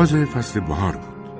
آغاز 0.00 0.14
فصل 0.14 0.60
بهار 0.60 0.96
بود. 0.96 1.30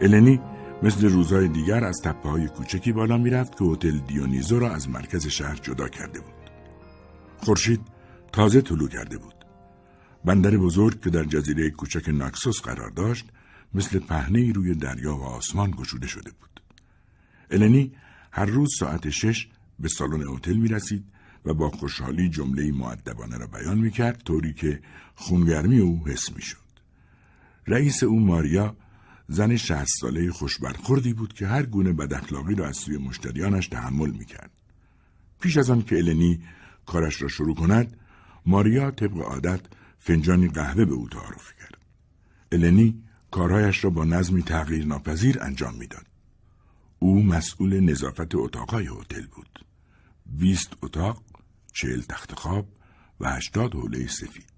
النی 0.00 0.40
مثل 0.82 1.08
روزهای 1.08 1.48
دیگر 1.48 1.84
از 1.84 2.00
تپه 2.04 2.28
های 2.28 2.48
کوچکی 2.48 2.92
بالا 2.92 3.18
می‌رفت 3.18 3.58
که 3.58 3.64
هتل 3.64 3.98
دیونیزو 3.98 4.58
را 4.58 4.70
از 4.74 4.88
مرکز 4.88 5.26
شهر 5.26 5.54
جدا 5.54 5.88
کرده 5.88 6.20
بود. 6.20 6.50
خورشید 7.38 7.80
تازه 8.32 8.60
طلوع 8.60 8.88
کرده 8.88 9.18
بود. 9.18 9.34
بندر 10.24 10.56
بزرگ 10.56 11.00
که 11.00 11.10
در 11.10 11.24
جزیره 11.24 11.70
کوچک 11.70 12.08
ناکسوس 12.08 12.60
قرار 12.60 12.90
داشت 12.90 13.26
مثل 13.74 13.98
پهنه 13.98 14.52
روی 14.52 14.74
دریا 14.74 15.16
و 15.16 15.22
آسمان 15.22 15.70
گشوده 15.70 16.06
شده 16.06 16.30
بود. 16.30 16.60
النی 17.50 17.92
هر 18.32 18.46
روز 18.46 18.68
ساعت 18.78 19.10
شش 19.10 19.48
به 19.78 19.88
سالن 19.88 20.34
هتل 20.34 20.56
می 20.56 20.68
رسید 20.68 21.04
و 21.44 21.54
با 21.54 21.70
خوشحالی 21.70 22.28
جمله 22.28 22.72
معدبانه 22.72 23.38
را 23.38 23.46
بیان 23.46 23.78
می 23.78 23.90
کرد 23.90 24.22
طوری 24.24 24.52
که 24.52 24.80
خونگرمی 25.14 25.78
او 25.78 26.06
حس 26.06 26.36
می 26.36 26.42
شد. 26.42 26.65
رئیس 27.66 28.02
او 28.02 28.20
ماریا 28.20 28.76
زن 29.28 29.56
شهست 29.56 30.00
ساله 30.00 30.30
خوشبرخوردی 30.30 31.12
بود 31.12 31.32
که 31.32 31.46
هر 31.46 31.62
گونه 31.62 31.92
بداخلاقی 31.92 32.54
را 32.54 32.68
از 32.68 32.76
سوی 32.76 32.98
مشتریانش 32.98 33.68
تحمل 33.68 34.10
می 34.10 34.24
کرد. 34.24 34.50
پیش 35.40 35.56
از 35.56 35.70
آن 35.70 35.82
که 35.82 35.96
النی 35.96 36.40
کارش 36.86 37.22
را 37.22 37.28
شروع 37.28 37.54
کند 37.54 37.96
ماریا 38.46 38.90
طبق 38.90 39.18
عادت 39.18 39.60
فنجانی 39.98 40.48
قهوه 40.48 40.84
به 40.84 40.94
او 40.94 41.08
تعارف 41.08 41.52
کرد. 41.60 41.78
النی 42.52 43.02
کارهایش 43.30 43.84
را 43.84 43.90
با 43.90 44.04
نظمی 44.04 44.42
تغییر 44.42 44.86
ناپذیر 44.86 45.42
انجام 45.42 45.74
می‌داد. 45.74 46.06
او 46.98 47.22
مسئول 47.22 47.80
نظافت 47.80 48.34
اتاقای 48.34 48.86
هتل 48.86 49.26
بود. 49.26 49.64
بیست 50.26 50.72
اتاق، 50.82 51.22
چهل 51.72 52.00
تخت 52.00 52.34
خواب 52.34 52.68
و 53.20 53.30
هشتاد 53.30 53.74
حوله 53.74 54.06
سفید. 54.06 54.52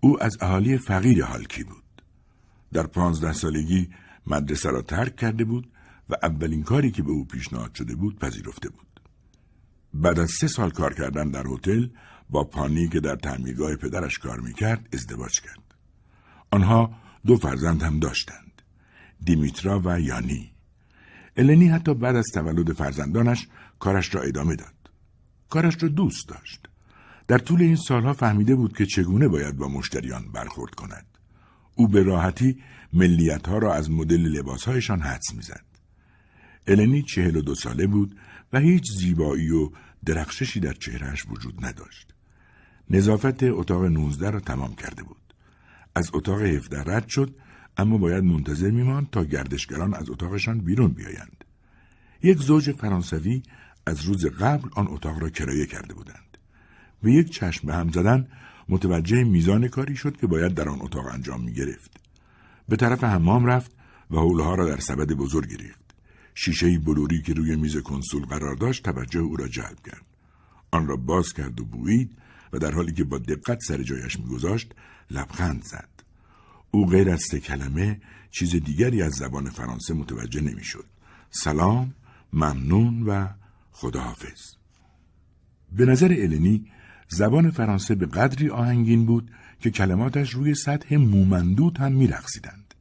او 0.00 0.22
از 0.22 0.38
اهالی 0.40 0.78
فقیر 0.78 1.24
حالکی 1.24 1.64
بود. 1.64 1.79
در 2.72 2.86
پانزده 2.86 3.32
سالگی 3.32 3.90
مدرسه 4.26 4.70
را 4.70 4.82
ترک 4.82 5.16
کرده 5.16 5.44
بود 5.44 5.72
و 6.10 6.14
اولین 6.22 6.62
کاری 6.62 6.90
که 6.90 7.02
به 7.02 7.10
او 7.10 7.24
پیشنهاد 7.24 7.74
شده 7.74 7.94
بود 7.94 8.18
پذیرفته 8.18 8.68
بود. 8.68 9.00
بعد 9.94 10.18
از 10.18 10.30
سه 10.30 10.48
سال 10.48 10.70
کار 10.70 10.94
کردن 10.94 11.30
در 11.30 11.46
هتل 11.46 11.88
با 12.30 12.44
پانی 12.44 12.88
که 12.88 13.00
در 13.00 13.16
تعمیرگاه 13.16 13.76
پدرش 13.76 14.18
کار 14.18 14.40
می‌کرد 14.40 14.88
ازدواج 14.92 15.40
کرد. 15.40 15.74
آنها 16.50 16.94
دو 17.26 17.36
فرزند 17.36 17.82
هم 17.82 17.98
داشتند. 17.98 18.62
دیمیترا 19.24 19.82
و 19.84 20.00
یانی. 20.00 20.52
النی 21.36 21.68
حتی 21.68 21.94
بعد 21.94 22.16
از 22.16 22.26
تولد 22.34 22.72
فرزندانش 22.72 23.48
کارش 23.78 24.14
را 24.14 24.22
ادامه 24.22 24.56
داد. 24.56 24.74
کارش 25.50 25.82
را 25.82 25.88
دوست 25.88 26.28
داشت. 26.28 26.68
در 27.28 27.38
طول 27.38 27.62
این 27.62 27.76
سالها 27.76 28.12
فهمیده 28.12 28.54
بود 28.54 28.76
که 28.76 28.86
چگونه 28.86 29.28
باید 29.28 29.56
با 29.56 29.68
مشتریان 29.68 30.32
برخورد 30.32 30.74
کند. 30.74 31.06
او 31.80 31.88
به 31.88 32.02
راحتی 32.02 32.58
ملیت 32.92 33.48
ها 33.48 33.58
را 33.58 33.74
از 33.74 33.90
مدل 33.90 34.20
لباسهایشان 34.20 35.00
حدس 35.00 35.34
می‌زد. 35.34 35.64
النی 36.66 37.02
چهل 37.02 37.36
و 37.36 37.40
دو 37.40 37.54
ساله 37.54 37.86
بود 37.86 38.16
و 38.52 38.58
هیچ 38.58 38.92
زیبایی 38.92 39.50
و 39.50 39.70
درخششی 40.04 40.60
در 40.60 40.72
چهرهش 40.72 41.26
وجود 41.28 41.64
نداشت. 41.66 42.14
نظافت 42.90 43.42
اتاق 43.42 43.84
نوزده 43.84 44.30
را 44.30 44.40
تمام 44.40 44.74
کرده 44.74 45.02
بود. 45.02 45.34
از 45.94 46.10
اتاق 46.14 46.42
هفده 46.42 46.82
رد 46.82 47.08
شد 47.08 47.34
اما 47.76 47.98
باید 47.98 48.24
منتظر 48.24 48.70
میماند 48.70 49.10
تا 49.10 49.24
گردشگران 49.24 49.94
از 49.94 50.10
اتاقشان 50.10 50.58
بیرون 50.58 50.88
بیایند. 50.88 51.44
یک 52.22 52.38
زوج 52.38 52.70
فرانسوی 52.72 53.42
از 53.86 54.04
روز 54.04 54.26
قبل 54.26 54.68
آن 54.74 54.86
اتاق 54.88 55.18
را 55.18 55.28
کرایه 55.30 55.66
کرده 55.66 55.94
بودند. 55.94 56.38
به 57.02 57.12
یک 57.12 57.30
چشم 57.30 57.66
به 57.66 57.74
هم 57.74 57.92
زدن 57.92 58.28
متوجه 58.70 59.24
میزان 59.24 59.68
کاری 59.68 59.96
شد 59.96 60.16
که 60.16 60.26
باید 60.26 60.54
در 60.54 60.68
آن 60.68 60.78
اتاق 60.82 61.06
انجام 61.06 61.40
می 61.40 61.52
گرفت. 61.52 62.00
به 62.68 62.76
طرف 62.76 63.04
حمام 63.04 63.46
رفت 63.46 63.70
و 64.10 64.16
حولها 64.16 64.54
را 64.54 64.68
در 64.68 64.80
سبد 64.80 65.12
بزرگ 65.12 65.56
ریخت. 65.62 65.94
شیشه 66.34 66.78
بلوری 66.78 67.22
که 67.22 67.34
روی 67.34 67.56
میز 67.56 67.76
کنسول 67.76 68.24
قرار 68.24 68.54
داشت 68.54 68.82
توجه 68.84 69.20
او 69.20 69.36
را 69.36 69.48
جلب 69.48 69.78
کرد. 69.86 70.04
آن 70.70 70.86
را 70.86 70.96
باز 70.96 71.32
کرد 71.32 71.60
و 71.60 71.64
بویید 71.64 72.10
و 72.52 72.58
در 72.58 72.70
حالی 72.70 72.92
که 72.92 73.04
با 73.04 73.18
دقت 73.18 73.58
سر 73.60 73.82
جایش 73.82 74.18
میگذاشت 74.18 74.72
لبخند 75.10 75.62
زد. 75.64 75.88
او 76.70 76.86
غیر 76.86 77.10
از 77.10 77.22
سه 77.30 77.40
کلمه 77.40 78.00
چیز 78.30 78.50
دیگری 78.50 79.02
از 79.02 79.12
زبان 79.12 79.50
فرانسه 79.50 79.94
متوجه 79.94 80.40
نمی‌شد. 80.40 80.84
سلام، 81.30 81.94
ممنون 82.32 83.02
و 83.02 83.26
خداحافظ. 83.72 84.54
به 85.72 85.84
نظر 85.84 86.16
النی 86.18 86.66
زبان 87.10 87.50
فرانسه 87.50 87.94
به 87.94 88.06
قدری 88.06 88.48
آهنگین 88.48 89.06
بود 89.06 89.30
که 89.60 89.70
کلماتش 89.70 90.30
روی 90.30 90.54
سطح 90.54 90.96
مومندود 90.96 91.78
هم 91.78 91.92
میرقصیدند. 91.92 92.74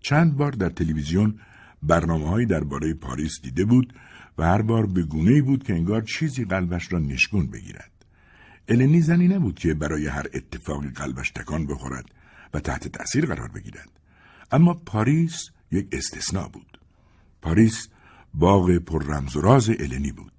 چند 0.00 0.36
بار 0.36 0.52
در 0.52 0.70
تلویزیون 0.70 1.40
برنامه 1.82 2.44
درباره 2.44 2.94
پاریس 2.94 3.40
دیده 3.42 3.64
بود 3.64 3.92
و 4.38 4.44
هر 4.44 4.62
بار 4.62 4.86
به 4.86 5.02
گونه 5.02 5.42
بود 5.42 5.64
که 5.64 5.74
انگار 5.74 6.02
چیزی 6.02 6.44
قلبش 6.44 6.92
را 6.92 6.98
نشگون 6.98 7.46
بگیرد. 7.46 7.90
النی 8.68 9.00
زنی 9.00 9.28
نبود 9.28 9.58
که 9.58 9.74
برای 9.74 10.06
هر 10.06 10.26
اتفاقی 10.34 10.88
قلبش 10.88 11.30
تکان 11.30 11.66
بخورد 11.66 12.04
و 12.54 12.60
تحت 12.60 12.88
تأثیر 12.88 13.26
قرار 13.26 13.48
بگیرد. 13.48 13.90
اما 14.52 14.74
پاریس 14.74 15.50
یک 15.72 15.88
استثنا 15.92 16.48
بود. 16.48 16.78
پاریس 17.42 17.88
باغ 18.34 18.78
پر 18.78 19.04
رمز 19.04 19.36
و 19.36 19.40
راز 19.40 19.70
النی 19.70 20.12
بود. 20.12 20.37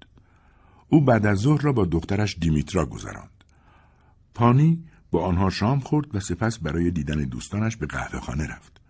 او 0.92 1.00
بعد 1.00 1.26
از 1.26 1.38
ظهر 1.38 1.62
را 1.62 1.72
با 1.72 1.84
دخترش 1.84 2.36
دیمیترا 2.40 2.86
گذراند. 2.86 3.44
پانی 4.34 4.84
با 5.10 5.24
آنها 5.24 5.50
شام 5.50 5.80
خورد 5.80 6.14
و 6.14 6.20
سپس 6.20 6.58
برای 6.58 6.90
دیدن 6.90 7.24
دوستانش 7.24 7.76
به 7.76 7.86
قهوه 7.86 8.20
خانه 8.20 8.46
رفت. 8.46 8.80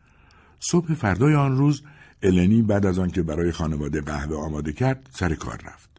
صبح 0.60 0.94
فردای 0.94 1.34
آن 1.34 1.56
روز 1.56 1.82
النی 2.22 2.62
بعد 2.62 2.86
از 2.86 2.98
آنکه 2.98 3.22
برای 3.22 3.52
خانواده 3.52 4.00
قهوه 4.00 4.36
آماده 4.36 4.72
کرد 4.72 5.08
سر 5.12 5.34
کار 5.34 5.62
رفت. 5.64 5.90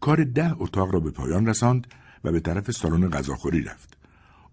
کار 0.00 0.24
ده 0.24 0.54
اتاق 0.58 0.94
را 0.94 1.00
به 1.00 1.10
پایان 1.10 1.46
رساند 1.46 1.86
و 2.24 2.32
به 2.32 2.40
طرف 2.40 2.70
سالن 2.70 3.10
غذاخوری 3.10 3.62
رفت. 3.62 3.96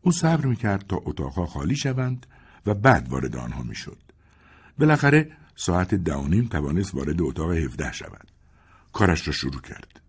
او 0.02 0.12
صبر 0.12 0.46
می‌کرد 0.46 0.88
تا 0.88 1.02
اتاقها 1.06 1.46
خالی 1.46 1.76
شوند 1.76 2.26
و 2.66 2.74
بعد 2.74 3.10
وارد 3.10 3.36
آنها 3.36 3.64
می‌شد. 3.64 3.98
بالاخره 4.80 5.32
ساعت 5.56 5.96
ده 5.96 6.28
نیم 6.28 6.48
توانست 6.48 6.96
وارد 6.96 7.22
اتاق 7.22 7.52
هفده 7.52 7.92
شود. 7.92 8.32
کارش 8.94 9.28
را 9.28 9.34
شروع 9.34 9.62
کرد. 9.62 10.01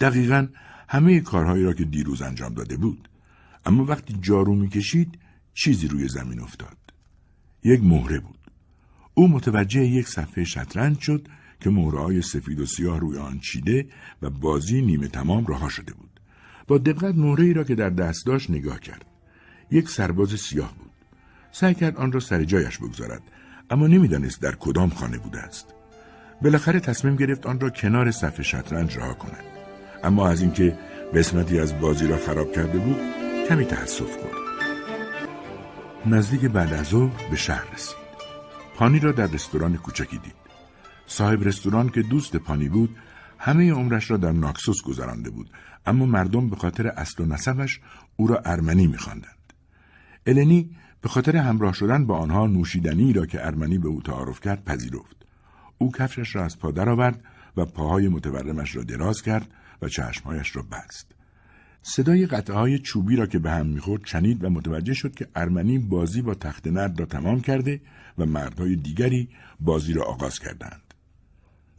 دقیقا 0.00 0.48
همه 0.88 1.20
کارهایی 1.20 1.64
را 1.64 1.72
که 1.72 1.84
دیروز 1.84 2.22
انجام 2.22 2.54
داده 2.54 2.76
بود. 2.76 3.08
اما 3.66 3.84
وقتی 3.84 4.18
جارو 4.20 4.54
می‌کشید 4.54 5.18
چیزی 5.54 5.88
روی 5.88 6.08
زمین 6.08 6.40
افتاد. 6.40 6.76
یک 7.64 7.80
مهره 7.82 8.20
بود. 8.20 8.38
او 9.14 9.28
متوجه 9.28 9.86
یک 9.86 10.08
صفحه 10.08 10.44
شطرنج 10.44 10.98
شد 10.98 11.28
که 11.60 11.70
مهرههای 11.70 12.22
سفید 12.22 12.60
و 12.60 12.66
سیاه 12.66 13.00
روی 13.00 13.18
آن 13.18 13.38
چیده 13.38 13.86
و 14.22 14.30
بازی 14.30 14.82
نیمه 14.82 15.08
تمام 15.08 15.46
رها 15.46 15.68
شده 15.68 15.92
بود. 15.94 16.20
با 16.66 16.78
دقت 16.78 17.14
مهره 17.14 17.52
را 17.52 17.64
که 17.64 17.74
در 17.74 17.90
دست 17.90 18.26
داشت 18.26 18.50
نگاه 18.50 18.80
کرد. 18.80 19.04
یک 19.70 19.88
سرباز 19.88 20.40
سیاه 20.40 20.74
بود. 20.78 20.90
سعی 21.52 21.74
کرد 21.74 21.96
آن 21.96 22.12
را 22.12 22.20
سر 22.20 22.44
جایش 22.44 22.78
بگذارد 22.78 23.22
اما 23.70 23.86
نمی‌دانست 23.86 24.42
در 24.42 24.54
کدام 24.54 24.90
خانه 24.90 25.18
بوده 25.18 25.40
است. 25.40 25.66
بالاخره 26.42 26.80
تصمیم 26.80 27.16
گرفت 27.16 27.46
آن 27.46 27.60
را 27.60 27.70
کنار 27.70 28.10
صفحه 28.10 28.42
شطرنج 28.42 28.96
رها 28.96 29.14
کند. 29.14 29.53
اما 30.04 30.28
از 30.28 30.40
اینکه 30.40 30.78
قسمتی 31.14 31.60
از 31.60 31.80
بازی 31.80 32.06
را 32.06 32.16
خراب 32.16 32.52
کرده 32.52 32.78
بود 32.78 32.96
کمی 33.48 33.64
تأسف 33.64 34.16
کرد. 34.16 34.44
نزدیک 36.06 36.44
بعد 36.44 36.72
از 36.72 36.86
ظهر 36.86 37.30
به 37.30 37.36
شهر 37.36 37.74
رسید. 37.74 37.96
پانی 38.76 38.98
را 38.98 39.12
در 39.12 39.26
رستوران 39.26 39.76
کوچکی 39.76 40.18
دید. 40.18 40.34
صاحب 41.06 41.44
رستوران 41.44 41.88
که 41.88 42.02
دوست 42.02 42.36
پانی 42.36 42.68
بود 42.68 42.96
همه 43.38 43.72
عمرش 43.72 44.10
را 44.10 44.16
در 44.16 44.32
ناکسوس 44.32 44.82
گذرانده 44.82 45.30
بود 45.30 45.50
اما 45.86 46.06
مردم 46.06 46.50
به 46.50 46.56
خاطر 46.56 46.86
اصل 46.86 47.22
و 47.22 47.26
نسبش 47.26 47.80
او 48.16 48.26
را 48.26 48.42
ارمنی 48.44 48.86
میخواندند. 48.86 49.52
النی 50.26 50.70
به 51.00 51.08
خاطر 51.08 51.36
همراه 51.36 51.72
شدن 51.72 52.06
با 52.06 52.18
آنها 52.18 52.46
نوشیدنی 52.46 53.12
را 53.12 53.26
که 53.26 53.46
ارمنی 53.46 53.78
به 53.78 53.88
او 53.88 54.02
تعارف 54.02 54.40
کرد 54.40 54.64
پذیرفت. 54.64 55.16
او 55.78 55.92
کفشش 55.92 56.36
را 56.36 56.44
از 56.44 56.58
پا 56.58 56.70
درآورد 56.70 57.24
و 57.56 57.64
پاهای 57.64 58.08
متورمش 58.08 58.76
را 58.76 58.82
دراز 58.82 59.22
کرد 59.22 59.50
و 59.82 59.88
چشمهایش 59.88 60.56
را 60.56 60.62
بست. 60.62 61.14
صدای 61.82 62.26
قطعه 62.26 62.56
های 62.56 62.78
چوبی 62.78 63.16
را 63.16 63.26
که 63.26 63.38
به 63.38 63.50
هم 63.50 63.66
می‌خورد 63.66 64.06
شنید 64.06 64.44
و 64.44 64.50
متوجه 64.50 64.94
شد 64.94 65.14
که 65.14 65.28
ارمنی 65.34 65.78
بازی 65.78 66.22
با 66.22 66.34
تخت 66.34 66.66
نرد 66.66 67.00
را 67.00 67.06
تمام 67.06 67.40
کرده 67.40 67.80
و 68.18 68.26
مردهای 68.26 68.76
دیگری 68.76 69.28
بازی 69.60 69.92
را 69.92 70.04
آغاز 70.04 70.38
کردند. 70.38 70.94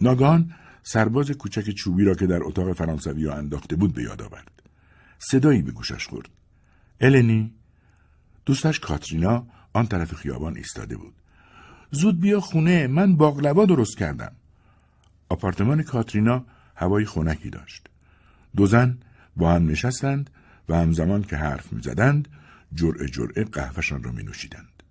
ناگان 0.01 0.53
سرباز 0.83 1.31
کوچک 1.31 1.69
چوبی 1.69 2.03
را 2.03 2.15
که 2.15 2.27
در 2.27 2.43
اتاق 2.43 2.73
فرانسوی 2.73 3.29
انداخته 3.29 3.75
بود 3.75 3.93
به 3.93 4.03
یاد 4.03 4.21
آورد. 4.21 4.61
صدایی 5.19 5.61
به 5.61 5.71
گوشش 5.71 6.07
خورد. 6.07 6.29
النی 7.01 7.53
دوستش 8.45 8.79
کاترینا 8.79 9.47
آن 9.73 9.87
طرف 9.87 10.13
خیابان 10.13 10.57
ایستاده 10.57 10.97
بود. 10.97 11.13
زود 11.91 12.21
بیا 12.21 12.39
خونه 12.39 12.87
من 12.87 13.15
باقلوا 13.15 13.65
درست 13.65 13.97
کردم. 13.97 14.31
آپارتمان 15.29 15.83
کاترینا 15.83 16.45
هوای 16.75 17.05
خنکی 17.05 17.49
داشت. 17.49 17.87
دو 18.55 18.65
زن 18.65 18.97
با 19.35 19.53
هم 19.53 19.67
نشستند 19.67 20.29
و 20.69 20.75
همزمان 20.75 21.23
که 21.23 21.35
حرف 21.37 21.73
می‌زدند 21.73 22.27
جرعه 22.73 23.07
جرعه 23.07 23.43
قهوهشان 23.43 24.03
را 24.03 24.11
می 24.11 24.23
نوشیدند. 24.23 24.83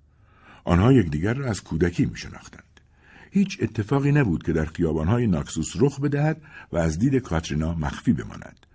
آنها 0.64 0.92
یکدیگر 0.92 1.34
را 1.34 1.50
از 1.50 1.62
کودکی 1.62 2.06
می 2.06 2.16
شناختند. 2.16 2.80
هیچ 3.30 3.58
اتفاقی 3.62 4.12
نبود 4.12 4.42
که 4.42 4.52
در 4.52 4.64
خیابانهای 4.64 5.26
ناکسوس 5.26 5.72
رخ 5.76 6.00
بدهد 6.00 6.42
و 6.72 6.76
از 6.76 6.98
دید 6.98 7.16
کاترینا 7.16 7.74
مخفی 7.74 8.12
بماند. 8.12 8.66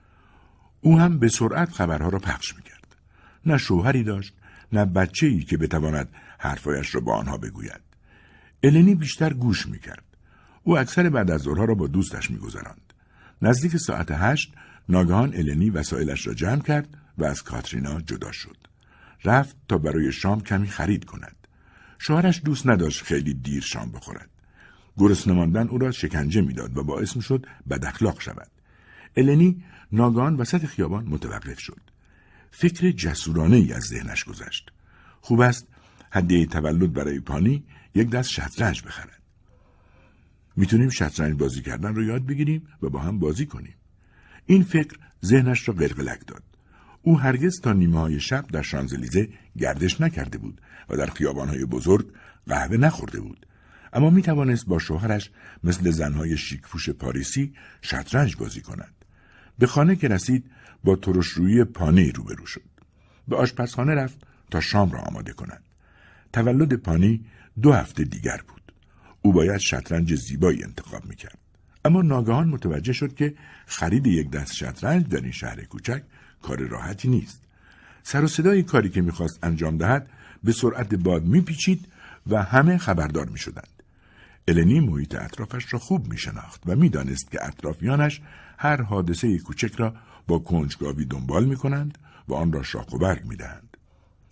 او 0.82 1.00
هم 1.00 1.20
به 1.20 1.28
سرعت 1.28 1.72
خبرها 1.72 2.10
را 2.10 2.20
پخش 2.20 2.56
می 2.56 2.62
کرد. 2.62 2.96
نه 3.46 3.58
شوهری 3.58 4.04
داشت، 4.04 4.34
نه 4.74 4.86
بچه 4.86 5.28
ای 5.28 5.40
که 5.40 5.58
بتواند 5.58 6.10
حرفایش 6.38 6.96
را 6.96 7.02
با 7.02 7.16
آنها 7.16 7.38
بگوید. 7.38 7.82
النی 8.64 8.96
بیشتر 8.96 9.34
گوش 9.34 9.68
می 9.68 9.80
کرد. 9.80 10.04
او 10.64 10.78
اکثر 10.78 11.10
بعد 11.10 11.32
از 11.32 11.42
ظهرها 11.42 11.66
را 11.66 11.76
با 11.76 11.88
دوستش 11.88 12.32
میگذراند. 12.32 12.94
نزدیک 13.42 13.78
ساعت 13.78 14.12
هشت 14.12 14.54
ناگهان 14.90 15.34
النی 15.34 15.70
وسایلش 15.70 16.28
را 16.28 16.34
جمع 16.34 16.62
کرد 16.62 16.98
و 17.18 17.26
از 17.26 17.44
کاترینا 17.44 18.02
جدا 18.02 18.32
شد. 18.32 18.58
رفت 19.26 19.56
تا 19.68 19.78
برای 19.78 20.12
شام 20.12 20.42
کمی 20.42 20.68
خرید 20.68 21.06
کند. 21.06 21.36
شوهرش 22.00 22.42
دوست 22.46 22.68
نداشت 22.68 23.04
خیلی 23.04 23.34
دیر 23.34 23.62
شام 23.62 23.92
بخورد. 23.92 24.30
گرسنه 24.98 25.34
ماندن 25.34 25.68
او 25.68 25.78
را 25.78 25.92
شکنجه 25.92 26.42
می‌داد 26.42 26.78
و 26.78 26.84
باعث 26.84 27.16
می‌شد 27.16 27.46
بد 27.70 27.86
اخلاق 27.86 28.22
شود. 28.22 28.52
النی 29.18 29.64
ناگهان 29.92 30.36
وسط 30.36 30.66
خیابان 30.66 31.06
متوقف 31.06 31.60
شد. 31.60 31.82
فکر 32.52 32.92
جسورانه 32.92 33.56
ای 33.56 33.74
از 33.74 33.84
ذهنش 33.84 34.24
گذشت. 34.24 34.72
خوب 35.22 35.40
است 35.40 35.68
هدیه 36.12 36.46
تولد 36.46 36.94
برای 36.94 37.20
پانی 37.20 37.64
یک 37.96 38.10
دست 38.10 38.30
شطرنج 38.30 38.84
بخرد. 38.84 39.19
می‌تونیم 40.60 40.90
شطرنج 40.90 41.38
بازی 41.38 41.62
کردن 41.62 41.96
رو 41.96 42.04
یاد 42.04 42.26
بگیریم 42.26 42.68
و 42.82 42.90
با 42.90 43.00
هم 43.00 43.20
بازی 43.20 43.46
کنیم. 43.46 43.76
این 44.46 44.64
فکر 44.64 44.98
ذهنش 45.26 45.68
را 45.68 45.74
قلقلک 45.74 46.28
داد. 46.28 46.44
او 47.02 47.20
هرگز 47.20 47.62
تا 47.62 47.74
نیمه 47.74 48.00
های 48.00 48.20
شب 48.20 48.46
در 48.48 48.62
شانزلیزه 48.62 49.30
گردش 49.58 50.02
نکرده 50.02 50.38
بود 50.38 50.62
و 50.90 50.98
در 50.98 51.06
خیابانهای 51.06 51.66
بزرگ 51.66 52.14
قهوه 52.48 52.78
نخورده 52.78 53.20
بود. 53.20 53.46
اما 53.94 54.10
می 54.10 54.22
توانست 54.22 54.66
با 54.66 54.80
شوهرش 54.80 55.32
مثل 55.64 55.92
زنهای 55.92 56.38
شیکفوش 56.38 56.90
پاریسی 56.90 57.54
شطرنج 57.82 58.36
بازی 58.36 58.62
کند. 58.62 58.94
به 59.60 59.68
خانه 59.68 59.96
که 59.96 60.08
رسید 60.08 60.52
با 60.84 60.96
ترشرویی 60.96 61.64
پانی 61.64 62.12
روبرو 62.12 62.46
شد. 62.46 62.70
به 63.28 63.36
آشپزخانه 63.36 63.96
رفت 63.96 64.18
تا 64.52 64.60
شام 64.60 64.92
را 64.92 65.00
آماده 65.00 65.34
کند. 65.34 65.64
تولد 66.34 66.74
پانی 66.74 67.26
دو 67.62 67.74
هفته 67.74 68.04
دیگر 68.04 68.42
بود. 68.48 68.59
او 69.22 69.34
باید 69.34 69.58
شطرنج 69.58 70.16
زیبایی 70.16 70.64
انتخاب 70.64 71.06
می‌کرد. 71.06 71.38
اما 71.86 72.02
ناگهان 72.02 72.48
متوجه 72.50 72.94
شد 72.94 73.16
که 73.16 73.34
خرید 73.66 74.08
یک 74.08 74.30
دست 74.30 74.54
شطرنج 74.54 75.08
در 75.08 75.22
این 75.22 75.32
شهر 75.32 75.64
کوچک 75.64 76.04
کار 76.42 76.58
راحتی 76.58 77.08
نیست. 77.08 77.42
سر 78.04 78.24
و 78.24 78.28
صدای 78.28 78.64
کاری 78.64 78.90
که 78.90 79.02
می‌خواست 79.02 79.40
انجام 79.44 79.78
دهد 79.78 80.10
به 80.44 80.52
سرعت 80.52 80.96
باد 80.96 81.26
میپیچید 81.26 81.88
و 82.28 82.44
همه 82.44 82.78
خبردار 82.78 83.30
می‌شدند. 83.30 83.84
النی 84.48 84.80
محیط 84.80 85.16
اطرافش 85.16 85.74
را 85.74 85.80
خوب 85.80 86.08
میشناخت 86.08 86.62
و 86.66 86.76
می‌دانست 86.76 87.32
که 87.32 87.46
اطرافیانش 87.46 88.22
هر 88.58 88.82
حادثه 88.82 89.38
کوچک 89.38 89.76
را 89.76 89.96
با 90.28 90.40
کنجکاوی 90.40 91.06
دنبال 91.06 91.46
می‌کنند 91.46 91.98
و 92.28 92.34
آن 92.34 92.52
را 92.52 92.64
شاخ 92.64 92.94
و 92.94 92.98
برگ 92.98 93.26
می‌دهند. 93.26 93.78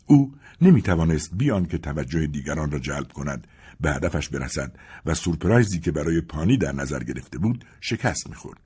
او 0.06 0.33
نمی‌توانست 0.62 1.30
بیان 1.33 1.66
که 1.66 1.78
توجه 1.78 2.28
دیگران 2.28 2.72
را 2.72 2.80
جلب 2.80 3.12
کند 3.12 3.48
به 3.82 3.92
هدفش 3.92 4.30
برسد 4.30 4.76
و 5.06 5.14
سورپرایزی 5.14 5.80
که 5.80 5.92
برای 5.92 6.22
پانی 6.22 6.58
در 6.58 6.72
نظر 6.72 7.04
گرفته 7.04 7.38
بود 7.38 7.66
شکست 7.82 8.30
می‌خورد. 8.30 8.60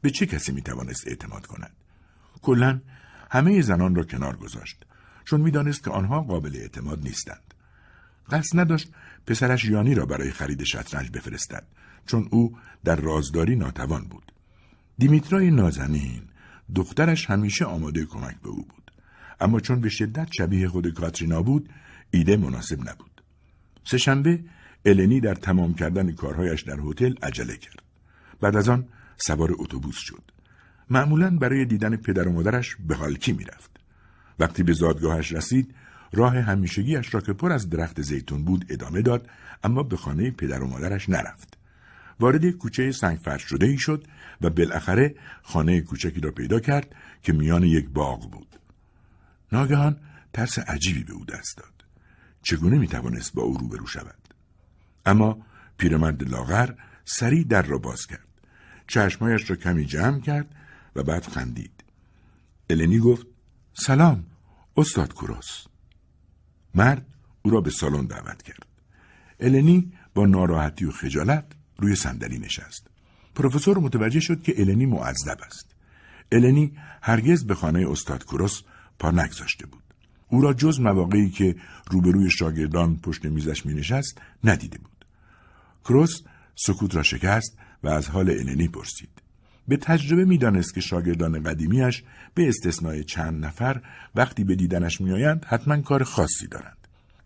به 0.00 0.10
چه 0.10 0.26
کسی 0.26 0.52
می‌توانست 0.52 1.08
اعتماد 1.08 1.46
کند؟ 1.46 1.72
کلا 2.42 2.80
همه 3.30 3.62
زنان 3.62 3.94
را 3.94 4.02
کنار 4.02 4.36
گذاشت 4.36 4.84
چون 5.24 5.40
می‌دانست 5.40 5.84
که 5.84 5.90
آنها 5.90 6.20
قابل 6.20 6.56
اعتماد 6.56 7.02
نیستند. 7.02 7.54
قصد 8.30 8.60
نداشت 8.60 8.88
پسرش 9.26 9.64
یانی 9.64 9.94
را 9.94 10.06
برای 10.06 10.32
خرید 10.32 10.64
شطرنج 10.64 11.10
بفرستد 11.10 11.66
چون 12.06 12.28
او 12.30 12.58
در 12.84 12.96
رازداری 12.96 13.56
ناتوان 13.56 14.04
بود. 14.04 14.32
دیمیترای 14.98 15.50
نازنین 15.50 16.22
دخترش 16.74 17.30
همیشه 17.30 17.64
آماده 17.64 18.04
کمک 18.04 18.40
به 18.40 18.48
او 18.48 18.62
بود. 18.62 18.90
اما 19.40 19.60
چون 19.60 19.80
به 19.80 19.88
شدت 19.88 20.28
شبیه 20.32 20.68
خود 20.68 20.94
کاترینا 20.94 21.42
بود 21.42 21.68
ایده 22.10 22.36
مناسب 22.36 22.90
نبود. 22.90 23.13
سهشنبه 23.84 24.40
النی 24.84 25.20
در 25.20 25.34
تمام 25.34 25.74
کردن 25.74 26.12
کارهایش 26.12 26.62
در 26.62 26.78
هتل 26.86 27.14
عجله 27.22 27.56
کرد. 27.56 27.82
بعد 28.40 28.56
از 28.56 28.68
آن 28.68 28.88
سوار 29.16 29.50
اتوبوس 29.58 29.96
شد. 29.98 30.22
معمولا 30.90 31.30
برای 31.30 31.64
دیدن 31.64 31.96
پدر 31.96 32.28
و 32.28 32.32
مادرش 32.32 32.76
به 32.88 32.94
حالکی 32.94 33.32
می‌رفت. 33.32 33.70
وقتی 34.38 34.62
به 34.62 34.72
زادگاهش 34.72 35.32
رسید 35.32 35.74
راه 36.12 36.38
همیشگیش 36.38 37.14
را 37.14 37.20
که 37.20 37.32
پر 37.32 37.52
از 37.52 37.70
درخت 37.70 38.02
زیتون 38.02 38.44
بود 38.44 38.66
ادامه 38.68 39.02
داد 39.02 39.28
اما 39.64 39.82
به 39.82 39.96
خانه 39.96 40.30
پدر 40.30 40.62
و 40.62 40.66
مادرش 40.66 41.08
نرفت. 41.08 41.58
وارد 42.20 42.50
کوچه 42.50 42.92
سنگ 42.92 43.18
فرش 43.18 43.42
شده 43.42 43.66
ای 43.66 43.78
شد 43.78 44.04
و 44.40 44.50
بالاخره 44.50 45.14
خانه 45.42 45.80
کوچکی 45.80 46.20
را 46.20 46.30
پیدا 46.30 46.60
کرد 46.60 46.94
که 47.22 47.32
میان 47.32 47.62
یک 47.62 47.88
باغ 47.88 48.30
بود. 48.30 48.56
ناگهان 49.52 49.96
ترس 50.32 50.58
عجیبی 50.58 51.04
به 51.04 51.12
او 51.12 51.24
دست 51.24 51.56
داد. 51.56 51.73
چگونه 52.44 52.78
می 52.78 52.88
توانست 52.88 53.34
با 53.34 53.42
او 53.42 53.56
روبرو 53.58 53.86
شود؟ 53.86 54.34
اما 55.06 55.38
پیرمرد 55.78 56.28
لاغر 56.28 56.74
سریع 57.04 57.44
در 57.44 57.62
را 57.62 57.78
باز 57.78 58.06
کرد. 58.06 58.28
چشمایش 58.86 59.50
را 59.50 59.56
کمی 59.56 59.84
جمع 59.84 60.20
کرد 60.20 60.54
و 60.96 61.02
بعد 61.02 61.24
خندید. 61.24 61.84
النی 62.70 62.98
گفت 62.98 63.26
سلام 63.74 64.24
استاد 64.76 65.14
کوروس. 65.14 65.64
مرد 66.74 67.06
او 67.42 67.50
را 67.50 67.60
به 67.60 67.70
سالن 67.70 68.06
دعوت 68.06 68.42
کرد. 68.42 68.66
النی 69.40 69.92
با 70.14 70.26
ناراحتی 70.26 70.84
و 70.84 70.90
خجالت 70.90 71.46
روی 71.78 71.96
صندلی 71.96 72.38
نشست. 72.38 72.86
پروفسور 73.34 73.78
متوجه 73.78 74.20
شد 74.20 74.42
که 74.42 74.54
النی 74.60 74.86
معذب 74.86 75.38
است. 75.46 75.74
النی 76.32 76.78
هرگز 77.02 77.44
به 77.44 77.54
خانه 77.54 77.90
استاد 77.90 78.24
کوروس 78.24 78.62
پا 78.98 79.10
نگذاشته 79.10 79.66
بود. 79.66 79.83
او 80.28 80.40
را 80.40 80.52
جز 80.52 80.80
مواقعی 80.80 81.30
که 81.30 81.56
روبروی 81.90 82.30
شاگردان 82.30 82.96
پشت 82.96 83.24
میزش 83.24 83.66
می 83.66 83.74
نشست 83.74 84.20
ندیده 84.44 84.78
بود. 84.78 85.04
کروس 85.84 86.22
سکوت 86.56 86.94
را 86.94 87.02
شکست 87.02 87.56
و 87.82 87.88
از 87.88 88.08
حال 88.08 88.30
النی 88.30 88.68
پرسید. 88.68 89.08
به 89.68 89.76
تجربه 89.76 90.24
می‌دانست 90.24 90.74
که 90.74 90.80
شاگردان 90.80 91.42
قدیمیش 91.42 92.02
به 92.34 92.48
استثنای 92.48 93.04
چند 93.04 93.44
نفر 93.44 93.80
وقتی 94.14 94.44
به 94.44 94.54
دیدنش 94.54 95.00
میآیند 95.00 95.44
حتما 95.44 95.80
کار 95.80 96.04
خاصی 96.04 96.46
دارند. 96.46 96.76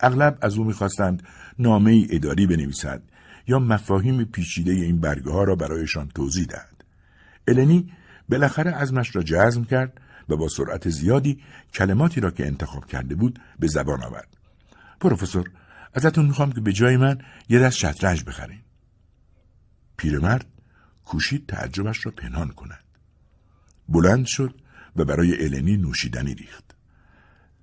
اغلب 0.00 0.38
از 0.40 0.58
او 0.58 0.64
می‌خواستند 0.64 1.22
نامه 1.58 1.90
ای 1.90 2.08
اداری 2.10 2.46
بنویسد 2.46 3.02
یا 3.48 3.58
مفاهیم 3.58 4.24
پیچیده 4.24 4.72
این 4.72 5.00
برگه 5.00 5.30
ها 5.30 5.44
را 5.44 5.56
برایشان 5.56 6.08
توضیح 6.14 6.46
دهد. 6.46 6.84
النی 7.48 7.92
بالاخره 8.28 8.72
ازمش 8.72 9.16
را 9.16 9.22
جزم 9.22 9.64
کرد 9.64 10.00
و 10.28 10.36
با 10.36 10.48
سرعت 10.48 10.88
زیادی 10.88 11.42
کلماتی 11.74 12.20
را 12.20 12.30
که 12.30 12.46
انتخاب 12.46 12.86
کرده 12.86 13.14
بود 13.14 13.40
به 13.58 13.66
زبان 13.66 14.02
آورد. 14.02 14.36
پروفسور 15.00 15.50
ازتون 15.94 16.26
می‌خوام 16.26 16.52
که 16.52 16.60
به 16.60 16.72
جای 16.72 16.96
من 16.96 17.18
یه 17.48 17.58
دست 17.58 17.76
شطرنج 17.76 18.24
بخرین. 18.24 18.60
پیرمرد 19.96 20.46
کوشید 21.04 21.46
تعجبش 21.46 22.06
را 22.06 22.12
پنهان 22.12 22.48
کند. 22.48 22.84
بلند 23.88 24.26
شد 24.26 24.54
و 24.96 25.04
برای 25.04 25.44
النی 25.44 25.76
نوشیدنی 25.76 26.34
ریخت. 26.34 26.64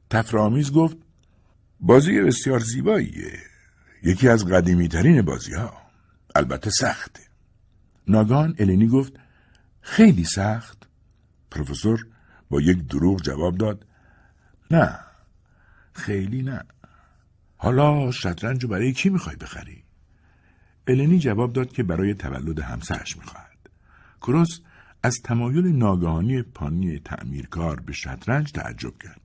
تفرآمیز 0.10 0.72
گفت 0.72 0.98
بازی 1.80 2.22
بسیار 2.22 2.60
زیباییه. 2.60 3.40
یکی 4.04 4.30
از 4.30 4.46
قدیمی 4.46 4.88
ترین 4.88 5.22
بازی 5.22 5.54
ها. 5.54 5.74
البته 6.36 6.70
سخته. 6.70 7.22
ناگان 8.08 8.56
النی 8.60 8.88
گفت 8.88 9.14
خیلی 9.82 10.24
سخت. 10.24 10.88
پروفسور 11.52 12.08
با 12.50 12.62
یک 12.62 12.88
دروغ 12.88 13.22
جواب 13.22 13.58
داد 13.58 13.86
نه 14.72 15.00
خیلی 15.94 16.42
نه 16.42 16.64
حالا 17.58 18.12
شطرنج 18.12 18.64
رو 18.64 18.70
برای 18.70 18.94
کی 18.94 19.10
می‌خوای 19.10 19.36
بخری؟ 19.36 19.84
النی 20.88 21.20
جواب 21.20 21.54
داد 21.54 21.72
که 21.72 21.84
برای 21.84 22.14
تولد 22.14 22.60
همسرش 22.60 23.18
می‌خواهد. 23.18 23.70
کروس 24.22 24.60
از 25.04 25.22
تمایل 25.24 25.68
ناگهانی 25.68 26.42
پانی 26.42 27.00
تعمیرکار 27.00 27.80
به 27.80 27.94
شطرنج 27.94 28.52
تعجب 28.52 28.94
کرد. 29.04 29.22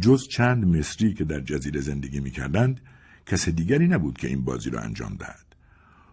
جز 0.00 0.28
چند 0.28 0.64
مصری 0.64 1.14
که 1.14 1.24
در 1.24 1.40
جزیره 1.40 1.80
زندگی 1.80 2.20
می‌کردند 2.20 2.80
کس 3.26 3.48
دیگری 3.48 3.88
نبود 3.88 4.18
که 4.18 4.28
این 4.28 4.44
بازی 4.44 4.70
را 4.70 4.80
انجام 4.80 5.14
دهد. 5.14 5.46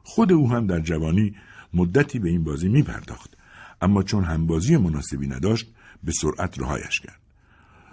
خود 0.04 0.32
او 0.32 0.52
هم 0.52 0.68
در 0.68 0.80
جوانی 0.80 1.36
مدتی 1.74 2.20
به 2.20 2.30
این 2.30 2.44
بازی 2.44 2.70
می 2.70 2.84
پرداخت. 2.84 3.38
اما 3.82 4.04
چون 4.04 4.24
همبازی 4.24 4.78
مناسبی 4.78 5.28
نداشت 5.28 5.74
به 6.04 6.12
سرعت 6.12 6.60
رهایش 6.60 7.00
کرد. 7.00 7.20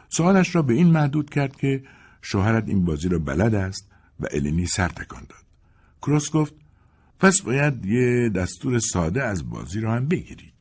سوالش 0.08 0.54
را 0.54 0.62
به 0.62 0.74
این 0.74 0.86
محدود 0.86 1.30
کرد 1.30 1.56
که 1.56 1.84
شوهرت 2.22 2.68
این 2.68 2.84
بازی 2.84 3.08
را 3.08 3.18
بلد 3.18 3.54
است 3.54 3.90
و 4.20 4.26
النی 4.30 4.66
سر 4.66 4.88
تکان 4.88 5.22
داد. 5.28 5.44
کروس 6.02 6.30
گفت 6.30 6.54
پس 7.18 7.42
باید 7.42 7.86
یه 7.86 8.28
دستور 8.28 8.78
ساده 8.78 9.22
از 9.22 9.50
بازی 9.50 9.80
را 9.80 9.94
هم 9.94 10.08
بگیری. 10.08 10.52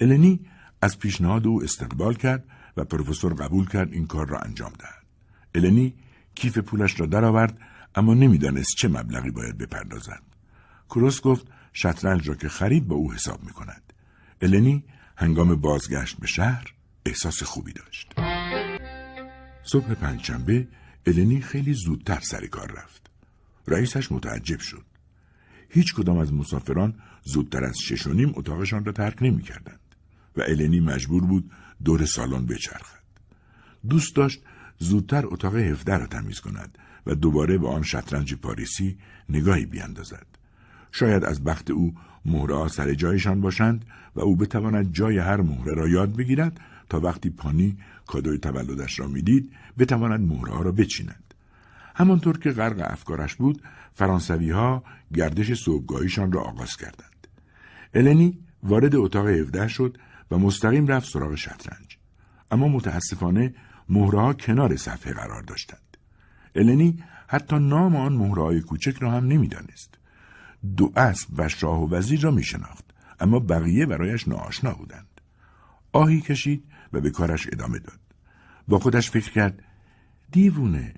النی 0.00 0.40
از 0.82 0.98
پیشنهاد 0.98 1.46
او 1.46 1.62
استقبال 1.62 2.14
کرد 2.14 2.44
و 2.76 2.84
پروفسور 2.84 3.34
قبول 3.34 3.68
کرد 3.68 3.92
این 3.92 4.06
کار 4.06 4.28
را 4.28 4.38
انجام 4.38 4.72
دهد. 4.78 5.02
النی 5.54 5.94
کیف 6.34 6.58
پولش 6.58 7.00
را 7.00 7.06
درآورد 7.06 7.58
اما 7.94 8.14
نمی‌دانست 8.14 8.76
چه 8.76 8.88
مبلغی 8.88 9.30
باید 9.30 9.58
بپردازد 9.58 10.22
کروس 10.90 11.20
گفت 11.20 11.46
شطرنج 11.72 12.28
را 12.28 12.34
که 12.34 12.48
خرید 12.48 12.88
با 12.88 12.96
او 12.96 13.12
حساب 13.12 13.44
می 13.44 13.52
کند. 13.52 13.92
النی 14.40 14.84
هنگام 15.16 15.54
بازگشت 15.54 16.16
به 16.16 16.26
شهر 16.26 16.74
احساس 17.06 17.42
خوبی 17.42 17.72
داشت. 17.72 18.12
صبح 19.64 19.94
پنجشنبه 19.94 20.68
النی 21.06 21.40
خیلی 21.40 21.74
زودتر 21.74 22.20
سر 22.20 22.46
کار 22.46 22.72
رفت. 22.72 23.10
رئیسش 23.68 24.12
متعجب 24.12 24.60
شد. 24.60 24.84
هیچ 25.68 25.94
کدام 25.94 26.18
از 26.18 26.32
مسافران 26.32 26.94
زودتر 27.22 27.64
از 27.64 27.78
شش 27.78 28.06
و 28.06 28.12
نیم 28.12 28.32
اتاقشان 28.36 28.84
را 28.84 28.92
ترک 28.92 29.22
نمی 29.22 29.42
کردند 29.42 29.80
و 30.36 30.42
النی 30.42 30.80
مجبور 30.80 31.24
بود 31.24 31.50
دور 31.84 32.06
سالن 32.06 32.46
بچرخد. 32.46 33.02
دوست 33.88 34.16
داشت 34.16 34.42
زودتر 34.78 35.26
اتاق 35.26 35.56
هفده 35.56 35.96
را 35.96 36.06
تمیز 36.06 36.40
کند 36.40 36.78
و 37.06 37.14
دوباره 37.14 37.58
به 37.58 37.68
آن 37.68 37.82
شطرنج 37.82 38.34
پاریسی 38.34 38.98
نگاهی 39.28 39.66
بیاندازد. 39.66 40.26
شاید 40.92 41.24
از 41.24 41.44
بخت 41.44 41.70
او 41.70 41.94
مهره 42.24 42.68
سر 42.68 42.94
جایشان 42.94 43.40
باشند 43.40 43.84
و 44.14 44.20
او 44.20 44.36
بتواند 44.36 44.92
جای 44.92 45.18
هر 45.18 45.40
مهره 45.40 45.74
را 45.74 45.88
یاد 45.88 46.16
بگیرد 46.16 46.60
تا 46.88 47.00
وقتی 47.00 47.30
پانی 47.30 47.76
کادوی 48.06 48.38
تولدش 48.38 49.00
را 49.00 49.06
می‌دید 49.06 49.52
بتواند 49.78 50.20
مهره 50.20 50.62
را 50.62 50.72
بچیند. 50.72 51.34
همانطور 51.94 52.38
که 52.38 52.50
غرق 52.50 52.86
افکارش 52.90 53.34
بود 53.34 53.62
فرانسوی 53.94 54.50
ها 54.50 54.84
گردش 55.14 55.52
صبحگاهیشان 55.52 56.32
را 56.32 56.42
آغاز 56.42 56.76
کردند. 56.76 57.26
النی 57.94 58.38
وارد 58.62 58.96
اتاق 58.96 59.28
17 59.28 59.68
شد 59.68 59.98
و 60.30 60.38
مستقیم 60.38 60.86
رفت 60.86 61.10
سراغ 61.10 61.34
شطرنج. 61.34 61.96
اما 62.50 62.68
متاسفانه 62.68 63.54
مهره 63.88 64.32
کنار 64.32 64.76
صفحه 64.76 65.12
قرار 65.12 65.42
داشتند. 65.42 65.96
النی 66.54 67.04
حتی 67.28 67.58
نام 67.58 67.96
آن 67.96 68.12
مهره 68.12 68.60
کوچک 68.60 68.96
را 69.00 69.10
هم 69.10 69.26
نمی‌دانست. 69.26 69.98
دو 70.76 70.92
اسب 70.96 71.28
و 71.36 71.48
شاه 71.48 71.82
و 71.82 71.94
وزیر 71.94 72.20
را 72.20 72.30
می 72.30 72.42
شناخت 72.42 72.84
اما 73.20 73.38
بقیه 73.38 73.86
برایش 73.86 74.28
ناآشنا 74.28 74.74
بودند. 74.74 75.20
آهی 75.92 76.20
کشید 76.20 76.64
و 76.92 77.00
به 77.00 77.10
کارش 77.10 77.46
ادامه 77.52 77.78
داد. 77.78 78.00
با 78.68 78.78
خودش 78.78 79.10
فکر 79.10 79.30
کرد 79.32 79.62
دیوونه 80.30 80.94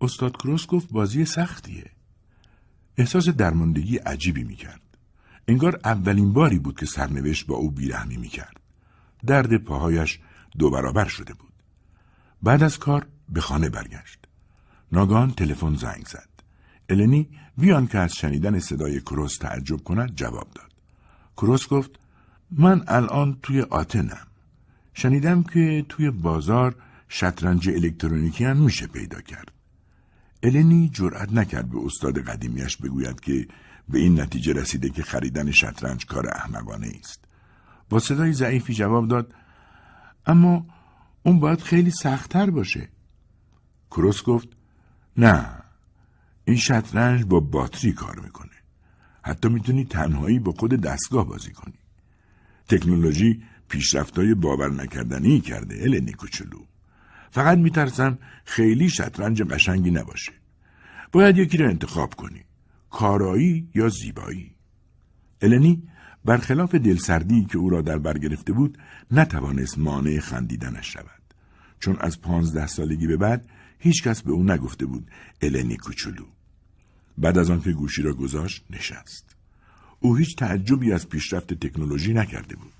استاد 0.00 0.36
کروس 0.36 0.66
گفت 0.66 0.92
بازی 0.92 1.24
سختیه. 1.24 1.90
احساس 2.96 3.28
درماندگی 3.28 3.96
عجیبی 3.96 4.44
می 4.44 4.56
کرد 4.56 4.80
انگار 5.48 5.80
اولین 5.84 6.32
باری 6.32 6.58
بود 6.58 6.78
که 6.78 6.86
سرنوشت 6.86 7.46
با 7.46 7.56
او 7.56 7.70
بیرحمی 7.70 8.16
می 8.16 8.28
کرد 8.28 8.60
درد 9.26 9.56
پاهایش 9.56 10.18
دو 10.58 10.70
برابر 10.70 11.04
شده 11.08 11.34
بود. 11.34 11.52
بعد 12.42 12.62
از 12.62 12.78
کار 12.78 13.06
به 13.28 13.40
خانه 13.40 13.68
برگشت. 13.68 14.18
ناگان 14.92 15.30
تلفن 15.30 15.74
زنگ 15.74 16.06
زد. 16.06 16.28
النی 16.88 17.28
بیان 17.58 17.86
که 17.86 17.98
از 17.98 18.14
شنیدن 18.14 18.58
صدای 18.58 19.00
کروس 19.00 19.38
تعجب 19.38 19.76
کند 19.76 20.14
جواب 20.14 20.48
داد. 20.54 20.72
کروس 21.36 21.68
گفت 21.68 21.90
من 22.50 22.84
الان 22.88 23.38
توی 23.42 23.60
آتنم. 23.60 24.26
شنیدم 24.94 25.42
که 25.42 25.86
توی 25.88 26.10
بازار 26.10 26.76
شطرنج 27.08 27.68
الکترونیکی 27.68 28.44
هم 28.44 28.56
میشه 28.56 28.86
پیدا 28.86 29.20
کرد. 29.20 29.52
النی 30.42 30.90
جرأت 30.92 31.32
نکرد 31.32 31.70
به 31.70 31.78
استاد 31.84 32.18
قدیمیش 32.18 32.76
بگوید 32.76 33.20
که 33.20 33.48
به 33.88 33.98
این 33.98 34.20
نتیجه 34.20 34.52
رسیده 34.52 34.90
که 34.90 35.02
خریدن 35.02 35.50
شطرنج 35.50 36.06
کار 36.06 36.28
احمقانه 36.28 36.92
است. 37.00 37.24
با 37.88 37.98
صدای 37.98 38.32
ضعیفی 38.32 38.74
جواب 38.74 39.08
داد 39.08 39.34
اما 40.26 40.66
اون 41.22 41.40
باید 41.40 41.60
خیلی 41.60 41.90
سختتر 41.90 42.50
باشه. 42.50 42.88
کروس 43.90 44.22
گفت 44.22 44.48
نه 45.16 45.65
این 46.46 46.56
شطرنج 46.56 47.24
با 47.24 47.40
باتری 47.40 47.92
کار 47.92 48.20
می‌کنه. 48.20 48.50
حتی 49.22 49.48
می‌تونی 49.48 49.84
تنهایی 49.84 50.38
با 50.38 50.52
خود 50.52 50.70
دستگاه 50.70 51.26
بازی 51.28 51.52
کنی. 51.52 51.78
تکنولوژی 52.68 53.42
پیشرفتای 53.68 54.34
باور 54.34 54.70
نکردنی 54.70 55.40
کرده 55.40 55.82
النی 55.82 56.12
کوچولو. 56.12 56.58
فقط 57.30 57.58
میترسم 57.58 58.18
خیلی 58.44 58.88
شطرنج 58.88 59.42
قشنگی 59.42 59.90
نباشه. 59.90 60.32
باید 61.12 61.38
یکی 61.38 61.56
را 61.56 61.68
انتخاب 61.68 62.14
کنی. 62.14 62.44
کارایی 62.90 63.68
یا 63.74 63.88
زیبایی. 63.88 64.54
النی 65.42 65.82
برخلاف 66.24 66.74
دلسردی 66.74 67.44
که 67.44 67.58
او 67.58 67.70
را 67.70 67.82
در 67.82 67.98
بر 67.98 68.18
گرفته 68.18 68.52
بود 68.52 68.78
نتوانست 69.10 69.78
مانع 69.78 70.20
خندیدنش 70.20 70.92
شود. 70.92 71.34
چون 71.80 71.96
از 72.00 72.20
پانزده 72.20 72.66
سالگی 72.66 73.06
به 73.06 73.16
بعد 73.16 73.48
هیچکس 73.78 74.22
به 74.22 74.32
او 74.32 74.42
نگفته 74.42 74.86
بود 74.86 75.10
النی 75.42 75.76
کوچولو. 75.76 76.24
بعد 77.18 77.38
از 77.38 77.50
آنکه 77.50 77.72
گوشی 77.72 78.02
را 78.02 78.12
گذاشت 78.12 78.64
نشست. 78.70 79.36
او 80.00 80.16
هیچ 80.16 80.36
تعجبی 80.36 80.92
از 80.92 81.08
پیشرفت 81.08 81.54
تکنولوژی 81.54 82.14
نکرده 82.14 82.56
بود. 82.56 82.72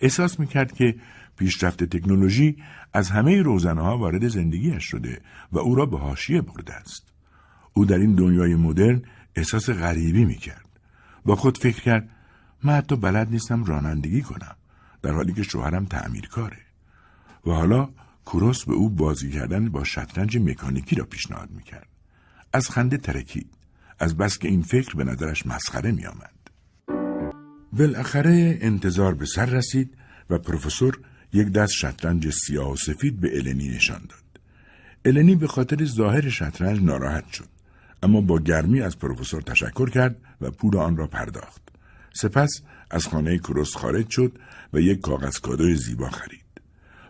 احساس 0.00 0.40
می‌کرد 0.40 0.72
که 0.72 0.94
پیشرفت 1.36 1.84
تکنولوژی 1.84 2.56
از 2.92 3.10
همه 3.10 3.42
روزنه 3.42 3.80
وارد 3.80 4.28
زندگیش 4.28 4.84
شده 4.84 5.20
و 5.52 5.58
او 5.58 5.74
را 5.74 5.86
به 5.86 5.98
حاشیه 5.98 6.40
برده 6.40 6.74
است. 6.74 7.02
او 7.72 7.84
در 7.84 7.98
این 7.98 8.14
دنیای 8.14 8.54
مدرن 8.54 9.02
احساس 9.34 9.70
غریبی 9.70 10.24
می‌کرد 10.24 10.68
با 11.24 11.36
خود 11.36 11.58
فکر 11.58 11.80
کرد 11.80 12.08
من 12.64 12.72
حتی 12.72 12.96
بلد 12.96 13.30
نیستم 13.30 13.64
رانندگی 13.64 14.22
کنم 14.22 14.56
در 15.02 15.12
حالی 15.12 15.32
که 15.32 15.42
شوهرم 15.42 15.84
تعمیرکاره. 15.84 16.58
و 17.46 17.50
حالا 17.50 17.88
کوروس 18.24 18.64
به 18.64 18.72
او 18.72 18.90
بازی 18.90 19.30
کردن 19.30 19.68
با 19.68 19.84
شطرنج 19.84 20.38
مکانیکی 20.38 20.96
را 20.96 21.04
پیشنهاد 21.04 21.50
می‌کرد. 21.50 21.88
از 22.52 22.70
خنده 22.70 22.96
ترکید. 22.96 23.50
از 24.02 24.16
بس 24.16 24.38
که 24.38 24.48
این 24.48 24.62
فکر 24.62 24.94
به 24.94 25.04
نظرش 25.04 25.46
مسخره 25.46 25.92
می 25.92 26.06
آمد. 26.06 26.32
بالاخره 27.72 28.58
انتظار 28.60 29.14
به 29.14 29.26
سر 29.26 29.46
رسید 29.46 29.94
و 30.30 30.38
پروفسور 30.38 30.98
یک 31.32 31.48
دست 31.48 31.72
شطرنج 31.72 32.30
سیاه 32.30 32.72
و 32.72 32.76
سفید 32.76 33.20
به 33.20 33.38
النی 33.38 33.68
نشان 33.68 34.00
داد. 34.08 34.40
النی 35.04 35.34
به 35.34 35.46
خاطر 35.46 35.84
ظاهر 35.84 36.28
شطرنج 36.28 36.82
ناراحت 36.82 37.32
شد 37.32 37.48
اما 38.02 38.20
با 38.20 38.38
گرمی 38.38 38.80
از 38.80 38.98
پروفسور 38.98 39.42
تشکر 39.42 39.90
کرد 39.90 40.16
و 40.40 40.50
پول 40.50 40.76
آن 40.76 40.96
را 40.96 41.06
پرداخت. 41.06 41.62
سپس 42.12 42.62
از 42.90 43.06
خانه 43.06 43.38
کروس 43.38 43.76
خارج 43.76 44.10
شد 44.10 44.38
و 44.72 44.80
یک 44.80 45.00
کاغذ 45.00 45.38
کادوی 45.38 45.76
زیبا 45.76 46.10
خرید. 46.10 46.44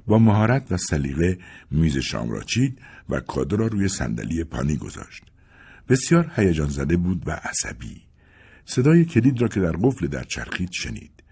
با 0.07 0.19
مهارت 0.19 0.73
و 0.73 0.77
سلیقه 0.77 1.39
میز 1.71 1.99
شام 1.99 2.31
را 2.31 2.43
چید 2.43 2.79
و 3.09 3.21
کادو 3.21 3.57
را 3.57 3.67
روی 3.67 3.89
صندلی 3.89 4.45
پانی 4.45 4.77
گذاشت. 4.77 5.32
بسیار 5.93 6.33
هیجان 6.37 6.69
زده 6.69 6.97
بود 6.97 7.23
و 7.27 7.31
عصبی. 7.31 8.03
صدای 8.65 9.05
کلید 9.05 9.43
را 9.43 9.49
که 9.49 9.61
در 9.61 9.73
قفل 9.73 10.07
در 10.07 10.25
چرخید 10.25 10.73
شنید. 10.73 11.23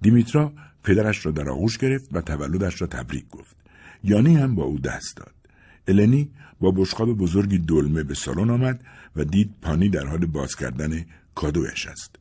دیمیترا 0.00 0.52
پدرش 0.84 1.26
را 1.26 1.32
در 1.32 1.48
آغوش 1.48 1.78
گرفت 1.78 2.08
و 2.12 2.20
تولدش 2.20 2.80
را 2.80 2.86
تبریک 2.86 3.28
گفت. 3.28 3.56
یانی 4.04 4.36
هم 4.36 4.54
با 4.54 4.64
او 4.64 4.78
دست 4.78 5.16
داد. 5.16 5.34
النی 5.88 6.30
با 6.60 6.70
بشقاب 6.70 7.16
بزرگی 7.16 7.58
دلمه 7.58 8.02
به 8.02 8.14
سالن 8.14 8.50
آمد 8.50 8.84
و 9.16 9.24
دید 9.24 9.54
پانی 9.62 9.88
در 9.88 10.06
حال 10.06 10.26
باز 10.26 10.56
کردن 10.56 11.04
کادویش 11.34 11.86
است. 11.86 12.16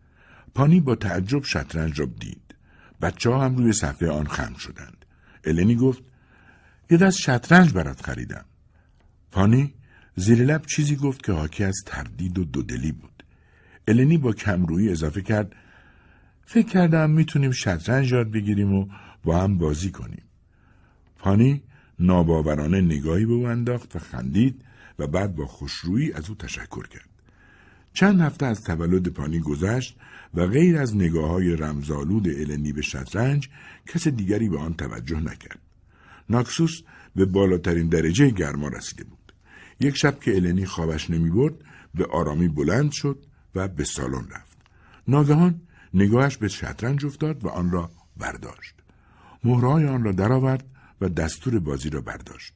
پانی 0.56 0.80
با 0.80 0.96
تعجب 0.96 1.44
شطرنج 1.44 2.00
را 2.00 2.06
دید. 2.20 2.56
بچه 3.02 3.30
ها 3.30 3.46
هم 3.46 3.56
روی 3.56 3.74
صفحه 3.74 4.10
آن 4.10 4.28
خم 4.28 4.54
شدند. 4.54 5.06
النی 5.44 5.76
گفت 5.76 6.04
یه 6.92 6.98
دست 6.98 7.18
شطرنج 7.18 7.74
برات 7.74 8.06
خریدم. 8.06 8.46
پانی 9.32 9.74
زیر 10.20 10.44
لب 10.44 10.66
چیزی 10.66 10.96
گفت 10.96 11.24
که 11.24 11.32
حاکی 11.32 11.64
از 11.64 11.76
تردید 11.86 12.40
و 12.40 12.44
دودلی 12.44 12.92
بود. 12.92 13.24
النی 13.88 14.18
با 14.18 14.34
کمرویی 14.34 14.90
اضافه 14.90 15.22
کرد 15.22 15.56
فکر 16.46 16.68
کردم 16.68 17.10
می‌تونیم 17.10 17.52
شطرنج 17.52 18.12
یاد 18.12 18.32
بگیریم 18.32 18.74
و 18.74 18.88
با 19.24 19.40
هم 19.42 19.58
بازی 19.58 19.92
کنیم. 19.92 20.24
پانی 21.18 21.62
ناباورانه 22.00 22.82
نگاهی 22.82 23.26
به 23.26 23.34
او 23.34 23.48
انداخت 23.48 23.96
و 23.96 24.00
خندید 24.00 24.62
و 25.00 25.08
بعد 25.08 25.36
با 25.36 25.46
خوشرویی 25.46 26.14
از 26.14 26.30
او 26.30 26.36
تشکر 26.36 26.88
کرد. 26.88 27.10
چند 27.94 28.22
هفته 28.22 28.46
از 28.46 28.64
تولد 28.64 29.08
پانی 29.08 29.40
گذشت 29.40 29.98
و 30.34 30.48
غیر 30.48 30.78
از 30.78 30.96
نگاه 30.96 31.30
های 31.30 31.56
رمزالود 31.56 32.28
النی 32.28 32.74
به 32.74 32.82
شطرنج 32.82 33.50
کس 33.88 34.08
دیگری 34.08 34.50
به 34.50 34.60
آن 34.60 34.74
توجه 34.74 35.20
نکرد. 35.20 35.60
ناکسوس 36.30 36.82
به 37.16 37.26
بالاترین 37.26 37.88
درجه 37.88 38.30
گرما 38.30 38.68
رسیده 38.68 39.04
بود. 39.04 39.19
یک 39.80 39.98
شب 39.98 40.20
که 40.20 40.36
النی 40.36 40.66
خوابش 40.66 41.10
نمی 41.10 41.30
برد 41.30 41.54
به 41.96 42.06
آرامی 42.06 42.48
بلند 42.48 42.92
شد 42.92 43.26
و 43.56 43.68
به 43.68 43.84
سالن 43.84 44.28
رفت. 44.32 44.58
ناگهان 45.08 45.62
نگاهش 45.94 46.38
به 46.38 46.48
شطرنج 46.48 47.06
افتاد 47.06 47.46
و 47.46 47.48
آن 47.48 47.72
را 47.72 47.92
برداشت. 48.18 48.76
مهرهای 49.44 49.86
آن 49.86 50.04
را 50.04 50.12
درآورد 50.12 50.66
و 51.02 51.10
دستور 51.10 51.60
بازی 51.60 51.90
را 51.90 52.02
برداشت. 52.02 52.54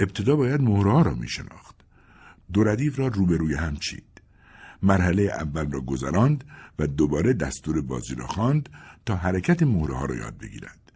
ابتدا 0.00 0.36
باید 0.36 0.60
مهرها 0.60 1.02
را 1.02 1.14
می 1.14 1.28
شناخت. 1.28 1.76
دو 2.52 2.64
ردیف 2.64 2.98
را 2.98 3.06
روبروی 3.06 3.54
هم 3.54 3.76
چید. 3.76 4.04
مرحله 4.82 5.22
اول 5.22 5.70
را 5.70 5.80
گذراند 5.80 6.44
و 6.78 6.86
دوباره 6.86 7.32
دستور 7.32 7.80
بازی 7.82 8.14
را 8.14 8.26
خواند 8.26 8.68
تا 9.06 9.16
حرکت 9.16 9.62
مهرها 9.62 10.04
را 10.04 10.14
یاد 10.14 10.38
بگیرد. 10.38 10.92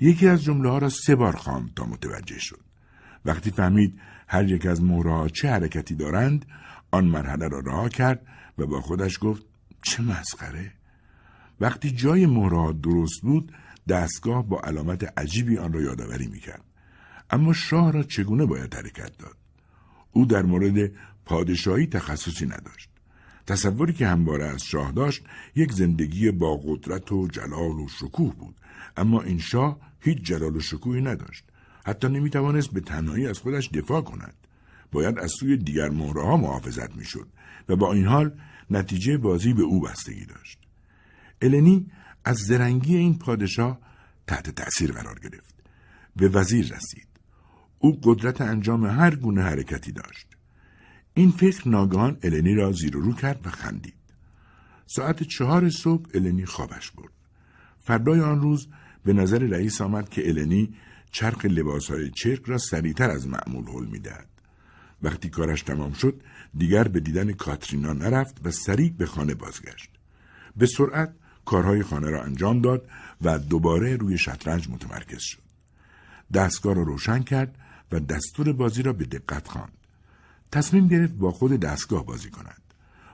یکی 0.00 0.28
از 0.28 0.42
جمله 0.42 0.70
ها 0.70 0.78
را 0.78 0.88
سه 0.88 1.14
بار 1.14 1.36
خواند 1.36 1.74
تا 1.74 1.84
متوجه 1.84 2.38
شد. 2.38 2.60
وقتی 3.24 3.50
فهمید 3.50 4.00
هر 4.28 4.50
یک 4.50 4.66
از 4.66 4.82
مهرهها 4.82 5.28
چه 5.28 5.50
حرکتی 5.50 5.94
دارند 5.94 6.46
آن 6.90 7.04
مرحله 7.04 7.48
را 7.48 7.58
رها 7.60 7.88
کرد 7.88 8.26
و 8.58 8.66
با 8.66 8.80
خودش 8.80 9.18
گفت 9.20 9.42
چه 9.82 10.02
مسخره! 10.02 10.72
وقتی 11.60 11.90
جای 11.90 12.26
مهرهها 12.26 12.72
درست 12.72 13.22
بود 13.22 13.52
دستگاه 13.88 14.48
با 14.48 14.60
علامت 14.60 15.18
عجیبی 15.18 15.58
آن 15.58 15.72
را 15.72 15.80
یادآوری 15.80 16.26
می‌کرد. 16.26 16.64
اما 17.30 17.52
شاه 17.52 17.92
را 17.92 18.02
چگونه 18.02 18.46
باید 18.46 18.74
حرکت 18.74 19.18
داد؟ 19.18 19.36
او 20.12 20.26
در 20.26 20.42
مورد 20.42 20.90
پادشاهی 21.24 21.86
تخصصی 21.86 22.46
نداشت. 22.46 22.90
تصوری 23.46 23.92
که 23.92 24.06
همواره 24.06 24.44
از 24.44 24.62
شاه 24.62 24.92
داشت 24.92 25.24
یک 25.54 25.72
زندگی 25.72 26.30
با 26.30 26.56
قدرت 26.56 27.12
و 27.12 27.26
جلال 27.26 27.78
و 27.78 27.88
شکوه 27.88 28.34
بود. 28.34 28.56
اما 28.96 29.22
این 29.22 29.38
شاه 29.38 29.80
هیچ 30.00 30.18
جلال 30.18 30.56
و 30.56 30.60
شکوهی 30.60 31.00
نداشت. 31.00 31.44
حتی 31.88 32.08
نمی 32.08 32.30
توانست 32.30 32.70
به 32.70 32.80
تنهایی 32.80 33.26
از 33.26 33.38
خودش 33.38 33.68
دفاع 33.68 34.00
کند. 34.00 34.34
باید 34.92 35.18
از 35.18 35.30
سوی 35.40 35.56
دیگر 35.56 35.88
مهره 35.88 36.22
ها 36.22 36.36
محافظت 36.36 36.96
می‌شد 36.96 37.28
و 37.68 37.76
با 37.76 37.92
این 37.92 38.06
حال 38.06 38.32
نتیجه 38.70 39.18
بازی 39.18 39.52
به 39.52 39.62
او 39.62 39.80
بستگی 39.80 40.24
داشت. 40.26 40.58
النی 41.42 41.90
از 42.24 42.36
زرنگی 42.36 42.96
این 42.96 43.18
پادشاه 43.18 43.78
تحت 44.26 44.50
تأثیر 44.50 44.92
قرار 44.92 45.18
گرفت. 45.18 45.54
به 46.16 46.28
وزیر 46.28 46.64
رسید. 46.64 47.08
او 47.78 48.00
قدرت 48.02 48.40
انجام 48.40 48.86
هر 48.86 49.14
گونه 49.14 49.42
حرکتی 49.42 49.92
داشت. 49.92 50.26
این 51.14 51.30
فکر 51.30 51.68
ناگهان 51.68 52.18
النی 52.22 52.54
را 52.54 52.72
زیر 52.72 52.96
و 52.96 53.00
رو 53.00 53.12
کرد 53.12 53.46
و 53.46 53.50
خندید. 53.50 53.94
ساعت 54.86 55.22
چهار 55.22 55.70
صبح 55.70 56.10
النی 56.14 56.46
خوابش 56.46 56.90
برد. 56.90 57.12
فردای 57.78 58.20
آن 58.20 58.40
روز 58.40 58.68
به 59.04 59.12
نظر 59.12 59.38
رئیس 59.38 59.80
آمد 59.80 60.08
که 60.08 60.28
النی 60.28 60.74
چرخ 61.10 61.44
لباسهای 61.44 62.10
چرک 62.10 62.42
را 62.46 62.58
سریعتر 62.58 63.10
از 63.10 63.26
معمول 63.26 63.64
حل 63.64 63.86
می‌دهد. 63.86 64.26
وقتی 65.02 65.28
کارش 65.28 65.62
تمام 65.62 65.92
شد 65.92 66.22
دیگر 66.58 66.88
به 66.88 67.00
دیدن 67.00 67.32
کاترینا 67.32 67.92
نرفت 67.92 68.46
و 68.46 68.50
سریع 68.50 68.92
به 68.98 69.06
خانه 69.06 69.34
بازگشت. 69.34 69.90
به 70.56 70.66
سرعت 70.66 71.14
کارهای 71.44 71.82
خانه 71.82 72.10
را 72.10 72.22
انجام 72.22 72.60
داد 72.60 72.88
و 73.22 73.38
دوباره 73.38 73.96
روی 73.96 74.18
شطرنج 74.18 74.68
متمرکز 74.70 75.20
شد. 75.20 75.42
دستگاه 76.34 76.74
را 76.74 76.82
روشن 76.82 77.22
کرد 77.22 77.54
و 77.92 78.00
دستور 78.00 78.52
بازی 78.52 78.82
را 78.82 78.92
به 78.92 79.04
دقت 79.04 79.48
خواند. 79.48 79.72
تصمیم 80.52 80.88
گرفت 80.88 81.14
با 81.14 81.30
خود 81.30 81.60
دستگاه 81.60 82.06
بازی 82.06 82.30
کند. 82.30 82.62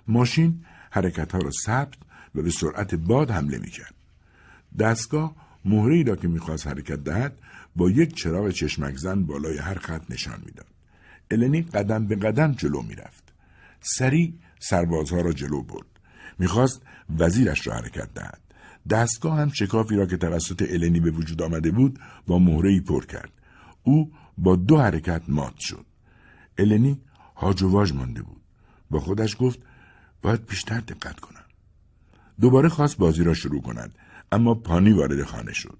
ماشین 0.07 0.65
حرکت 0.91 1.33
ها 1.33 1.39
را 1.39 1.51
ثبت 1.67 1.95
و 2.35 2.43
به 2.43 2.51
سرعت 2.51 2.95
باد 2.95 3.31
حمله 3.31 3.59
می. 3.59 3.71
دستگاه 4.79 5.37
مهره 5.65 6.03
را 6.03 6.17
که 6.17 6.29
می‌خواست 6.29 6.67
حرکت 6.67 7.05
دهد 7.05 7.39
با 7.77 7.91
یک 7.91 8.15
چراغ 8.15 8.51
چشمک 8.51 8.97
زن 8.97 9.23
بالای 9.23 9.59
هر 9.59 9.79
خط 9.79 10.11
نشان 10.11 10.43
می‌داد. 10.47 10.67
النی 11.31 11.63
قدم 11.63 12.07
به 12.07 12.17
قدم 12.17 12.53
جلو 12.53 12.83
می‌رفت. 12.83 13.33
سریع 13.81 14.35
سربازها 14.61 15.21
را 15.21 15.33
جلو 15.33 15.63
برد. 15.63 15.87
می‌خواست 16.39 16.83
وزیرش 17.19 17.67
را 17.67 17.75
حرکت 17.75 18.15
دهد. 18.15 18.41
دستگاه 18.91 19.39
هم 19.39 19.51
شکافی 19.51 19.97
را 19.97 20.07
که 20.07 20.17
توسط 20.17 20.67
النی 20.71 21.01
به 21.01 21.11
وجود 21.11 21.43
آمده 21.43 21.71
بود 21.71 21.99
با 22.27 22.39
مهره 22.39 22.81
پر 22.81 23.05
کرد. 23.07 23.33
او 23.83 24.13
با 24.39 24.57
دو 24.57 24.79
حرکت 24.79 25.23
مات 25.29 25.59
شد. 25.59 25.87
النی 26.59 27.01
هاج 27.37 27.63
و 27.63 27.69
واج 27.69 27.93
مانده 27.93 28.23
بود. 28.23 28.41
با 28.91 29.01
خودش 29.01 29.37
گفت 29.39 29.59
باید 30.23 30.47
بیشتر 30.47 30.81
دقت 30.81 31.21
کنم. 31.21 31.45
دوباره 32.41 32.69
خواست 32.69 32.97
بازی 32.97 33.25
را 33.25 33.35
شروع 33.35 33.63
کند 33.63 33.95
اما 34.33 34.55
پانی 34.55 34.93
وارد 34.93 35.25
خانه 35.25 35.53
شد. 35.53 35.79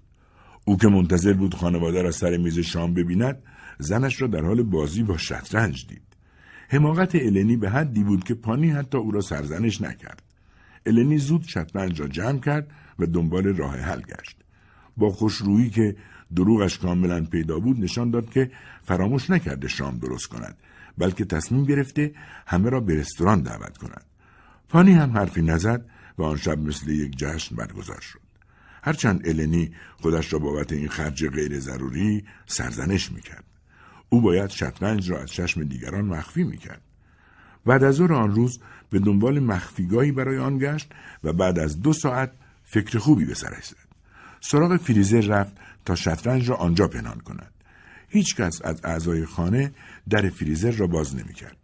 او 0.65 0.77
که 0.77 0.87
منتظر 0.87 1.33
بود 1.33 1.55
خانواده 1.55 2.01
را 2.01 2.11
سر 2.11 2.37
میز 2.37 2.59
شام 2.59 2.93
ببیند 2.93 3.43
زنش 3.79 4.21
را 4.21 4.27
در 4.27 4.41
حال 4.41 4.63
بازی 4.63 5.03
با 5.03 5.17
شطرنج 5.17 5.87
دید. 5.87 6.01
حماقت 6.69 7.15
النی 7.15 7.57
به 7.57 7.69
حدی 7.69 8.03
بود 8.03 8.23
که 8.23 8.33
پانی 8.33 8.69
حتی 8.69 8.97
او 8.97 9.11
را 9.11 9.21
سرزنش 9.21 9.81
نکرد. 9.81 10.23
النی 10.85 11.17
زود 11.17 11.43
شطرنج 11.43 12.01
را 12.01 12.07
جمع 12.07 12.39
کرد 12.39 12.67
و 12.99 13.05
دنبال 13.05 13.43
راه 13.43 13.77
حل 13.77 14.01
گشت. 14.01 14.37
با 14.97 15.09
خوشرویی 15.09 15.69
که 15.69 15.95
دروغش 16.35 16.77
کاملا 16.77 17.25
پیدا 17.25 17.59
بود 17.59 17.79
نشان 17.79 18.11
داد 18.11 18.29
که 18.29 18.51
فراموش 18.83 19.29
نکرده 19.29 19.67
شام 19.67 19.97
درست 19.97 20.27
کند 20.27 20.57
بلکه 20.97 21.25
تصمیم 21.25 21.65
گرفته 21.65 22.13
همه 22.47 22.69
را 22.69 22.79
به 22.79 22.95
رستوران 22.95 23.41
دعوت 23.41 23.77
کند. 23.77 24.05
پانی 24.69 24.91
هم 24.91 25.11
حرفی 25.11 25.41
نزد 25.41 25.85
و 26.17 26.23
آن 26.23 26.37
شب 26.37 26.59
مثل 26.59 26.89
یک 26.89 27.17
جشن 27.17 27.55
برگزار 27.55 28.01
شد. 28.01 28.24
هرچند 28.85 29.27
النی 29.27 29.71
خودش 30.01 30.33
را 30.33 30.39
بابت 30.39 30.71
این 30.71 30.89
خرج 30.89 31.27
غیر 31.27 31.59
ضروری 31.59 32.23
سرزنش 32.45 33.11
می‌کرد. 33.11 33.43
او 34.09 34.21
باید 34.21 34.49
شطرنج 34.49 35.11
را 35.11 35.21
از 35.21 35.29
چشم 35.29 35.63
دیگران 35.63 36.05
مخفی 36.05 36.43
می‌کرد. 36.43 36.81
بعد 37.65 37.83
از 37.83 38.01
آن 38.01 38.35
روز 38.35 38.59
به 38.89 38.99
دنبال 38.99 39.39
مخفیگاهی 39.39 40.11
برای 40.11 40.37
آن 40.37 40.57
گشت 40.57 40.91
و 41.23 41.33
بعد 41.33 41.59
از 41.59 41.81
دو 41.81 41.93
ساعت 41.93 42.31
فکر 42.63 42.97
خوبی 42.97 43.25
به 43.25 43.33
سرش 43.33 43.65
زد. 43.65 43.75
سراغ 44.41 44.77
فریزر 44.77 45.21
رفت 45.21 45.53
تا 45.85 45.95
شطرنج 45.95 46.49
را 46.49 46.55
آنجا 46.55 46.87
پنهان 46.87 47.19
کند. 47.19 47.51
هیچکس 48.09 48.61
از 48.63 48.81
اعضای 48.83 49.25
خانه 49.25 49.71
در 50.09 50.29
فریزر 50.29 50.71
را 50.71 50.87
باز 50.87 51.15
نمی‌کرد. 51.15 51.57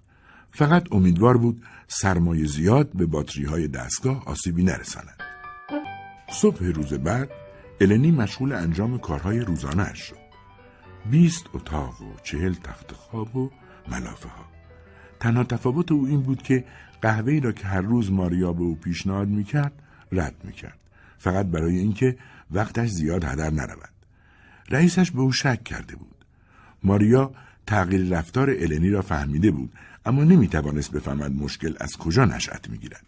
فقط 0.54 0.88
امیدوار 0.92 1.38
بود 1.38 1.64
سرمایه 1.88 2.46
زیاد 2.46 2.92
به 2.94 3.06
باتری 3.06 3.46
های 3.46 3.68
دستگاه 3.68 4.24
آسیبی 4.26 4.64
نرساند. 4.64 5.31
صبح 6.32 6.66
روز 6.66 6.94
بعد 6.94 7.30
النی 7.82 8.12
مشغول 8.12 8.54
انجام 8.54 8.98
کارهای 9.00 9.40
روزانه 9.40 9.94
شد. 9.94 10.18
بیست 11.12 11.46
اتاق 11.54 12.02
و 12.02 12.16
چهل 12.24 12.54
تخت 12.54 12.92
خواب 12.92 13.36
و 13.36 13.52
ملافه 13.88 14.30
ها. 14.30 14.46
تنها 15.20 15.44
تفاوت 15.44 15.92
او 15.92 16.08
این 16.08 16.22
بود 16.22 16.42
که 16.42 16.66
قهوه‌ای 17.02 17.40
را 17.40 17.52
که 17.52 17.68
هر 17.68 17.82
روز 17.82 18.12
ماریا 18.12 18.54
به 18.54 18.62
او 18.64 18.76
پیشنهاد 18.76 19.28
می‌کرد 19.28 19.74
رد 20.12 20.36
می‌کرد. 20.44 20.80
فقط 21.18 21.46
برای 21.46 21.78
اینکه 21.78 22.18
وقتش 22.52 22.90
زیاد 22.90 23.24
هدر 23.24 23.50
نرود. 23.50 23.90
رئیسش 24.70 25.12
به 25.12 25.22
او 25.22 25.32
شک 25.32 25.64
کرده 25.64 25.96
بود. 25.96 26.26
ماریا 26.84 27.32
تغییر 27.68 28.18
رفتار 28.18 28.50
النی 28.50 28.90
را 28.90 29.02
فهمیده 29.02 29.52
بود 29.52 29.74
اما 30.06 30.24
نمی 30.24 30.48
توانست 30.48 30.92
بفهمد 30.92 31.32
مشکل 31.32 31.76
از 31.80 31.98
کجا 31.98 32.26
نشأت 32.26 32.70
می 32.70 32.78
گیرد. 32.78 33.06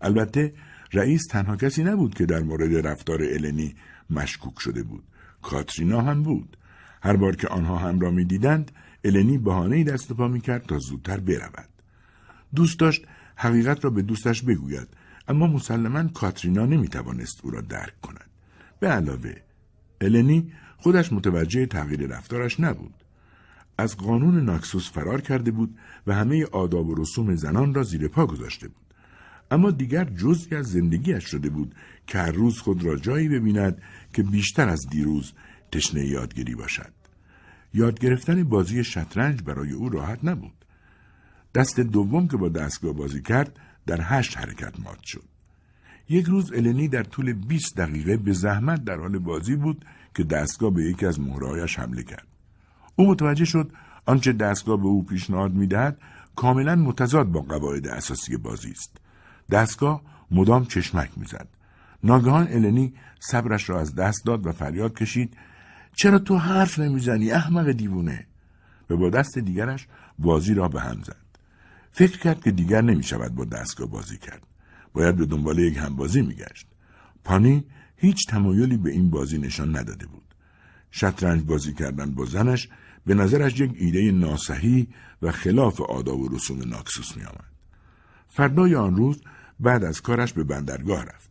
البته 0.00 0.52
رئیس 0.92 1.26
تنها 1.26 1.56
کسی 1.56 1.84
نبود 1.84 2.14
که 2.14 2.26
در 2.26 2.40
مورد 2.40 2.86
رفتار 2.86 3.22
النی 3.22 3.74
مشکوک 4.10 4.58
شده 4.58 4.82
بود. 4.82 5.04
کاترینا 5.42 6.00
هم 6.00 6.22
بود. 6.22 6.56
هر 7.02 7.16
بار 7.16 7.36
که 7.36 7.48
آنها 7.48 7.76
هم 7.76 8.00
را 8.00 8.10
می 8.10 8.24
دیدند 8.24 8.70
النی 9.04 9.38
بهانه 9.38 9.84
دست 9.84 10.10
و 10.10 10.14
پا 10.14 10.28
می 10.28 10.40
کرد 10.40 10.66
تا 10.66 10.78
زودتر 10.78 11.20
برود. 11.20 11.68
دوست 12.54 12.78
داشت 12.78 13.06
حقیقت 13.36 13.84
را 13.84 13.90
به 13.90 14.02
دوستش 14.02 14.42
بگوید 14.42 14.88
اما 15.28 15.46
مسلما 15.46 16.08
کاترینا 16.08 16.66
نمی 16.66 16.88
توانست 16.88 17.40
او 17.42 17.50
را 17.50 17.60
درک 17.60 18.00
کند. 18.00 18.30
به 18.80 18.88
علاوه 18.88 19.34
النی 20.00 20.52
خودش 20.76 21.12
متوجه 21.12 21.66
تغییر 21.66 22.06
رفتارش 22.06 22.60
نبود. 22.60 22.94
از 23.78 23.96
قانون 23.96 24.44
ناکسوس 24.44 24.90
فرار 24.90 25.20
کرده 25.20 25.50
بود 25.50 25.78
و 26.06 26.14
همه 26.14 26.44
آداب 26.44 26.88
و 26.88 26.94
رسوم 26.94 27.34
زنان 27.34 27.74
را 27.74 27.82
زیر 27.82 28.08
پا 28.08 28.26
گذاشته 28.26 28.68
بود. 28.68 28.81
اما 29.52 29.70
دیگر 29.70 30.04
جزی 30.04 30.56
از 30.56 30.66
زندگیش 30.66 31.24
شده 31.24 31.50
بود 31.50 31.74
که 32.06 32.18
هر 32.18 32.32
روز 32.32 32.58
خود 32.58 32.84
را 32.84 32.96
جایی 32.96 33.28
ببیند 33.28 33.82
که 34.14 34.22
بیشتر 34.22 34.68
از 34.68 34.80
دیروز 34.90 35.32
تشنه 35.72 36.06
یادگیری 36.06 36.54
باشد. 36.54 36.92
یاد 37.74 37.98
گرفتن 37.98 38.44
بازی 38.44 38.84
شطرنج 38.84 39.42
برای 39.42 39.72
او 39.72 39.88
راحت 39.88 40.24
نبود. 40.24 40.64
دست 41.54 41.80
دوم 41.80 42.28
که 42.28 42.36
با 42.36 42.48
دستگاه 42.48 42.92
بازی 42.92 43.22
کرد 43.22 43.58
در 43.86 44.00
هشت 44.02 44.38
حرکت 44.38 44.80
مات 44.80 45.02
شد. 45.04 45.24
یک 46.08 46.26
روز 46.26 46.52
النی 46.52 46.88
در 46.88 47.02
طول 47.02 47.32
20 47.32 47.76
دقیقه 47.76 48.16
به 48.16 48.32
زحمت 48.32 48.84
در 48.84 48.96
حال 48.96 49.18
بازی 49.18 49.56
بود 49.56 49.84
که 50.14 50.24
دستگاه 50.24 50.70
به 50.70 50.82
یکی 50.82 51.06
از 51.06 51.20
مهرهایش 51.20 51.78
حمله 51.78 52.02
کرد. 52.02 52.26
او 52.96 53.10
متوجه 53.10 53.44
شد 53.44 53.72
آنچه 54.06 54.32
دستگاه 54.32 54.76
به 54.76 54.86
او 54.86 55.04
پیشنهاد 55.04 55.52
می‌دهد 55.52 55.98
کاملا 56.36 56.76
متضاد 56.76 57.26
با 57.26 57.40
قواعد 57.40 57.88
اساسی 57.88 58.36
بازی 58.36 58.70
است. 58.70 59.01
دستگاه 59.50 60.02
مدام 60.30 60.64
چشمک 60.64 61.10
می‌زد. 61.16 61.48
ناگهان 62.04 62.48
النی 62.50 62.94
صبرش 63.20 63.70
را 63.70 63.80
از 63.80 63.94
دست 63.94 64.26
داد 64.26 64.46
و 64.46 64.52
فریاد 64.52 64.94
کشید 64.94 65.36
چرا 65.94 66.18
تو 66.18 66.36
حرف 66.36 66.78
نمی‌زنی 66.78 67.30
احمق 67.30 67.70
دیوونه 67.70 68.26
و 68.90 68.96
با 68.96 69.10
دست 69.10 69.38
دیگرش 69.38 69.86
بازی 70.18 70.54
را 70.54 70.68
به 70.68 70.80
هم 70.80 71.02
زد. 71.02 71.16
فکر 71.92 72.18
کرد 72.18 72.42
که 72.42 72.50
دیگر 72.50 72.80
نمی 72.80 73.02
شود 73.02 73.34
با 73.34 73.44
دستگاه 73.44 73.88
بازی 73.88 74.18
کرد. 74.18 74.42
باید 74.92 75.16
به 75.16 75.26
دنبال 75.26 75.58
یک 75.58 75.76
همبازی 75.76 76.22
میگشت. 76.22 76.66
پانی 77.24 77.64
هیچ 77.96 78.26
تمایلی 78.28 78.76
به 78.76 78.90
این 78.90 79.10
بازی 79.10 79.38
نشان 79.38 79.76
نداده 79.76 80.06
بود. 80.06 80.34
شطرنج 80.90 81.42
بازی 81.42 81.74
کردن 81.74 82.10
با 82.10 82.24
زنش 82.24 82.68
به 83.06 83.14
نظرش 83.14 83.60
یک 83.60 83.72
ایده 83.74 84.12
ناسحی 84.12 84.88
و 85.22 85.30
خلاف 85.30 85.80
آداب 85.80 86.20
و 86.20 86.28
رسوم 86.28 86.68
ناکسوس 86.68 87.16
می 87.16 87.24
آمد. 87.24 87.51
فردای 88.34 88.74
آن 88.74 88.96
روز 88.96 89.22
بعد 89.60 89.84
از 89.84 90.00
کارش 90.00 90.32
به 90.32 90.44
بندرگاه 90.44 91.04
رفت. 91.04 91.30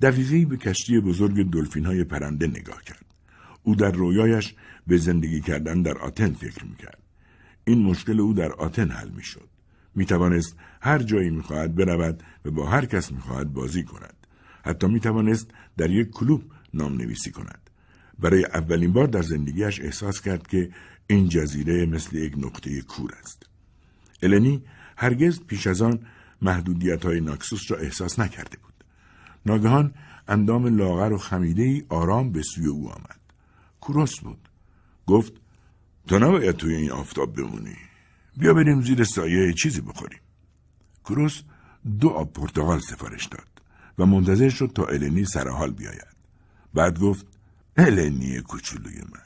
دقیقی 0.00 0.44
به 0.44 0.56
کشتی 0.56 1.00
بزرگ 1.00 1.50
دلفین 1.50 1.86
های 1.86 2.04
پرنده 2.04 2.46
نگاه 2.46 2.82
کرد. 2.82 3.04
او 3.62 3.74
در 3.74 3.90
رویایش 3.90 4.54
به 4.86 4.96
زندگی 4.96 5.40
کردن 5.40 5.82
در 5.82 5.98
آتن 5.98 6.32
فکر 6.32 6.64
می‌کرد. 6.64 6.98
این 7.64 7.82
مشکل 7.82 8.20
او 8.20 8.34
در 8.34 8.52
آتن 8.52 8.90
حل 8.90 9.08
می 9.08 9.22
شد. 9.22 9.48
می 9.94 10.06
توانست 10.06 10.56
هر 10.80 10.98
جایی 10.98 11.30
می 11.30 11.42
خواهد 11.42 11.74
برود 11.74 12.22
و 12.44 12.50
با 12.50 12.66
هر 12.66 12.86
کس 12.86 13.12
می 13.12 13.20
خواهد 13.20 13.52
بازی 13.52 13.84
کند. 13.84 14.16
حتی 14.64 14.86
می 14.86 15.00
توانست 15.00 15.50
در 15.76 15.90
یک 15.90 16.10
کلوب 16.10 16.42
نام 16.74 16.96
نویسی 16.96 17.30
کند. 17.30 17.70
برای 18.18 18.44
اولین 18.44 18.92
بار 18.92 19.06
در 19.06 19.22
زندگیش 19.22 19.80
احساس 19.80 20.20
کرد 20.20 20.46
که 20.46 20.70
این 21.06 21.28
جزیره 21.28 21.86
مثل 21.86 22.16
یک 22.16 22.34
نقطه 22.38 22.82
کور 22.82 23.10
است. 23.20 23.46
النی 24.22 24.62
هرگز 24.96 25.40
پیش 25.40 25.66
از 25.66 25.82
آن 25.82 26.00
محدودیت 26.44 27.04
های 27.04 27.20
ناکسوس 27.20 27.70
را 27.70 27.76
احساس 27.78 28.18
نکرده 28.18 28.56
بود. 28.62 28.84
ناگهان 29.46 29.94
اندام 30.28 30.66
لاغر 30.66 31.12
و 31.12 31.18
خمیده 31.18 31.62
ای 31.62 31.84
آرام 31.88 32.32
به 32.32 32.42
سوی 32.42 32.66
او 32.66 32.90
آمد. 32.90 33.20
کوروس 33.80 34.20
بود. 34.20 34.48
گفت 35.06 35.32
تو 36.06 36.18
نباید 36.18 36.56
توی 36.56 36.74
این 36.74 36.90
آفتاب 36.90 37.34
بمونی. 37.34 37.76
بیا 38.36 38.54
بریم 38.54 38.82
زیر 38.82 39.04
سایه 39.04 39.52
چیزی 39.52 39.80
بخوریم. 39.80 40.20
کوروس 41.04 41.42
دو 42.00 42.08
آب 42.08 42.32
پرتغال 42.32 42.80
سفارش 42.80 43.26
داد 43.26 43.48
و 43.98 44.06
منتظر 44.06 44.48
شد 44.48 44.72
تا 44.74 44.84
النی 44.84 45.24
سرحال 45.24 45.70
بیاید. 45.70 46.14
بعد 46.74 46.98
گفت 46.98 47.26
النی 47.76 48.40
کوچولوی 48.40 49.00
من. 49.00 49.20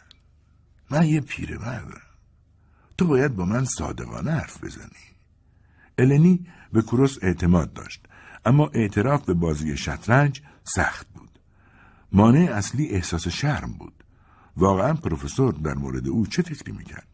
من 0.90 1.06
یه 1.06 1.20
پیره 1.20 1.58
بردم. 1.58 2.00
تو 2.98 3.06
باید 3.06 3.36
با 3.36 3.44
من 3.44 3.64
صادقانه 3.64 4.30
حرف 4.30 4.64
بزنی. 4.64 5.08
النی 5.98 6.46
به 6.72 6.82
کوروس 6.82 7.18
اعتماد 7.22 7.72
داشت 7.72 8.06
اما 8.44 8.66
اعتراف 8.66 9.24
به 9.24 9.34
بازی 9.34 9.76
شطرنج 9.76 10.42
سخت 10.64 11.06
بود. 11.14 11.38
مانع 12.12 12.50
اصلی 12.54 12.88
احساس 12.88 13.28
شرم 13.28 13.72
بود. 13.72 14.04
واقعا 14.56 14.94
پروفسور 14.94 15.52
در 15.52 15.74
مورد 15.74 16.08
او 16.08 16.26
چه 16.26 16.42
فکری 16.42 16.72
می‌کرد؟ 16.72 17.08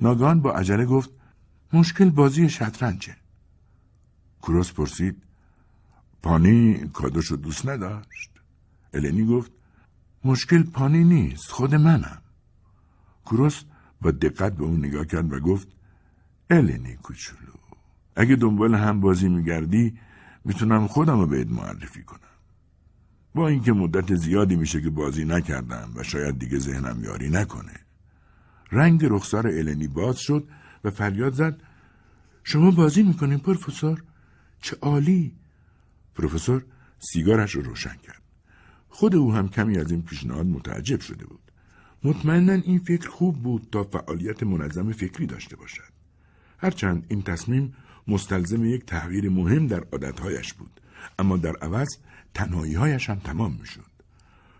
ناگان 0.00 0.40
با 0.40 0.52
عجله 0.52 0.86
گفت 0.86 1.10
مشکل 1.72 2.10
بازی 2.10 2.48
شطرنجه. 2.48 3.16
کوروس 4.40 4.72
پرسید 4.72 5.22
پانی 6.22 6.88
کادوشو 6.92 7.36
دوست 7.36 7.68
نداشت؟ 7.68 8.30
النی 8.94 9.26
گفت 9.26 9.50
مشکل 10.24 10.62
پانی 10.62 11.04
نیست 11.04 11.50
خود 11.50 11.74
منم. 11.74 12.22
کوروس 13.24 13.64
با 14.02 14.10
دقت 14.10 14.56
به 14.56 14.64
اون 14.64 14.78
نگاه 14.78 15.04
کرد 15.04 15.32
و 15.32 15.40
گفت 15.40 15.68
النی 16.50 16.96
کوچولو 16.96 17.55
اگه 18.16 18.36
دنبال 18.36 18.74
هم 18.74 19.00
بازی 19.00 19.28
میگردی 19.28 19.98
می‌تونم 20.44 20.86
خودم 20.86 21.20
رو 21.20 21.26
بهت 21.26 21.48
معرفی 21.48 22.02
کنم. 22.02 22.20
با 23.34 23.48
اینکه 23.48 23.72
مدت 23.72 24.14
زیادی 24.14 24.56
میشه 24.56 24.80
که 24.80 24.90
بازی 24.90 25.24
نکردم 25.24 25.90
و 25.96 26.02
شاید 26.02 26.38
دیگه 26.38 26.58
ذهنم 26.58 27.04
یاری 27.04 27.30
نکنه. 27.30 27.72
رنگ 28.72 29.04
رخسار 29.04 29.46
النی 29.46 29.88
باز 29.88 30.18
شد 30.18 30.48
و 30.84 30.90
فریاد 30.90 31.32
زد 31.32 31.60
شما 32.44 32.70
بازی 32.70 33.02
می‌کنین 33.02 33.38
پروفسور؟ 33.38 34.02
چه 34.60 34.76
عالی! 34.82 35.32
پروفسور 36.14 36.64
سیگارش 36.98 37.54
رو 37.54 37.62
روشن 37.62 37.96
کرد. 38.02 38.22
خود 38.88 39.14
او 39.14 39.34
هم 39.34 39.48
کمی 39.48 39.78
از 39.78 39.90
این 39.90 40.02
پیشنهاد 40.02 40.46
متعجب 40.46 41.00
شده 41.00 41.26
بود. 41.26 41.52
مطمئنا 42.04 42.52
این 42.52 42.78
فکر 42.78 43.08
خوب 43.08 43.42
بود 43.42 43.68
تا 43.72 43.84
فعالیت 43.84 44.42
منظم 44.42 44.92
فکری 44.92 45.26
داشته 45.26 45.56
باشد. 45.56 45.92
هرچند 46.58 47.06
این 47.08 47.22
تصمیم 47.22 47.74
مستلزم 48.08 48.64
یک 48.64 48.84
تغییر 48.86 49.30
مهم 49.30 49.66
در 49.66 49.84
عادتهایش 49.92 50.52
بود. 50.52 50.80
اما 51.18 51.36
در 51.36 51.56
عوض 51.56 51.88
تنهاییهایش 52.34 53.10
هم 53.10 53.18
تمام 53.18 53.56
می‌شد. 53.60 53.96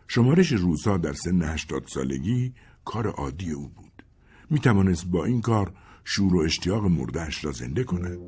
شمارش 0.08 0.52
روزها 0.52 0.96
در 0.96 1.12
سن 1.12 1.42
هشتاد 1.42 1.86
سالگی 1.86 2.52
کار 2.84 3.06
عادی 3.06 3.50
او 3.50 3.68
بود. 3.68 4.02
می 4.50 4.58
توانست 4.58 5.06
با 5.06 5.24
این 5.24 5.40
کار 5.40 5.72
شور 6.04 6.34
و 6.34 6.38
اشتیاق 6.38 6.84
مردهش 6.84 7.44
را 7.44 7.52
زنده 7.52 7.84
کند. 7.84 8.18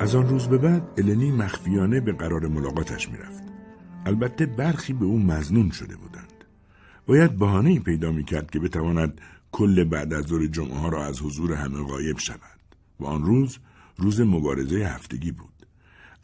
از 0.00 0.14
آن 0.14 0.28
روز 0.28 0.48
به 0.48 0.58
بعد 0.58 0.88
النی 0.98 1.30
مخفیانه 1.30 2.00
به 2.00 2.12
قرار 2.12 2.48
ملاقاتش 2.48 3.08
می‌رفت. 3.08 3.42
البته 4.06 4.46
برخی 4.46 4.92
به 4.92 5.04
او 5.04 5.18
مزنون 5.18 5.70
شده 5.70 5.96
بودند. 5.96 6.44
باید 7.06 7.38
بهانهای 7.38 7.78
پیدا 7.78 8.12
می‌کرد 8.12 8.50
که 8.50 8.58
بتواند 8.58 9.20
کل 9.52 9.84
بعد 9.84 10.14
از 10.14 10.24
ظهر 10.24 10.46
جمعه 10.46 10.78
ها 10.78 10.88
را 10.88 11.06
از 11.06 11.22
حضور 11.22 11.52
همه 11.52 11.82
غایب 11.82 12.18
شود. 12.18 12.59
و 13.00 13.06
آن 13.06 13.22
روز 13.22 13.58
روز 13.96 14.20
مبارزه 14.20 14.76
هفتگی 14.76 15.32
بود. 15.32 15.66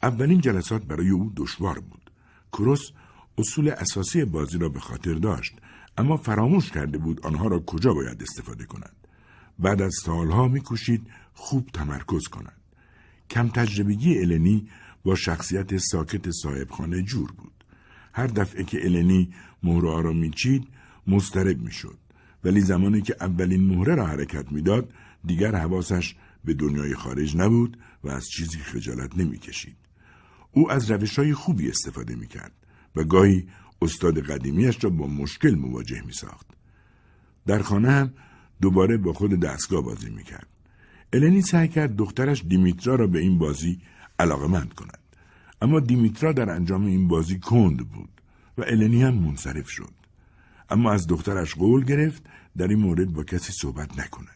اولین 0.03 0.41
جلسات 0.41 0.83
برای 0.83 1.09
او 1.09 1.33
دشوار 1.37 1.79
بود. 1.79 2.11
کروس 2.53 2.91
اصول 3.39 3.69
اساسی 3.69 4.25
بازی 4.25 4.59
را 4.59 4.69
به 4.69 4.81
خاطر 4.81 5.15
داشت 5.15 5.57
اما 5.99 6.17
فراموش 6.17 6.71
کرده 6.71 6.99
بود 6.99 7.27
آنها 7.27 7.49
را 7.49 7.61
کجا 7.61 7.95
باید 7.95 8.23
استفاده 8.23 8.65
کند. 8.65 8.97
بعد 9.59 9.83
از 9.83 9.95
سالها 10.03 10.49
میکوشید 10.49 11.07
خوب 11.35 11.71
تمرکز 11.73 12.29
کند. 12.29 12.61
کم 13.31 13.49
تجربگی 13.49 14.19
النی 14.19 14.69
با 15.05 15.15
شخصیت 15.15 15.77
ساکت 15.77 16.31
صاحبخانه 16.31 17.03
جور 17.03 17.33
بود. 17.33 17.53
هر 18.13 18.27
دفعه 18.27 18.65
که 18.65 18.87
النی 18.87 19.33
مهره 19.63 20.03
را 20.03 20.13
میچید 20.13 20.69
مضطرب 21.07 21.61
می‌شد 21.61 21.99
ولی 22.45 22.61
زمانی 22.61 23.03
که 23.03 23.17
اولین 23.21 23.65
مهره 23.65 23.95
را 23.95 24.07
حرکت 24.07 24.53
می‌داد 24.53 24.91
دیگر 25.25 25.55
حواسش 25.55 26.15
به 26.47 26.55
دنیای 26.55 26.95
خارج 26.95 27.37
نبود 27.37 27.79
و 28.05 28.09
از 28.09 28.29
چیزی 28.29 28.59
خجالت 28.59 29.19
نمی‌کشید. 29.19 29.77
او 30.53 30.71
از 30.71 30.91
روش 30.91 31.19
های 31.19 31.35
خوبی 31.35 31.69
استفاده 31.69 32.15
می 32.15 32.27
کرد 32.27 32.53
و 32.97 33.05
گاهی 33.05 33.49
استاد 33.83 34.21
قدیمیش 34.21 34.85
را 34.85 34.91
با 34.91 35.07
مشکل 35.07 35.55
مواجه 35.55 36.03
می 36.07 36.13
ساخت. 36.13 36.47
در 37.47 37.63
خانه 37.63 37.91
هم 37.91 38.13
دوباره 38.61 38.97
با 38.97 39.13
خود 39.13 39.41
دستگاه 39.41 39.83
بازی 39.83 40.11
می 40.11 40.25
کرد. 40.25 40.47
النی 41.13 41.43
سعی 41.43 41.69
کرد 41.69 41.97
دخترش 41.97 42.45
دیمیترا 42.49 42.95
را 42.95 43.07
به 43.07 43.19
این 43.19 43.39
بازی 43.39 43.81
علاقمند 44.19 44.75
کند. 44.75 44.99
اما 45.63 45.81
دیمیترا 45.81 46.33
در 46.33 46.51
انجام 46.51 46.87
این 46.87 47.09
بازی 47.09 47.39
کند 47.39 47.89
بود 47.89 48.21
و 48.59 48.63
النی 48.63 49.03
هم 49.03 49.15
منصرف 49.15 49.69
شد. 49.69 49.93
اما 50.71 50.93
از 50.93 51.07
دخترش 51.07 51.55
قول 51.55 51.85
گرفت 51.85 52.23
در 52.57 52.69
این 52.69 52.79
مورد 52.79 53.13
با 53.13 53.25
کسی 53.25 53.53
صحبت 53.53 53.99
نکند. 53.99 54.36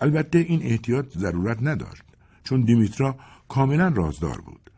البته 0.00 0.38
این 0.38 0.62
احتیاط 0.62 1.18
ضرورت 1.18 1.58
نداشت 1.62 2.02
چون 2.44 2.60
دیمیترا 2.60 3.16
کاملا 3.48 3.88
رازدار 3.88 4.40
بود. 4.40 4.70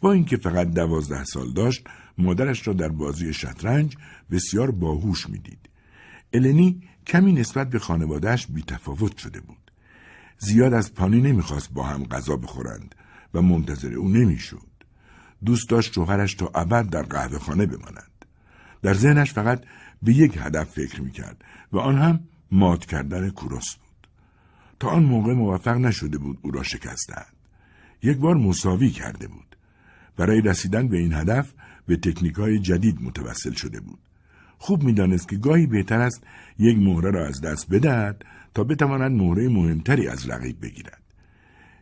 با 0.00 0.12
اینکه 0.12 0.36
فقط 0.36 0.70
دوازده 0.70 1.24
سال 1.24 1.52
داشت 1.52 1.84
مادرش 2.18 2.66
را 2.66 2.72
در 2.72 2.88
بازی 2.88 3.32
شطرنج 3.32 3.96
بسیار 4.30 4.70
باهوش 4.70 5.28
می‌دید. 5.28 5.68
النی 6.32 6.82
کمی 7.06 7.32
نسبت 7.32 7.70
به 7.70 7.78
خانوادهش 7.78 8.46
بیتفاوت 8.46 9.16
شده 9.16 9.40
بود. 9.40 9.70
زیاد 10.38 10.74
از 10.74 10.94
پانی 10.94 11.20
نمی‌خواست 11.20 11.72
با 11.72 11.82
هم 11.82 12.04
غذا 12.04 12.36
بخورند 12.36 12.94
و 13.34 13.42
منتظر 13.42 13.94
او 13.94 14.08
نمی‌شد. 14.08 14.68
دوست 15.44 15.68
داشت 15.68 15.92
شوهرش 15.92 16.34
تا 16.34 16.50
ابد 16.54 16.90
در 16.90 17.02
قهوه 17.02 17.38
خانه 17.38 17.66
بماند. 17.66 18.10
در 18.82 18.94
ذهنش 18.94 19.32
فقط 19.32 19.62
به 20.02 20.12
یک 20.12 20.38
هدف 20.40 20.70
فکر 20.70 21.02
می‌کرد 21.02 21.44
و 21.72 21.78
آن 21.78 21.98
هم 21.98 22.20
مات 22.50 22.86
کردن 22.86 23.30
کوروس 23.30 23.76
تا 24.80 24.88
آن 24.88 25.02
موقع 25.02 25.34
موفق 25.34 25.76
نشده 25.76 26.18
بود 26.18 26.38
او 26.42 26.50
را 26.50 26.62
شکستند. 26.62 27.32
یک 28.02 28.18
بار 28.18 28.36
مساوی 28.36 28.90
کرده 28.90 29.28
بود. 29.28 29.56
برای 30.16 30.40
رسیدن 30.40 30.88
به 30.88 30.98
این 30.98 31.12
هدف 31.12 31.52
به 31.86 31.96
تکنیک 31.96 32.34
های 32.34 32.58
جدید 32.58 33.02
متوسل 33.02 33.52
شده 33.52 33.80
بود. 33.80 33.98
خوب 34.58 34.82
می‌دانست 34.82 35.28
که 35.28 35.36
گاهی 35.36 35.66
بهتر 35.66 36.00
است 36.00 36.24
یک 36.58 36.78
مهره 36.78 37.10
را 37.10 37.26
از 37.26 37.40
دست 37.40 37.70
بدهد 37.70 38.24
تا 38.54 38.64
بتواند 38.64 39.12
مهره 39.12 39.48
مهمتری 39.48 40.08
از 40.08 40.28
رقیب 40.28 40.60
بگیرد. 40.62 41.02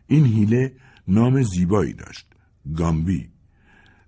این 0.07 0.25
هیله 0.25 0.73
نام 1.07 1.41
زیبایی 1.41 1.93
داشت. 1.93 2.27
گامبی. 2.75 3.29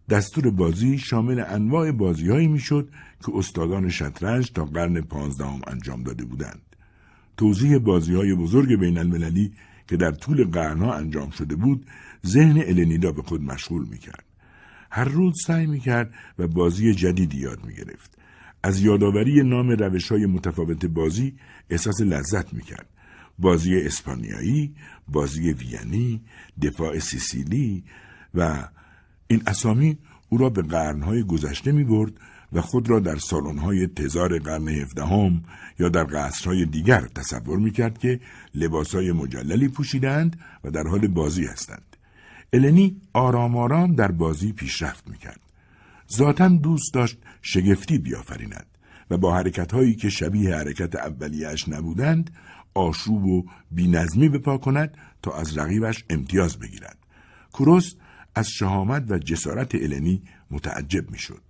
دستور 0.10 0.52
بازی 0.52 0.98
شامل 0.98 1.44
انواع 1.48 1.92
بازیهایی 1.92 2.48
می‌شد 2.48 2.90
که 3.26 3.32
استادان 3.36 3.90
شطرنج 3.90 4.52
تا 4.52 4.66
قرن 4.66 5.02
پانزدهم 5.02 5.62
انجام 5.68 6.04
داده 6.04 6.26
بودند. 6.26 6.69
توضیح 7.40 7.78
بازی 7.78 8.16
های 8.16 8.36
بزرگ 8.36 8.76
بین 8.76 8.98
المللی 8.98 9.52
که 9.88 9.98
در 9.98 10.12
طول 10.12 10.44
قرنها 10.44 10.94
انجام 10.94 11.30
شده 11.30 11.56
بود 11.56 11.86
ذهن 12.26 12.58
النیدا 12.58 13.12
به 13.12 13.22
خود 13.22 13.42
مشغول 13.42 13.88
می‌کرد. 13.90 14.24
هر 14.92 15.04
روز 15.04 15.34
سعی 15.48 15.66
می‌کرد 15.66 16.14
و 16.40 16.48
بازی 16.48 16.94
جدیدی 16.94 17.38
یاد 17.38 17.66
می‌گرفت. 17.66 18.18
از 18.64 18.82
یادآوری 18.82 19.44
نام 19.44 19.70
روش 19.70 20.12
های 20.12 20.26
متفاوت 20.26 20.86
بازی 20.86 21.36
احساس 21.70 22.02
لذت 22.02 22.54
می‌کرد. 22.54 22.90
بازی 23.40 23.78
اسپانیایی، 23.78 24.76
بازی 25.08 25.52
وینی، 25.52 26.22
دفاع 26.62 27.00
سیسیلی 27.00 27.84
و 28.34 28.68
این 29.28 29.42
اسامی 29.48 29.98
او 30.30 30.38
را 30.38 30.50
به 30.50 30.62
قرنهای 30.62 31.24
گذشته 31.24 31.72
می 31.72 31.84
برد 31.84 32.12
و 32.54 32.62
خود 32.62 32.90
را 32.90 33.00
در 33.00 33.16
سالن‌های 33.16 33.88
تزار 33.88 34.40
قرن 34.40 34.68
هفدهم 34.68 35.44
یا 35.80 35.90
در 35.90 36.04
قصرهای 36.04 36.66
دیگر 36.66 37.02
تصور 37.02 37.60
می‌کرد 37.60 37.98
که 37.98 38.20
لباسهای 38.56 39.12
مجللی 39.12 39.68
پوشیدند 39.68 40.40
و 40.64 40.72
در 40.72 40.88
حال 40.88 41.08
بازی 41.08 41.46
هستند. 41.46 41.96
النی 42.54 43.02
آرام 43.14 43.58
آرام 43.58 43.96
در 43.96 44.12
بازی 44.12 44.52
پیشرفت 44.52 45.08
می‌کرد. 45.08 45.40
ذاتا 46.14 46.48
دوست 46.48 46.94
داشت 46.94 47.18
شگفتی 47.42 47.98
بیافریند 47.98 48.66
و 49.10 49.18
با 49.18 49.36
حرکتهایی 49.36 49.96
که 49.96 50.10
شبیه 50.10 50.56
حرکت 50.56 50.96
اولیش 50.96 51.70
نبودند 51.70 52.32
آشوب 52.74 53.26
و 53.26 53.46
بینظمی 53.72 54.30
بپا 54.30 54.58
کند 54.58 54.98
تا 55.22 55.32
از 55.32 55.58
رقیبش 55.58 56.04
امتیاز 56.10 56.60
بگیرد 56.60 56.98
کوروس 57.52 57.96
از 58.36 58.50
شهامت 58.50 59.12
و 59.12 59.18
جسارت 59.18 59.76
النی 59.76 60.22
متعجب 60.52 61.12
می‌شد 61.12 61.42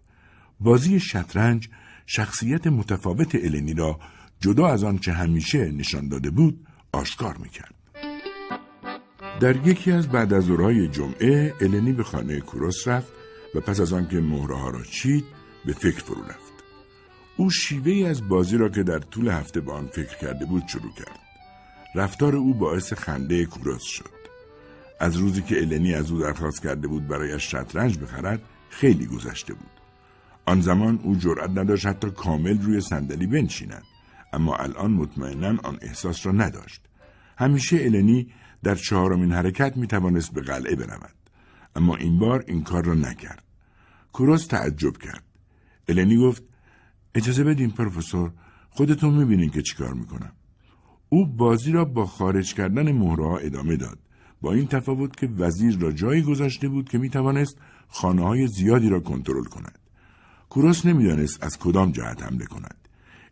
بازی 0.59 0.99
شطرنج 0.99 1.69
شخصیت 2.05 2.67
متفاوت 2.67 3.35
النی 3.35 3.73
را 3.73 3.99
جدا 4.41 4.67
از 4.67 4.83
آنچه 4.83 5.13
همیشه 5.13 5.71
نشان 5.71 6.07
داده 6.07 6.29
بود 6.29 6.67
آشکار 6.91 7.37
می‌کرد. 7.37 7.75
در 9.39 9.67
یکی 9.67 9.91
از 9.91 10.07
بعد 10.07 10.33
از 10.33 10.47
جمعه 10.91 11.53
النی 11.61 11.93
به 11.93 12.03
خانه 12.03 12.39
کوروس 12.39 12.87
رفت 12.87 13.13
و 13.55 13.59
پس 13.59 13.79
از 13.79 13.93
آنکه 13.93 14.19
مهره 14.19 14.55
ها 14.55 14.69
را 14.69 14.83
چید 14.83 15.25
به 15.65 15.73
فکر 15.73 16.03
فرو 16.03 16.23
رفت. 16.23 16.53
او 17.37 17.49
شیوه 17.49 18.09
از 18.09 18.27
بازی 18.27 18.57
را 18.57 18.69
که 18.69 18.83
در 18.83 18.99
طول 18.99 19.27
هفته 19.27 19.61
به 19.61 19.71
آن 19.71 19.87
فکر 19.87 20.17
کرده 20.17 20.45
بود 20.45 20.67
شروع 20.67 20.93
کرد. 20.93 21.19
رفتار 21.95 22.35
او 22.35 22.53
باعث 22.53 22.93
خنده 22.93 23.45
کوروس 23.45 23.83
شد. 23.83 24.19
از 24.99 25.17
روزی 25.17 25.41
که 25.41 25.61
النی 25.61 25.93
از 25.93 26.11
او 26.11 26.19
درخواست 26.19 26.61
کرده 26.61 26.87
بود 26.87 27.07
برایش 27.07 27.51
شطرنج 27.51 27.97
بخرد 27.97 28.41
خیلی 28.69 29.05
گذشته 29.05 29.53
بود. 29.53 29.78
آن 30.49 30.61
زمان 30.61 30.99
او 31.03 31.15
جرأت 31.15 31.49
نداشت 31.49 31.85
حتی 31.85 32.09
کامل 32.11 32.61
روی 32.61 32.81
صندلی 32.81 33.27
بنشیند. 33.27 33.83
اما 34.33 34.55
الان 34.55 34.91
مطمئنا 34.91 35.47
آن 35.63 35.77
احساس 35.81 36.25
را 36.25 36.31
نداشت. 36.31 36.81
همیشه 37.37 37.77
النی 37.81 38.31
در 38.63 38.75
چهارمین 38.75 39.31
حرکت 39.31 39.77
می 39.77 39.87
توانست 39.87 40.33
به 40.33 40.41
قلعه 40.41 40.75
برود. 40.75 41.15
اما 41.75 41.95
این 41.95 42.19
بار 42.19 42.43
این 42.47 42.63
کار 42.63 42.85
را 42.85 42.93
نکرد. 42.93 43.43
کوروس 44.13 44.47
تعجب 44.47 44.97
کرد. 44.97 45.23
النی 45.87 46.17
گفت 46.17 46.43
اجازه 47.15 47.43
بدین 47.43 47.71
پروفسور 47.71 48.31
خودتون 48.69 49.13
می‌بینین 49.13 49.49
که 49.49 49.61
چیکار 49.61 49.93
می‌کنم. 49.93 50.31
او 51.09 51.25
بازی 51.25 51.71
را 51.71 51.85
با 51.85 52.05
خارج 52.05 52.53
کردن 52.53 52.91
مهرها 52.91 53.37
ادامه 53.37 53.75
داد. 53.75 53.99
با 54.41 54.53
این 54.53 54.67
تفاوت 54.67 55.15
که 55.15 55.27
وزیر 55.27 55.77
را 55.77 55.91
جایی 55.91 56.21
گذاشته 56.21 56.67
بود 56.67 56.89
که 56.89 56.97
می‌توانست 56.97 57.57
خانه 57.87 58.23
های 58.23 58.47
زیادی 58.47 58.89
را 58.89 58.99
کنترل 58.99 59.43
کند. 59.43 59.78
کوروس 60.49 60.85
نمی‌دانست 60.85 61.43
از 61.43 61.57
کدام 61.59 61.91
جهت 61.91 62.23
حمله 62.23 62.45
کند. 62.45 62.75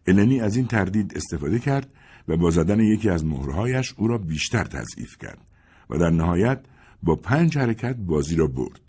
النی 0.07 0.39
از 0.41 0.55
این 0.55 0.67
تردید 0.67 1.17
استفاده 1.17 1.59
کرد 1.59 1.89
و 2.27 2.37
با 2.37 2.51
زدن 2.51 2.79
یکی 2.79 3.09
از 3.09 3.25
مهرهایش 3.25 3.93
او 3.97 4.07
را 4.07 4.17
بیشتر 4.17 4.63
تضعیف 4.63 5.17
کرد 5.17 5.41
و 5.89 5.97
در 5.97 6.09
نهایت 6.09 6.59
با 7.03 7.15
پنج 7.15 7.57
حرکت 7.57 7.95
بازی 7.95 8.35
را 8.35 8.47
برد. 8.47 8.81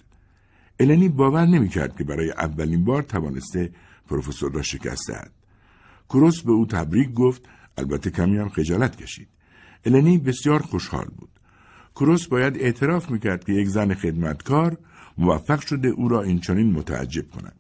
النی 0.81 1.09
باور 1.09 1.47
نمی‌کرد 1.47 1.97
که 1.97 2.05
برای 2.05 2.31
اولین 2.31 2.85
بار 2.85 3.03
توانسته 3.03 3.71
پروفسور 4.09 4.53
را 4.53 4.63
شکست 4.63 5.11
دهد. 5.11 5.31
کوروس 6.09 6.43
به 6.43 6.53
او 6.53 6.67
تبریک 6.67 7.13
گفت 7.13 7.43
البته 7.77 8.11
کمی 8.11 8.39
هم 8.39 8.49
خجالت 8.49 8.97
کشید. 8.97 9.29
النی 9.85 10.19
بسیار 10.19 10.63
خوشحال 10.63 11.07
بود. 11.17 11.31
کروس 11.95 12.27
باید 12.27 12.57
اعتراف 12.57 13.11
می‌کرد 13.11 13.45
که 13.45 13.53
یک 13.53 13.69
زن 13.69 13.95
خدمتکار 13.95 14.79
موفق 15.19 15.61
شده 15.61 15.89
او 15.89 16.09
را 16.09 16.23
اینچنین 16.23 16.73
متعجب 16.73 17.31
کند. 17.31 17.57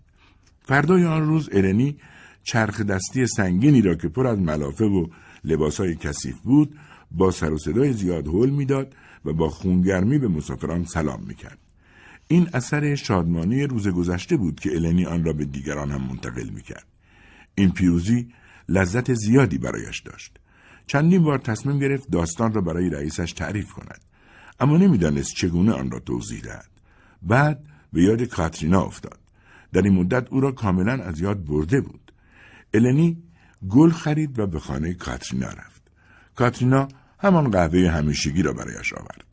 فردای 0.69 1.05
آن 1.05 1.27
روز 1.27 1.49
النی 1.53 1.97
چرخ 2.43 2.81
دستی 2.81 3.27
سنگینی 3.27 3.83
را 3.83 3.95
که 3.95 4.09
پر 4.09 4.27
از 4.27 4.39
ملافه 4.39 4.85
و 4.85 5.07
لباسهای 5.45 5.95
کثیف 5.95 6.41
بود 6.41 6.79
با 7.11 7.31
سر 7.31 7.53
و 7.53 7.59
صدای 7.59 7.93
زیاد 7.93 8.27
هول 8.27 8.51
می‌داد 8.51 8.95
و 9.25 9.33
با 9.33 9.49
خونگرمی 9.49 10.19
به 10.19 10.29
مسافران 10.29 10.85
سلام 10.85 11.23
می‌کرد. 11.27 11.59
این 12.29 12.49
اثر 12.55 12.95
شادمانی 12.95 13.63
روز 13.63 13.89
گذشته 13.89 14.37
بود 14.37 14.61
که 14.61 14.75
النی 14.75 15.07
آن 15.07 15.25
را 15.25 15.33
به 15.33 15.45
دیگران 15.45 15.91
هم 15.91 16.01
منتقل 16.01 16.49
می‌کرد. 16.49 16.87
این 17.55 17.71
پیروزی 17.71 18.29
لذت 18.69 19.15
زیادی 19.15 19.59
برایش 19.59 20.01
داشت. 20.01 20.39
چندین 20.87 21.23
بار 21.23 21.39
تصمیم 21.39 21.79
گرفت 21.79 22.11
داستان 22.11 22.53
را 22.53 22.61
برای 22.61 22.91
رئیسش 22.91 23.33
تعریف 23.33 23.73
کند 23.73 24.01
اما 24.61 24.77
نمی‌دانست 24.77 25.35
چگونه 25.35 25.73
آن 25.73 25.91
را 25.91 25.99
توضیح 25.99 26.41
دهد. 26.41 26.71
بعد 27.23 27.65
به 27.93 28.03
یاد 28.03 28.23
کاترینا 28.23 28.83
افتاد. 28.83 29.18
در 29.73 29.83
این 29.83 29.95
مدت 29.95 30.29
او 30.31 30.41
را 30.41 30.53
کاملا 30.53 30.93
از 30.93 31.21
یاد 31.21 31.45
برده 31.45 31.81
بود. 31.81 32.13
النی 32.75 33.23
گل 33.69 33.91
خرید 33.91 34.39
و 34.39 34.47
به 34.47 34.61
خانه 34.61 34.95
کاترینا 34.95 35.49
رفت. 35.49 35.83
کاترینا 36.35 36.89
همان 37.19 37.51
قهوه 37.51 37.91
همیشگی 37.91 38.43
را 38.43 38.53
برایش 38.53 38.93
آورد. 38.93 39.25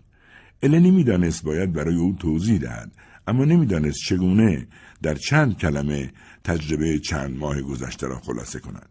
النی 0.64 0.92
می‌دانست 0.92 1.44
باید 1.44 1.74
برای 1.74 1.96
او 1.96 2.16
توضیح 2.20 2.60
دهد 2.60 2.92
اما 3.28 3.46
نمی‌دانست 3.46 3.98
چگونه 3.98 4.68
در 5.02 5.16
چند 5.16 5.58
کلمه 5.58 6.12
تجربه 6.44 7.00
چند 7.00 7.38
ماه 7.38 7.62
گذشته 7.62 8.08
را 8.08 8.20
خلاصه 8.20 8.60
کند. 8.60 8.90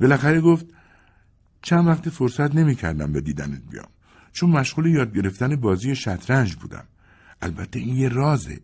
بالاخره 0.00 0.40
گفت 0.40 0.66
چند 1.62 1.86
وقت 1.86 2.08
فرصت 2.08 2.54
نمی 2.54 2.74
کردم 2.74 3.12
به 3.12 3.20
دیدنت 3.20 3.62
بیام. 3.70 3.88
چون 4.32 4.50
مشغول 4.50 4.86
یاد 4.86 5.16
گرفتن 5.16 5.56
بازی 5.56 5.96
شطرنج 5.96 6.54
بودم. 6.54 6.84
البته 7.42 7.80
این 7.80 7.96
یه 7.96 8.08
رازه. 8.08 8.60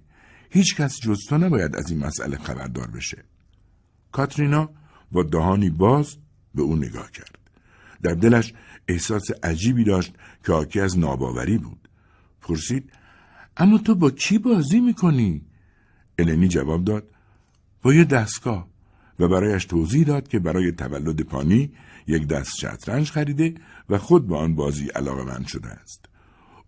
هیچ 0.51 0.77
کس 0.77 1.01
جز 1.01 1.19
تو 1.29 1.39
نباید 1.39 1.77
از 1.77 1.91
این 1.91 2.07
مسئله 2.07 2.39
خبردار 2.39 2.87
بشه 2.87 3.25
کاترینا 4.13 4.71
با 5.13 5.23
دهانی 5.23 5.71
باز 5.71 6.17
به 6.55 6.63
او 6.63 6.77
نگاه 6.77 7.11
کرد 7.11 7.39
در 8.03 8.15
دلش 8.15 8.55
احساس 8.89 9.31
عجیبی 9.43 9.85
داشت 9.85 10.15
که 10.47 10.53
حاکی 10.53 10.81
از 10.81 10.99
ناباوری 10.99 11.59
بود 11.59 11.89
پرسید 12.41 12.93
اما 13.57 13.79
تو 13.79 13.95
با 13.95 14.11
کی 14.11 14.39
بازی 14.39 14.81
می‌کنی؟ 14.81 15.47
النی 16.19 16.49
جواب 16.49 16.85
داد 16.85 17.09
با 17.83 17.95
یه 17.95 18.05
دستگاه 18.05 18.69
و 19.19 19.29
برایش 19.29 19.65
توضیح 19.65 20.05
داد 20.05 20.29
که 20.29 20.39
برای 20.39 20.73
تولد 20.73 21.21
پانی 21.21 21.73
یک 22.07 22.27
دست 22.27 22.57
شطرنج 22.57 23.11
خریده 23.11 23.55
و 23.89 23.99
خود 23.99 24.27
به 24.27 24.37
آن 24.37 24.55
بازی 24.55 24.89
علاقه 24.89 25.25
من 25.25 25.45
شده 25.45 25.69
است. 25.69 26.07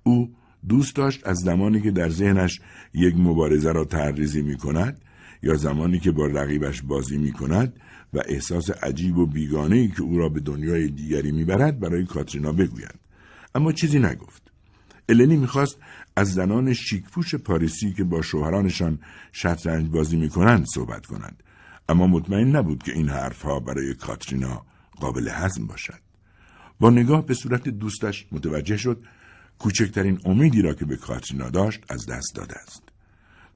او 0.03 0.35
دوست 0.68 0.96
داشت 0.96 1.27
از 1.27 1.38
زمانی 1.38 1.81
که 1.81 1.90
در 1.90 2.09
ذهنش 2.09 2.61
یک 2.94 3.14
مبارزه 3.16 3.72
را 3.72 3.85
تحریزی 3.85 4.42
می 4.42 4.57
کند 4.57 5.01
یا 5.42 5.55
زمانی 5.55 5.98
که 5.98 6.11
با 6.11 6.27
رقیبش 6.27 6.83
بازی 6.83 7.18
می 7.18 7.33
کند 7.33 7.81
و 8.12 8.22
احساس 8.27 8.70
عجیب 8.70 9.18
و 9.18 9.27
بیگانه 9.27 9.77
ای 9.77 9.88
که 9.88 10.03
او 10.03 10.18
را 10.18 10.29
به 10.29 10.40
دنیای 10.40 10.88
دیگری 10.88 11.33
می‌برد 11.33 11.81
برای 11.81 12.05
کاترینا 12.05 12.53
بگوید. 12.53 12.94
اما 13.55 13.72
چیزی 13.72 13.98
نگفت. 13.98 14.42
النی 15.09 15.37
می‌خواست 15.37 15.79
از 16.16 16.35
زنان 16.35 16.72
شیکپوش 16.72 17.35
پاریسی 17.35 17.92
که 17.92 18.05
با 18.05 18.22
شوهرانشان 18.22 18.98
شطرنج 19.33 19.88
بازی 19.88 20.16
می‌کنند 20.16 20.66
صحبت 20.75 21.07
کنند. 21.07 21.42
اما 21.88 22.07
مطمئن 22.07 22.57
نبود 22.57 22.83
که 22.83 22.92
این 22.92 23.09
حرفها 23.09 23.61
برای 23.61 23.94
کاترینا 23.94 24.66
قابل 25.01 25.29
هضم 25.33 25.66
باشد. 25.66 25.98
با 26.81 26.90
نگاه 26.90 27.27
به 27.27 27.35
صورت 27.35 27.68
دوستش 27.68 28.27
متوجه 28.33 28.77
شد 28.77 29.05
کوچکترین 29.62 30.20
امیدی 30.25 30.62
را 30.62 30.75
که 30.75 30.85
به 30.85 30.96
کاترینا 30.96 31.51
داشت 31.51 31.85
از 31.88 32.07
دست 32.07 32.35
داده 32.35 32.55
است. 32.59 32.83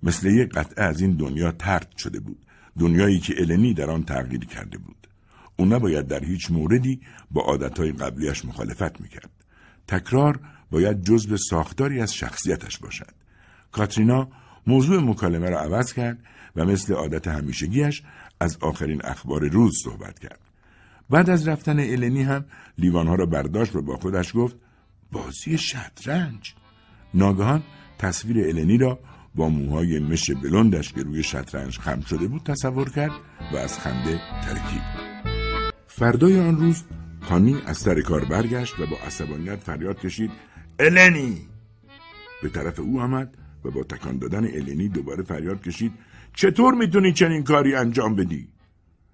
مثل 0.02 0.26
یک 0.26 0.52
قطعه 0.52 0.84
از 0.84 1.00
این 1.00 1.12
دنیا 1.12 1.52
ترد 1.52 1.96
شده 1.96 2.20
بود. 2.20 2.46
دنیایی 2.78 3.18
که 3.18 3.34
النی 3.38 3.74
در 3.74 3.90
آن 3.90 4.04
تغییر 4.04 4.44
کرده 4.44 4.78
بود. 4.78 5.08
او 5.56 5.66
نباید 5.66 6.06
در 6.06 6.24
هیچ 6.24 6.50
موردی 6.50 7.00
با 7.30 7.42
عادتهای 7.42 7.92
قبلیش 7.92 8.44
مخالفت 8.44 9.00
می‌کرد. 9.00 9.30
تکرار 9.88 10.40
باید 10.70 11.02
جزو 11.02 11.36
ساختاری 11.36 12.00
از 12.00 12.14
شخصیتش 12.14 12.78
باشد. 12.78 13.14
کاترینا 13.72 14.28
موضوع 14.66 15.02
مکالمه 15.02 15.50
را 15.50 15.60
عوض 15.60 15.92
کرد 15.92 16.18
و 16.56 16.64
مثل 16.64 16.94
عادت 16.94 17.28
همیشگیش 17.28 18.02
از 18.40 18.58
آخرین 18.60 19.00
اخبار 19.04 19.48
روز 19.48 19.72
صحبت 19.84 20.18
کرد. 20.18 20.40
بعد 21.10 21.30
از 21.30 21.48
رفتن 21.48 21.78
النی 21.78 22.22
هم 22.22 22.44
لیوانها 22.78 23.14
را 23.14 23.26
برداشت 23.26 23.76
و 23.76 23.82
با 23.82 23.96
خودش 23.96 24.32
گفت 24.34 24.56
بازی 25.12 25.58
شطرنج. 25.58 26.54
ناگهان 27.14 27.62
تصویر 27.98 28.46
النی 28.46 28.78
را 28.78 28.98
با 29.34 29.48
موهای 29.48 29.98
مش 29.98 30.30
بلندش 30.30 30.92
که 30.92 31.02
روی 31.02 31.22
شطرنج 31.22 31.78
خم 31.78 32.00
شده 32.00 32.28
بود 32.28 32.42
تصور 32.42 32.90
کرد 32.90 33.12
و 33.52 33.56
از 33.56 33.78
خنده 33.78 34.20
ترکید. 34.42 34.82
فردای 35.86 36.40
آن 36.40 36.56
روز 36.56 36.84
پانی 37.20 37.56
از 37.66 37.78
سر 37.78 38.00
کار 38.00 38.24
برگشت 38.24 38.80
و 38.80 38.86
با 38.86 38.96
عصبانیت 39.06 39.60
فریاد 39.60 40.00
کشید 40.00 40.30
النی 40.78 41.48
به 42.42 42.48
طرف 42.48 42.80
او 42.80 43.00
آمد 43.00 43.36
و 43.64 43.70
با 43.70 43.82
تکان 43.82 44.18
دادن 44.18 44.44
النی 44.44 44.88
دوباره 44.88 45.22
فریاد 45.22 45.62
کشید 45.62 45.92
چطور 46.34 46.74
می‌تونی 46.74 47.12
چنین 47.12 47.44
کاری 47.44 47.74
انجام 47.74 48.14
بدی؟ 48.14 48.48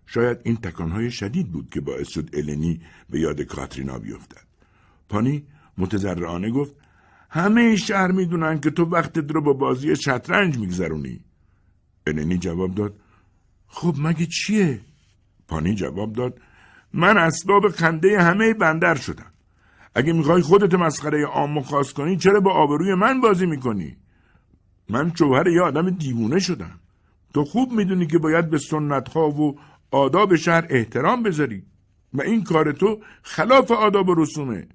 شاید 0.06 0.38
این 0.44 0.56
تکانهای 0.56 1.10
شدید 1.10 1.52
بود 1.52 1.70
که 1.70 1.80
باعث 1.80 2.08
شد 2.08 2.30
النی 2.32 2.80
به 3.10 3.20
یاد 3.20 3.42
کاترینا 3.42 3.98
بیفتد. 3.98 4.46
پانی 5.08 5.46
متضرعانه 5.78 6.50
گفت 6.50 6.74
همه 7.30 7.76
شهر 7.76 8.12
می‌دونن 8.12 8.60
که 8.60 8.70
تو 8.70 8.84
وقتت 8.84 9.30
رو 9.30 9.40
با 9.40 9.52
بازی 9.52 9.96
شطرنج 9.96 10.58
میگذرونی. 10.58 11.20
النی 12.06 12.38
جواب 12.38 12.74
داد 12.74 12.94
خب 13.68 13.94
مگه 13.98 14.26
چیه؟ 14.26 14.80
پانی 15.48 15.74
جواب 15.74 16.12
داد 16.12 16.40
من 16.92 17.18
اسباب 17.18 17.68
خنده 17.68 18.22
همه 18.22 18.54
بندر 18.54 18.94
شدم. 18.94 19.32
اگه 19.94 20.12
می‌خوای 20.12 20.42
خودت 20.42 20.74
مسخره 20.74 21.24
عام 21.24 21.62
خاص 21.62 21.92
کنی 21.92 22.16
چرا 22.16 22.40
با 22.40 22.52
آبروی 22.52 22.94
من 22.94 23.20
بازی 23.20 23.46
می‌کنی؟ 23.46 23.96
من 24.88 25.12
شوهر 25.18 25.46
یه 25.46 25.62
آدم 25.62 25.90
دیوونه 25.90 26.38
شدم. 26.38 26.80
تو 27.34 27.44
خوب 27.44 27.72
می‌دونی 27.72 28.06
که 28.06 28.18
باید 28.18 28.50
به 28.50 28.58
سنت 28.58 29.08
ها 29.08 29.30
و 29.30 29.58
آداب 29.90 30.36
شهر 30.36 30.66
احترام 30.70 31.22
بذاری 31.22 31.62
و 32.14 32.22
این 32.22 32.44
کار 32.44 32.72
تو 32.72 33.00
خلاف 33.22 33.70
آداب 33.70 34.08
و 34.08 34.14
رسومه. 34.14 34.66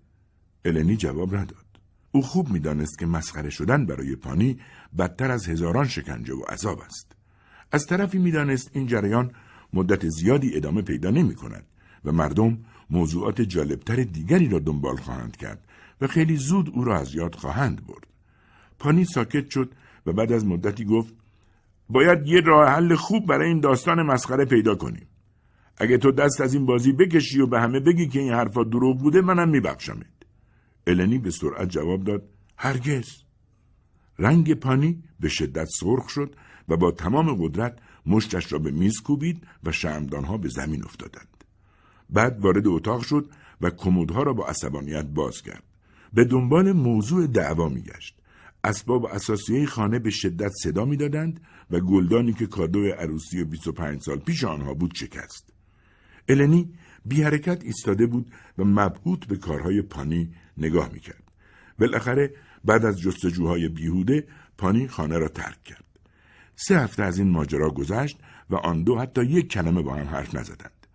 النی 0.68 0.98
جواب 0.98 1.36
نداد 1.36 1.66
او 2.12 2.22
خوب 2.22 2.50
می‌دانست 2.50 3.00
که 3.00 3.06
مسخره 3.06 3.50
شدن 3.50 3.86
برای 3.86 4.16
پانی 4.16 4.60
بدتر 4.98 5.32
از 5.32 5.50
هزاران 5.50 5.88
شکنجه 5.88 6.34
و 6.34 6.42
عذاب 6.42 6.80
است 6.80 7.16
از 7.72 7.86
طرفی 7.86 8.18
می‌دانست 8.18 8.70
این 8.74 8.88
جریان 8.88 9.32
مدت 9.74 10.10
زیادی 10.10 10.56
ادامه 10.56 10.82
پیدا 10.82 11.10
نمی 11.10 11.36
کند 11.36 11.66
و 12.06 12.12
مردم 12.12 12.58
موضوعات 12.90 13.42
جالبتر 13.42 13.96
دیگری 13.96 14.50
را 14.50 14.60
دنبال 14.60 14.96
خواهند 14.96 15.38
کرد 15.38 15.68
و 16.02 16.08
خیلی 16.08 16.36
زود 16.36 16.70
او 16.70 16.84
را 16.84 17.00
از 17.00 17.16
یاد 17.16 17.36
خواهند 17.36 17.88
برد. 17.88 18.08
پانی 18.80 19.06
ساکت 19.06 19.50
شد 19.50 19.72
و 20.06 20.14
بعد 20.14 20.32
از 20.32 20.46
مدتی 20.46 20.86
گفت 20.86 21.14
باید 21.90 22.28
یه 22.28 22.42
راه 22.42 22.70
حل 22.70 22.96
خوب 22.96 23.26
برای 23.26 23.48
این 23.48 23.60
داستان 23.60 24.04
مسخره 24.04 24.46
پیدا 24.46 24.76
کنیم. 24.76 25.08
اگه 25.78 25.98
تو 25.98 26.12
دست 26.12 26.42
از 26.42 26.54
این 26.54 26.66
بازی 26.66 26.92
بکشی 26.92 27.42
و 27.42 27.48
به 27.48 27.60
همه 27.60 27.80
بگی 27.80 28.08
که 28.08 28.20
این 28.20 28.34
حرفا 28.34 28.64
دروغ 28.64 29.00
بوده 29.00 29.22
منم 29.22 29.50
میبخشمت. 29.50 30.17
النی 30.88 31.18
به 31.18 31.32
سرعت 31.32 31.70
جواب 31.70 32.04
داد 32.04 32.30
هرگز. 32.58 33.08
رنگ 34.20 34.54
پانی 34.54 35.04
به 35.20 35.30
شدت 35.30 35.68
سرخ 35.80 36.10
شد 36.10 36.36
و 36.70 36.78
با 36.78 36.92
تمام 36.92 37.36
قدرت 37.36 37.78
مشتش 38.06 38.54
را 38.54 38.60
به 38.60 38.72
میز 38.72 39.02
کوبید 39.02 39.44
و 39.64 39.72
شمدانها 39.72 40.38
به 40.38 40.50
زمین 40.50 40.84
افتادند. 40.84 41.44
بعد 42.10 42.40
وارد 42.40 42.68
اتاق 42.68 43.02
شد 43.02 43.30
و 43.62 43.70
کمودها 43.70 44.24
را 44.24 44.34
با 44.34 44.48
عصبانیت 44.48 45.06
باز 45.06 45.42
کرد. 45.42 45.64
به 46.14 46.24
دنبال 46.24 46.72
موضوع 46.72 47.28
دعوا 47.28 47.70
میگشت. 47.70 48.18
اسباب 48.64 49.06
اساسیه 49.06 49.66
خانه 49.66 50.00
به 50.00 50.10
شدت 50.10 50.52
صدا 50.64 50.86
می‌دادند 50.86 51.42
و 51.72 51.80
گلدانی 51.80 52.34
که 52.34 52.48
کادو 52.48 52.88
عروسی 52.88 53.44
25 53.44 54.02
سال 54.02 54.20
پیش 54.20 54.44
آنها 54.44 54.74
بود 54.74 54.92
شکست. 54.96 55.54
النی 56.30 56.74
بی 57.06 57.24
حرکت 57.24 57.64
ایستاده 57.64 58.06
بود 58.06 58.32
و 58.58 58.64
مبهوت 58.64 59.28
به 59.28 59.38
کارهای 59.38 59.82
پانی 59.82 60.34
نگاه 60.58 60.90
می‌کرد. 60.94 61.24
بالاخره 61.80 62.34
بعد 62.66 62.86
از 62.86 63.02
جستجوهای 63.02 63.70
بیهوده 63.70 64.28
پانی 64.58 64.88
خانه 64.88 65.18
را 65.18 65.28
ترک 65.28 65.64
کرد. 65.64 65.84
سه 66.56 66.80
هفته 66.80 67.04
از 67.04 67.20
این 67.20 67.32
ماجرا 67.32 67.70
گذشت 67.70 68.20
و 68.50 68.56
آن 68.56 68.84
دو 68.84 69.00
حتی 69.00 69.26
یک 69.26 69.48
کلمه 69.48 69.82
با 69.82 69.96
هم 69.96 70.08
حرف 70.08 70.36
نزدند. 70.36 70.88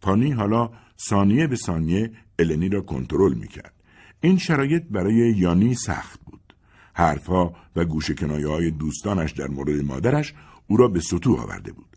پانی 0.00 0.32
حالا 0.32 0.70
ثانیه 1.08 1.46
به 1.46 1.56
ثانیه 1.56 2.12
النی 2.38 2.68
را 2.68 2.80
کنترل 2.80 3.34
می‌کرد. 3.34 3.72
این 4.20 4.38
شرایط 4.38 4.82
برای 4.90 5.34
یانی 5.36 5.74
سخت 5.74 6.20
بود. 6.24 6.54
حرفها 6.94 7.56
و 7.76 7.84
گوش 7.84 8.10
کنایه 8.10 8.48
های 8.48 8.70
دوستانش 8.70 9.32
در 9.32 9.48
مورد 9.48 9.84
مادرش 9.84 10.34
او 10.66 10.76
را 10.76 10.88
به 10.88 11.00
سطوح 11.00 11.40
آورده 11.40 11.72
بود. 11.72 11.96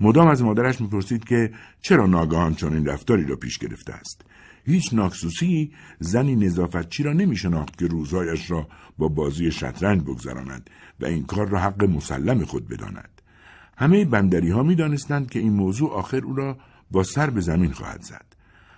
مدام 0.00 0.28
از 0.28 0.42
مادرش 0.42 0.80
می‌پرسید 0.80 1.24
که 1.24 1.52
چرا 1.80 2.06
ناگهان 2.06 2.54
چنین 2.54 2.86
رفتاری 2.86 3.26
را 3.26 3.36
پیش 3.36 3.58
گرفته 3.58 3.92
است. 3.92 4.24
هیچ 4.68 4.94
ناکسوسی 4.94 5.72
زنی 6.00 6.36
نظافتچی 6.36 7.02
را 7.02 7.12
نمی 7.12 7.36
شناخت 7.36 7.78
که 7.78 7.86
روزهایش 7.86 8.50
را 8.50 8.68
با 8.98 9.08
بازی 9.08 9.50
شطرنج 9.50 10.02
بگذراند 10.02 10.70
و 11.00 11.06
این 11.06 11.24
کار 11.24 11.48
را 11.48 11.58
حق 11.58 11.84
مسلم 11.84 12.44
خود 12.44 12.68
بداند. 12.68 13.22
همه 13.76 14.04
بندری 14.04 14.50
ها 14.50 14.62
می 14.62 14.74
دانستند 14.74 15.30
که 15.30 15.38
این 15.38 15.52
موضوع 15.52 15.92
آخر 15.92 16.24
او 16.24 16.34
را 16.34 16.58
با 16.90 17.02
سر 17.02 17.30
به 17.30 17.40
زمین 17.40 17.72
خواهد 17.72 18.02
زد. 18.02 18.24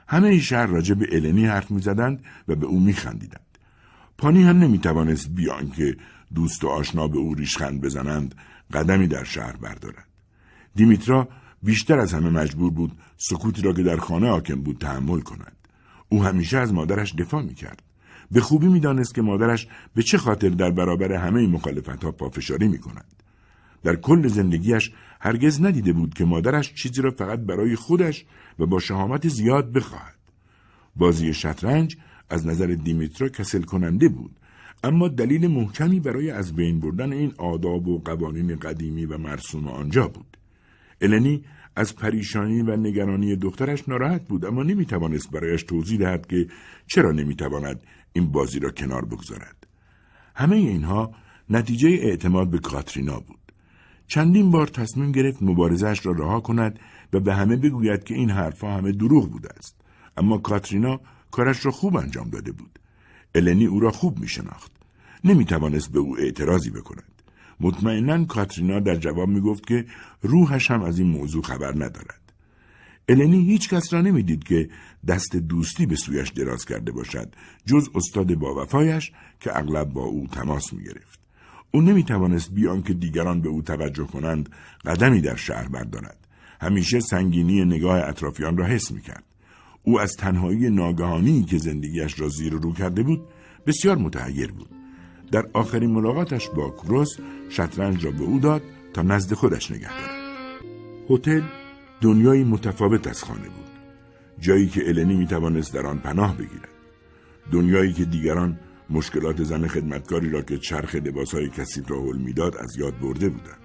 همه 0.08 0.38
شهر 0.38 0.66
راجع 0.66 0.94
به 0.94 1.06
النی 1.12 1.46
حرف 1.46 1.70
می 1.70 1.80
زدند 1.80 2.24
و 2.48 2.54
به 2.54 2.66
او 2.66 2.80
می 2.80 2.92
خندیدند. 2.92 3.58
پانی 4.18 4.42
هم 4.42 4.58
نمی 4.58 4.78
توانست 4.78 5.30
بیان 5.30 5.70
که 5.70 5.96
دوست 6.34 6.64
و 6.64 6.68
آشنا 6.68 7.08
به 7.08 7.18
او 7.18 7.34
ریشخند 7.34 7.80
بزنند 7.80 8.34
قدمی 8.72 9.06
در 9.06 9.24
شهر 9.24 9.56
بردارد. 9.56 10.06
دیمیترا 10.74 11.28
بیشتر 11.62 11.98
از 11.98 12.14
همه 12.14 12.30
مجبور 12.30 12.70
بود 12.70 12.92
سکوتی 13.16 13.62
را 13.62 13.72
که 13.72 13.82
در 13.82 13.96
خانه 13.96 14.28
حاکم 14.28 14.60
بود 14.60 14.78
تحمل 14.78 15.20
کند. 15.20 15.59
او 16.10 16.24
همیشه 16.24 16.58
از 16.58 16.72
مادرش 16.72 17.14
دفاع 17.14 17.42
می 17.42 17.54
کرد. 17.54 17.82
به 18.30 18.40
خوبی 18.40 18.68
می 18.68 18.80
دانست 18.80 19.14
که 19.14 19.22
مادرش 19.22 19.68
به 19.94 20.02
چه 20.02 20.18
خاطر 20.18 20.48
در 20.48 20.70
برابر 20.70 21.12
همه 21.12 21.46
مخالفت 21.46 22.04
ها 22.04 22.12
پافشاری 22.12 22.68
می 22.68 22.78
کند. 22.78 23.14
در 23.82 23.96
کل 23.96 24.28
زندگیش 24.28 24.92
هرگز 25.20 25.62
ندیده 25.62 25.92
بود 25.92 26.14
که 26.14 26.24
مادرش 26.24 26.74
چیزی 26.74 27.02
را 27.02 27.10
فقط 27.10 27.38
برای 27.38 27.76
خودش 27.76 28.24
و 28.58 28.66
با 28.66 28.78
شهامت 28.78 29.28
زیاد 29.28 29.72
بخواهد. 29.72 30.16
بازی 30.96 31.34
شطرنج 31.34 31.96
از 32.30 32.46
نظر 32.46 32.66
دیمیترا 32.66 33.28
کسل 33.28 33.62
کننده 33.62 34.08
بود 34.08 34.36
اما 34.84 35.08
دلیل 35.08 35.46
محکمی 35.46 36.00
برای 36.00 36.30
از 36.30 36.54
بین 36.54 36.80
بردن 36.80 37.12
این 37.12 37.32
آداب 37.38 37.88
و 37.88 37.98
قوانین 38.04 38.56
قدیمی 38.56 39.04
و 39.06 39.18
مرسوم 39.18 39.68
آنجا 39.68 40.08
بود. 40.08 40.36
النی 41.00 41.44
از 41.76 41.96
پریشانی 41.96 42.62
و 42.62 42.76
نگرانی 42.76 43.36
دخترش 43.36 43.88
ناراحت 43.88 44.28
بود 44.28 44.44
اما 44.44 44.62
نمی‌توانست 44.62 45.30
برایش 45.30 45.62
توضیح 45.62 45.98
دهد 45.98 46.26
که 46.26 46.46
چرا 46.86 47.12
نمی‌تواند 47.12 47.82
این 48.12 48.32
بازی 48.32 48.58
را 48.58 48.70
کنار 48.70 49.04
بگذارد. 49.04 49.66
همه 50.34 50.56
اینها 50.56 51.14
نتیجه 51.50 51.88
اعتماد 51.88 52.50
به 52.50 52.58
کاترینا 52.58 53.20
بود. 53.20 53.38
چندین 54.06 54.50
بار 54.50 54.66
تصمیم 54.66 55.12
گرفت 55.12 55.42
مبارزش 55.42 56.06
را 56.06 56.12
رها 56.12 56.40
کند 56.40 56.78
و 57.12 57.20
به 57.20 57.34
همه 57.34 57.56
بگوید 57.56 58.04
که 58.04 58.14
این 58.14 58.30
حرفها 58.30 58.76
همه 58.76 58.92
دروغ 58.92 59.30
بوده 59.30 59.48
است. 59.58 59.76
اما 60.16 60.38
کاترینا 60.38 61.00
کارش 61.30 61.66
را 61.66 61.72
خوب 61.72 61.96
انجام 61.96 62.30
داده 62.30 62.52
بود. 62.52 62.78
النی 63.34 63.66
او 63.66 63.80
را 63.80 63.90
خوب 63.90 64.18
می 64.18 64.28
شناخت. 64.28 64.72
نمی 65.24 65.44
توانست 65.44 65.92
به 65.92 65.98
او 65.98 66.18
اعتراضی 66.18 66.70
بکند. 66.70 67.09
مطمئنا 67.60 68.24
کاترینا 68.24 68.80
در 68.80 68.96
جواب 68.96 69.28
می 69.28 69.40
گفت 69.40 69.66
که 69.66 69.86
روحش 70.22 70.70
هم 70.70 70.82
از 70.82 70.98
این 70.98 71.08
موضوع 71.08 71.42
خبر 71.42 71.72
ندارد. 71.74 72.20
النی 73.08 73.44
هیچ 73.44 73.68
کس 73.68 73.92
را 73.92 74.00
نمی‌دید 74.00 74.44
که 74.44 74.68
دست 75.06 75.36
دوستی 75.36 75.86
به 75.86 75.96
سویش 75.96 76.28
دراز 76.28 76.64
کرده 76.64 76.92
باشد 76.92 77.34
جز 77.66 77.88
استاد 77.94 78.34
با 78.34 78.62
وفایش 78.62 79.12
که 79.40 79.58
اغلب 79.58 79.88
با 79.88 80.04
او 80.04 80.26
تماس 80.26 80.72
می 80.72 80.84
گرفت. 80.84 81.20
او 81.70 81.80
نمی 81.80 82.04
توانست 82.04 82.52
بیان 82.52 82.82
که 82.82 82.94
دیگران 82.94 83.40
به 83.40 83.48
او 83.48 83.62
توجه 83.62 84.06
کنند 84.06 84.48
قدمی 84.84 85.20
در 85.20 85.36
شهر 85.36 85.68
بردارد. 85.68 86.18
همیشه 86.60 87.00
سنگینی 87.00 87.64
نگاه 87.64 88.08
اطرافیان 88.08 88.56
را 88.56 88.66
حس 88.66 88.90
می 88.90 89.00
کرد. 89.00 89.24
او 89.82 90.00
از 90.00 90.12
تنهایی 90.12 90.70
ناگهانی 90.70 91.44
که 91.44 91.58
زندگیش 91.58 92.20
را 92.20 92.28
زیر 92.28 92.52
رو 92.52 92.72
کرده 92.72 93.02
بود 93.02 93.20
بسیار 93.66 93.96
متحیر 93.96 94.52
بود. 94.52 94.79
در 95.32 95.46
آخرین 95.52 95.90
ملاقاتش 95.90 96.48
با 96.48 96.70
کروس 96.70 97.16
شطرنج 97.48 98.04
را 98.04 98.10
به 98.10 98.22
او 98.22 98.38
داد 98.38 98.62
تا 98.94 99.02
نزد 99.02 99.34
خودش 99.34 99.70
نگه 99.70 100.00
دارد. 100.00 100.20
هتل 101.10 101.42
دنیایی 102.00 102.44
متفاوت 102.44 103.06
از 103.06 103.24
خانه 103.24 103.48
بود. 103.48 103.70
جایی 104.38 104.68
که 104.68 104.88
النی 104.88 105.16
می 105.16 105.26
توانست 105.26 105.74
در 105.74 105.86
آن 105.86 105.98
پناه 105.98 106.36
بگیرد. 106.36 106.68
دنیایی 107.52 107.92
که 107.92 108.04
دیگران 108.04 108.58
مشکلات 108.90 109.42
زن 109.42 109.66
خدمتکاری 109.66 110.30
را 110.30 110.42
که 110.42 110.58
چرخ 110.58 110.94
لباسهای 110.94 111.48
کثیف 111.48 111.90
را 111.90 112.02
حل 112.02 112.18
می‌داد 112.18 112.56
از 112.56 112.76
یاد 112.78 112.98
برده 112.98 113.28
بودند. 113.28 113.58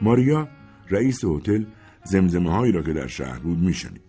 ماریا 0.00 0.48
رئیس 0.90 1.24
هتل 1.24 1.64
زمزمه 2.04 2.52
هایی 2.52 2.72
را 2.72 2.82
که 2.82 2.92
در 2.92 3.06
شهر 3.06 3.38
بود 3.38 3.58
میشنید. 3.58 4.02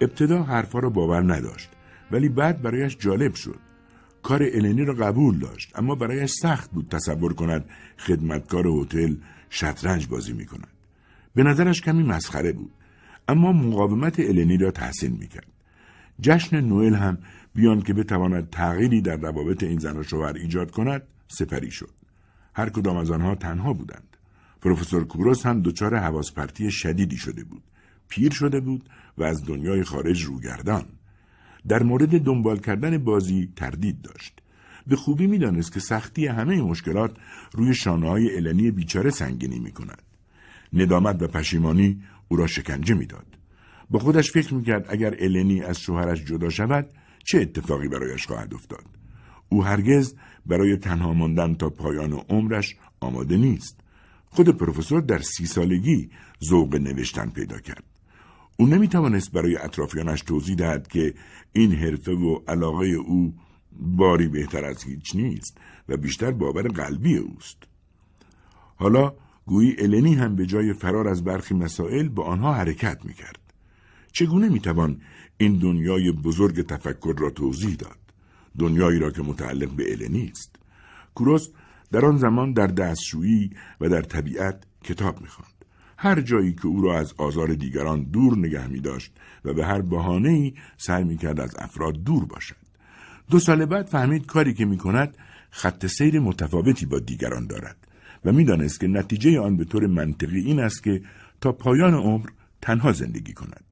ابتدا 0.00 0.42
حرفها 0.42 0.78
را 0.78 0.90
باور 0.90 1.34
نداشت 1.34 1.70
ولی 2.10 2.28
بعد 2.28 2.62
برایش 2.62 2.96
جالب 2.98 3.34
شد. 3.34 3.58
کار 4.24 4.42
النی 4.42 4.84
را 4.84 4.94
قبول 4.94 5.38
داشت 5.38 5.78
اما 5.78 5.94
برایش 5.94 6.30
سخت 6.30 6.70
بود 6.70 6.88
تصور 6.88 7.34
کند 7.34 7.64
خدمتکار 7.98 8.66
هتل 8.66 9.14
شطرنج 9.50 10.06
بازی 10.06 10.32
می 10.32 10.46
کند. 10.46 10.68
به 11.34 11.42
نظرش 11.42 11.80
کمی 11.80 12.02
مسخره 12.02 12.52
بود 12.52 12.72
اما 13.28 13.52
مقاومت 13.52 14.20
النی 14.20 14.56
را 14.56 14.70
تحسین 14.70 15.12
می 15.12 15.28
کرد. 15.28 15.46
جشن 16.20 16.60
نوئل 16.60 16.94
هم 16.94 17.18
بیان 17.54 17.82
که 17.82 17.94
بتواند 17.94 18.50
تغییری 18.50 19.00
در 19.00 19.16
روابط 19.16 19.62
این 19.62 19.78
زن 19.78 19.96
و 19.96 20.02
شوهر 20.02 20.34
ایجاد 20.34 20.70
کند 20.70 21.02
سپری 21.28 21.70
شد. 21.70 21.94
هر 22.54 22.68
کدام 22.68 22.96
از 22.96 23.10
آنها 23.10 23.34
تنها 23.34 23.72
بودند. 23.72 24.16
پروفسور 24.62 25.04
کوروس 25.04 25.46
هم 25.46 25.62
دچار 25.62 25.96
حواس 25.96 26.32
پرتی 26.32 26.70
شدیدی 26.70 27.16
شده 27.16 27.44
بود. 27.44 27.62
پیر 28.08 28.32
شده 28.32 28.60
بود 28.60 28.88
و 29.18 29.22
از 29.22 29.44
دنیای 29.44 29.84
خارج 29.84 30.22
روگردان. 30.22 30.84
در 31.68 31.82
مورد 31.82 32.18
دنبال 32.18 32.58
کردن 32.58 32.98
بازی 32.98 33.52
تردید 33.56 34.02
داشت. 34.02 34.40
به 34.86 34.96
خوبی 34.96 35.26
می‌دانست 35.26 35.72
که 35.72 35.80
سختی 35.80 36.26
همه 36.26 36.62
مشکلات 36.62 37.16
روی 37.52 37.74
شانه 37.74 38.08
های 38.08 38.36
النی 38.36 38.70
بیچاره 38.70 39.10
سنگینی 39.10 39.58
می 39.58 39.72
کند. 39.72 40.02
ندامت 40.72 41.22
و 41.22 41.26
پشیمانی 41.26 42.02
او 42.28 42.36
را 42.36 42.46
شکنجه 42.46 42.94
می‌داد. 42.94 43.26
با 43.90 43.98
خودش 43.98 44.30
فکر 44.30 44.54
می‌کرد 44.54 44.86
اگر 44.88 45.14
النی 45.18 45.60
از 45.60 45.80
شوهرش 45.80 46.24
جدا 46.24 46.50
شود 46.50 46.90
چه 47.24 47.40
اتفاقی 47.40 47.88
برایش 47.88 48.26
خواهد 48.26 48.54
افتاد. 48.54 48.84
او 49.48 49.64
هرگز 49.64 50.14
برای 50.46 50.76
تنها 50.76 51.14
ماندن 51.14 51.54
تا 51.54 51.70
پایان 51.70 52.12
عمرش 52.12 52.76
آماده 53.00 53.36
نیست. 53.36 53.80
خود 54.26 54.48
پروفسور 54.48 55.00
در 55.00 55.18
سی 55.18 55.46
سالگی 55.46 56.10
ذوق 56.44 56.74
نوشتن 56.74 57.30
پیدا 57.30 57.58
کرد. 57.58 57.93
او 58.56 58.66
نمی 58.66 58.88
توانست 58.88 59.32
برای 59.32 59.56
اطرافیانش 59.56 60.22
توضیح 60.22 60.56
دهد 60.56 60.88
که 60.88 61.14
این 61.52 61.72
حرفه 61.72 62.12
و 62.12 62.40
علاقه 62.48 62.86
او 62.86 63.34
باری 63.72 64.28
بهتر 64.28 64.64
از 64.64 64.84
هیچ 64.84 65.16
نیست 65.16 65.58
و 65.88 65.96
بیشتر 65.96 66.30
باور 66.30 66.68
قلبی 66.68 67.16
اوست. 67.16 67.58
حالا 68.76 69.14
گویی 69.46 69.76
النی 69.78 70.14
هم 70.14 70.36
به 70.36 70.46
جای 70.46 70.72
فرار 70.72 71.08
از 71.08 71.24
برخی 71.24 71.54
مسائل 71.54 72.08
با 72.08 72.24
آنها 72.24 72.54
حرکت 72.54 73.04
می 73.04 73.14
کرد. 73.14 73.38
چگونه 74.12 74.48
می‌توان 74.48 75.00
این 75.36 75.58
دنیای 75.58 76.12
بزرگ 76.12 76.66
تفکر 76.66 77.14
را 77.18 77.30
توضیح 77.30 77.74
داد 77.74 77.98
دنیایی 78.58 78.98
را 78.98 79.10
که 79.10 79.22
متعلق 79.22 79.70
به 79.70 79.92
النی 79.92 80.28
است 80.32 80.56
کوروس 81.14 81.48
در 81.92 82.04
آن 82.04 82.18
زمان 82.18 82.52
در 82.52 82.66
دستشویی 82.66 83.50
و 83.80 83.88
در 83.88 84.02
طبیعت 84.02 84.64
کتاب 84.84 85.20
می‌خواند 85.20 85.53
هر 86.04 86.20
جایی 86.20 86.52
که 86.52 86.66
او 86.66 86.82
را 86.82 86.98
از 86.98 87.14
آزار 87.16 87.54
دیگران 87.54 88.02
دور 88.02 88.38
نگه 88.38 88.66
می 88.66 88.80
داشت 88.80 89.12
و 89.44 89.54
به 89.54 89.66
هر 89.66 89.80
بهانه 89.80 90.52
سعی 90.76 91.04
می 91.04 91.16
کرد 91.16 91.40
از 91.40 91.54
افراد 91.58 92.04
دور 92.04 92.24
باشد. 92.24 92.56
دو 93.30 93.38
سال 93.38 93.64
بعد 93.66 93.86
فهمید 93.86 94.26
کاری 94.26 94.54
که 94.54 94.64
می 94.64 94.78
کند 94.78 95.16
خط 95.50 95.86
سیر 95.86 96.20
متفاوتی 96.20 96.86
با 96.86 96.98
دیگران 96.98 97.46
دارد 97.46 97.76
و 98.24 98.32
می‌دانست 98.32 98.80
که 98.80 98.86
نتیجه 98.86 99.40
آن 99.40 99.56
به 99.56 99.64
طور 99.64 99.86
منطقی 99.86 100.40
این 100.40 100.60
است 100.60 100.84
که 100.84 101.02
تا 101.40 101.52
پایان 101.52 101.94
عمر 101.94 102.28
تنها 102.62 102.92
زندگی 102.92 103.32
کند. 103.32 103.64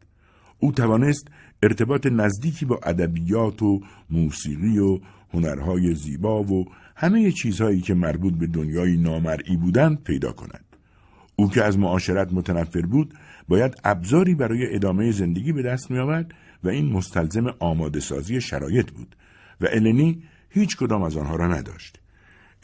او 0.58 0.72
توانست 0.72 1.28
ارتباط 1.62 2.06
نزدیکی 2.06 2.64
با 2.64 2.80
ادبیات 2.82 3.62
و 3.62 3.80
موسیقی 4.10 4.78
و 4.78 5.00
هنرهای 5.32 5.94
زیبا 5.94 6.42
و 6.42 6.66
همه 6.96 7.32
چیزهایی 7.32 7.80
که 7.80 7.94
مربوط 7.94 8.34
به 8.34 8.46
دنیای 8.46 8.96
نامرئی 8.96 9.56
بودند 9.56 10.04
پیدا 10.04 10.32
کند. 10.32 10.71
او 11.42 11.50
که 11.50 11.64
از 11.64 11.78
معاشرت 11.78 12.32
متنفر 12.32 12.80
بود 12.80 13.14
باید 13.48 13.74
ابزاری 13.84 14.34
برای 14.34 14.74
ادامه 14.74 15.12
زندگی 15.12 15.52
به 15.52 15.62
دست 15.62 15.90
می 15.90 15.98
آورد 15.98 16.34
و 16.64 16.68
این 16.68 16.92
مستلزم 16.92 17.54
آماده 17.58 18.00
سازی 18.00 18.40
شرایط 18.40 18.90
بود 18.90 19.16
و 19.60 19.66
النی 19.70 20.22
هیچ 20.50 20.76
کدام 20.76 21.02
از 21.02 21.16
آنها 21.16 21.36
را 21.36 21.48
نداشت. 21.48 21.98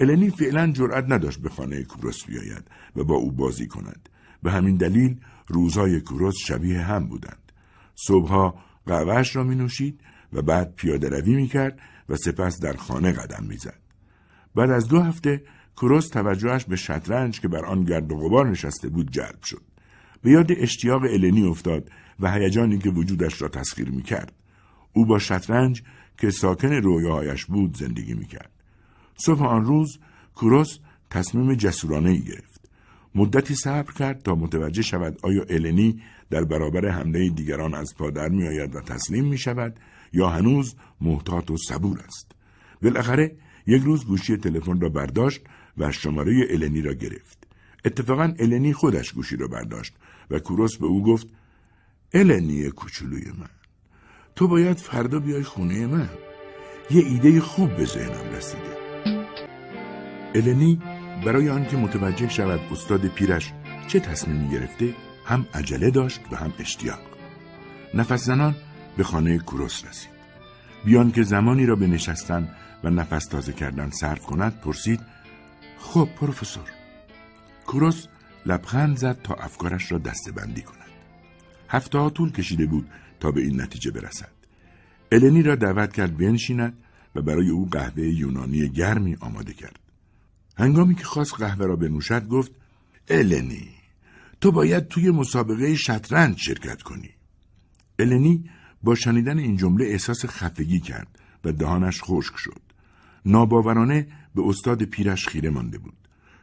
النی 0.01 0.31
فعلا 0.31 0.72
جرأت 0.72 1.05
نداشت 1.09 1.41
به 1.41 1.49
خانه 1.49 1.83
کوروس 1.83 2.24
بیاید 2.26 2.64
و 2.97 3.05
با 3.05 3.14
او 3.14 3.33
بازی 3.33 3.66
کند. 3.66 4.09
به 4.43 4.51
همین 4.51 4.76
دلیل 4.76 5.20
روزهای 5.47 6.01
کوروس 6.01 6.37
شبیه 6.47 6.81
هم 6.81 7.07
بودند. 7.07 7.53
صبحها 7.95 8.55
قهوهش 8.87 9.37
را 9.37 9.45
می 9.45 9.55
نوشید 9.55 10.01
و 10.33 10.43
بعد 10.43 10.74
پیاده 10.74 11.09
روی 11.09 11.35
می 11.35 11.47
کرد 11.47 11.79
و 12.09 12.16
سپس 12.16 12.61
در 12.61 12.72
خانه 12.72 13.12
قدم 13.12 13.45
می 13.49 13.57
زد. 13.57 13.81
بعد 14.55 14.70
از 14.70 14.89
دو 14.89 15.01
هفته 15.01 15.43
کروس 15.81 16.09
توجهش 16.09 16.64
به 16.64 16.76
شطرنج 16.76 17.41
که 17.41 17.49
بر 17.49 17.64
آن 17.64 17.85
گرد 17.85 18.12
و 18.12 18.16
غبار 18.16 18.51
نشسته 18.51 18.89
بود 18.89 19.11
جلب 19.11 19.43
شد. 19.43 19.62
به 20.22 20.31
یاد 20.31 20.53
اشتیاق 20.53 21.03
النی 21.03 21.43
افتاد 21.43 21.91
و 22.20 22.33
هیجانی 22.33 22.79
که 22.79 22.91
وجودش 22.91 23.43
را 23.43 23.49
تسخیر 23.49 23.91
می 23.91 24.03
کرد. 24.03 24.33
او 24.93 25.07
با 25.07 25.18
شطرنج 25.18 25.83
که 26.18 26.31
ساکن 26.31 26.72
رویاهایش 26.72 27.45
بود 27.45 27.76
زندگی 27.76 28.14
می 28.14 28.26
کرد. 28.26 28.51
صبح 29.16 29.43
آن 29.43 29.64
روز 29.64 29.99
کوروس 30.35 30.79
تصمیم 31.11 31.55
جسورانه 31.55 32.11
ای 32.11 32.20
گرفت. 32.20 32.70
مدتی 33.14 33.55
صبر 33.55 33.93
کرد 33.93 34.22
تا 34.22 34.35
متوجه 34.35 34.83
شود 34.83 35.18
آیا 35.22 35.45
النی 35.49 36.03
در 36.31 36.45
برابر 36.45 36.89
حمله 36.89 37.29
دیگران 37.29 37.74
از 37.74 37.95
پادر 37.99 38.29
می 38.29 38.49
آید 38.49 38.76
و 38.76 38.81
تسلیم 38.81 39.24
می 39.24 39.39
شود 39.39 39.76
یا 40.12 40.29
هنوز 40.29 40.74
محتاط 41.01 41.51
و 41.51 41.57
صبور 41.57 42.01
است. 42.01 42.33
بالاخره 42.83 43.37
یک 43.66 43.83
روز 43.83 44.07
گوشی 44.07 44.37
تلفن 44.37 44.81
را 44.81 44.89
برداشت 44.89 45.41
و 45.79 45.93
شماره 45.93 46.47
النی 46.51 46.83
را 46.83 46.93
گرفت. 46.93 47.47
اتفاقا 47.85 48.35
النی 48.39 48.72
خودش 48.72 49.12
گوشی 49.12 49.37
را 49.37 49.49
برداشت 49.49 49.95
و 50.31 50.39
کوروس 50.39 50.76
به 50.76 50.87
او 50.87 51.03
گفت 51.03 51.26
النی 52.12 52.70
کوچولوی 52.70 53.33
من 53.39 53.49
تو 54.37 54.49
باید 54.49 54.76
فردا 54.76 55.18
بیای 55.18 55.43
خونه 55.43 55.87
من. 55.87 56.09
یه 56.91 57.05
ایده 57.05 57.41
خوب 57.41 57.76
به 57.76 57.85
ذهنم 57.85 58.35
رسیده. 58.37 58.79
النی 60.35 60.81
برای 61.24 61.49
آنکه 61.49 61.76
متوجه 61.76 62.29
شود 62.29 62.61
استاد 62.72 63.07
پیرش 63.07 63.53
چه 63.89 64.01
تصمیمی 64.01 64.51
گرفته 64.51 64.95
هم 65.24 65.47
عجله 65.55 65.91
داشت 65.91 66.20
و 66.33 66.37
هم 66.37 66.53
اشتیاق. 66.59 67.01
نفس 67.95 68.24
زنان 68.24 68.55
به 68.97 69.05
خانه 69.05 69.39
کوروس 69.39 69.85
رسید. 69.85 70.11
بیان 70.85 71.12
که 71.12 71.22
زمانی 71.22 71.66
را 71.66 71.76
به 71.76 71.87
نشستن 71.87 72.49
و 72.85 72.91
نفس 72.91 73.26
تازه 73.26 73.53
کردن 73.53 73.91
صرف 73.91 74.20
کند 74.20 74.61
پرسید 74.61 75.01
خب 75.79 76.09
پروفسور. 76.16 76.70
کوروس 77.66 78.07
لبخند 78.47 78.97
زد 78.97 79.22
تا 79.22 79.35
افکارش 79.35 79.93
را 79.93 79.99
دسته 79.99 80.33
بندی 80.33 80.62
کند. 80.62 80.89
هفته 81.68 81.99
ها 81.99 82.11
طول 82.11 82.33
کشیده 82.33 82.66
بود 82.66 82.91
تا 83.20 83.31
به 83.31 83.41
این 83.41 83.61
نتیجه 83.61 83.91
برسد. 83.91 84.33
النی 85.12 85.43
را 85.43 85.55
دعوت 85.55 85.93
کرد 85.93 86.16
بنشیند 86.16 86.79
و 87.14 87.22
برای 87.22 87.49
او 87.49 87.68
قهوه 87.70 88.03
یونانی 88.03 88.68
گرمی 88.68 89.16
آماده 89.20 89.53
کرد. 89.53 89.79
هنگامی 90.57 90.95
که 90.95 91.05
خواست 91.05 91.35
قهوه 91.35 91.66
را 91.66 91.76
بنوشد 91.76 92.29
گفت 92.29 92.53
النی 93.09 93.68
تو 94.41 94.53
باید 94.53 94.89
توی 94.89 95.11
مسابقه 95.11 95.74
شطرنج 95.74 96.39
شرکت 96.39 96.83
کنی. 96.83 97.11
النی 97.99 98.51
با 98.83 98.95
شنیدن 98.95 99.39
این 99.39 99.57
جمله 99.57 99.85
احساس 99.85 100.26
خفگی 100.26 100.81
کرد 100.81 101.18
و 101.45 101.53
دهانش 101.53 102.01
خشک 102.03 102.37
شد. 102.37 102.62
ناباورانه 103.26 104.07
به 104.39 104.49
استاد 104.49 104.82
پیرش 104.82 105.28
خیره 105.28 105.51
مانده 105.51 105.78
بود. 105.78 105.95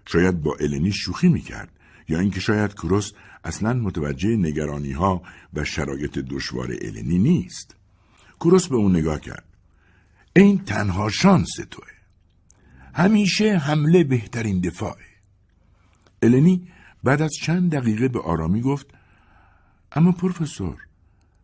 شاید 0.06 0.42
با 0.42 0.56
النی 0.60 0.92
شوخی 0.92 1.30
می‌کرد 1.30 1.70
یا 2.10 2.20
اینکه 2.20 2.40
شاید 2.40 2.74
کروس 2.74 3.12
اصلا 3.44 3.74
متوجه 3.74 4.36
نگرانی 4.36 4.92
ها 4.92 5.22
و 5.54 5.64
شرایط 5.64 6.20
دشوار 6.20 6.76
النی 6.82 7.20
نیست. 7.20 7.76
کروس 8.40 8.68
به 8.68 8.76
اون 8.76 8.96
نگاه 8.96 9.20
کرد. 9.20 9.46
این 10.36 10.58
تنها 10.60 11.10
شانس 11.10 11.52
توه. 11.72 11.88
همیشه 12.94 13.58
حمله 13.58 14.04
بهترین 14.04 14.60
دفاعه. 14.60 15.06
النی 16.22 16.68
بعد 17.04 17.22
از 17.22 17.32
چند 17.42 17.72
دقیقه 17.72 18.08
به 18.08 18.22
آرامی 18.22 18.62
گفت 18.62 18.88
اما 19.92 20.12
پروفسور 20.12 20.78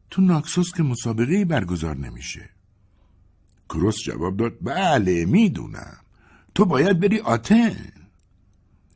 تو 0.09 0.21
ناکسوس 0.21 0.73
که 0.73 0.83
مسابقه 0.83 1.45
برگزار 1.45 1.97
نمیشه. 1.97 2.49
کروس 3.69 4.03
جواب 4.03 4.37
داد 4.37 4.57
بله 4.61 5.25
می‌دونم 5.25 6.00
تو 6.55 6.65
باید 6.65 6.99
بری 6.99 7.19
آتن. 7.19 7.91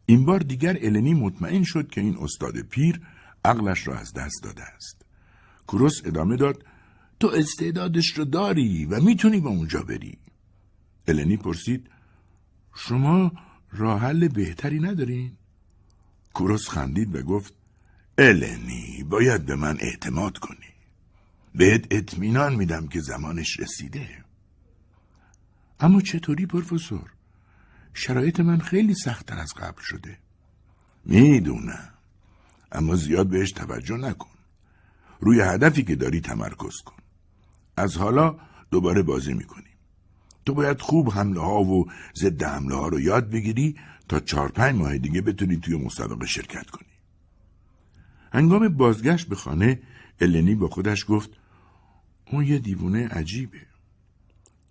این 0.05 0.25
بار 0.25 0.39
دیگر 0.39 0.77
النی 0.81 1.13
مطمئن 1.13 1.63
شد 1.63 1.89
که 1.89 2.01
این 2.01 2.17
استاد 2.21 2.59
پیر 2.59 3.01
عقلش 3.45 3.87
را 3.87 3.95
از 3.97 4.13
دست 4.13 4.43
داده 4.43 4.63
است. 4.63 5.05
کروس 5.67 6.01
ادامه 6.05 6.35
داد 6.35 6.65
تو 7.19 7.27
استعدادش 7.27 8.17
رو 8.17 8.25
داری 8.25 8.85
و 8.85 9.01
می‌تونی 9.01 9.39
به 9.39 9.47
اونجا 9.47 9.81
بری. 9.81 10.17
النی 11.07 11.37
پرسید 11.37 11.89
شما 12.75 13.31
راه 13.71 14.01
حل 14.01 14.27
بهتری 14.27 14.79
ندارین؟ 14.79 15.31
کوروس 16.33 16.69
خندید 16.69 17.15
و 17.15 17.21
گفت 17.21 17.53
النی 18.17 19.03
باید 19.09 19.45
به 19.45 19.55
من 19.55 19.77
اعتماد 19.79 20.37
کنی. 20.37 20.57
بهت 21.55 21.87
اطمینان 21.91 22.55
میدم 22.55 22.87
که 22.87 22.99
زمانش 22.99 23.59
رسیده. 23.59 24.23
اما 25.79 26.01
چطوری 26.01 26.45
پروفسور؟ 26.45 27.14
شرایط 27.97 28.39
من 28.39 28.59
خیلی 28.59 28.93
سختتر 28.93 29.37
از 29.37 29.53
قبل 29.53 29.81
شده. 29.81 30.17
می‌دونم. 31.05 31.89
اما 32.71 32.95
زیاد 32.95 33.27
بهش 33.27 33.51
توجه 33.51 33.97
نکن. 33.97 34.29
روی 35.19 35.41
هدفی 35.41 35.83
که 35.83 35.95
داری 35.95 36.21
تمرکز 36.21 36.81
کن. 36.85 36.95
از 37.77 37.97
حالا 37.97 38.35
دوباره 38.71 39.01
بازی 39.01 39.33
می‌کنیم. 39.33 39.77
تو 40.45 40.53
باید 40.53 40.81
خوب 40.81 41.11
حمله 41.11 41.41
ها 41.41 41.61
و 41.61 41.85
ضد 42.15 42.43
حمله 42.43 42.75
ها 42.75 42.87
رو 42.87 42.99
یاد 42.99 43.29
بگیری 43.29 43.75
تا 44.09 44.19
چهار 44.19 44.51
پنج 44.51 44.75
ماه 44.75 44.97
دیگه 44.97 45.21
بتونی 45.21 45.57
توی 45.57 45.77
مسابقه 45.77 46.25
شرکت 46.25 46.69
کنی. 46.69 46.89
هنگام 48.33 48.67
بازگشت 48.67 49.27
به 49.27 49.35
خانه 49.35 49.81
النی 50.19 50.55
با 50.55 50.67
خودش 50.67 51.05
گفت 51.07 51.29
اون 52.31 52.45
یه 52.45 52.59
دیوونه 52.59 53.07
عجیبه. 53.07 53.61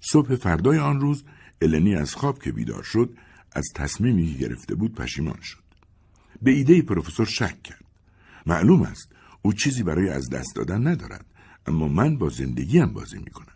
صبح 0.01 0.37
فردای 0.37 0.79
آن 0.79 1.01
روز 1.01 1.25
النی 1.63 1.95
از 1.95 2.15
خواب 2.15 2.43
که 2.43 2.53
بیدار 2.53 2.83
شد 2.83 3.17
از 3.53 3.65
تصمیمی 3.75 4.33
که 4.33 4.39
گرفته 4.39 4.75
بود 4.75 4.95
پشیمان 4.95 5.41
شد. 5.41 5.65
به 6.43 6.51
ایده 6.51 6.83
پروفسور 6.83 7.27
شک 7.27 7.63
کرد. 7.63 7.85
معلوم 8.47 8.83
است 8.83 9.13
او 9.43 9.53
چیزی 9.53 9.83
برای 9.83 10.09
از 10.09 10.31
دست 10.31 10.57
دادن 10.57 10.87
ندارد 10.87 11.27
اما 11.67 11.89
من 11.89 12.17
با 12.17 12.29
زندگیم 12.29 12.87
بازی 12.87 13.19
می 13.19 13.31
کنم. 13.31 13.47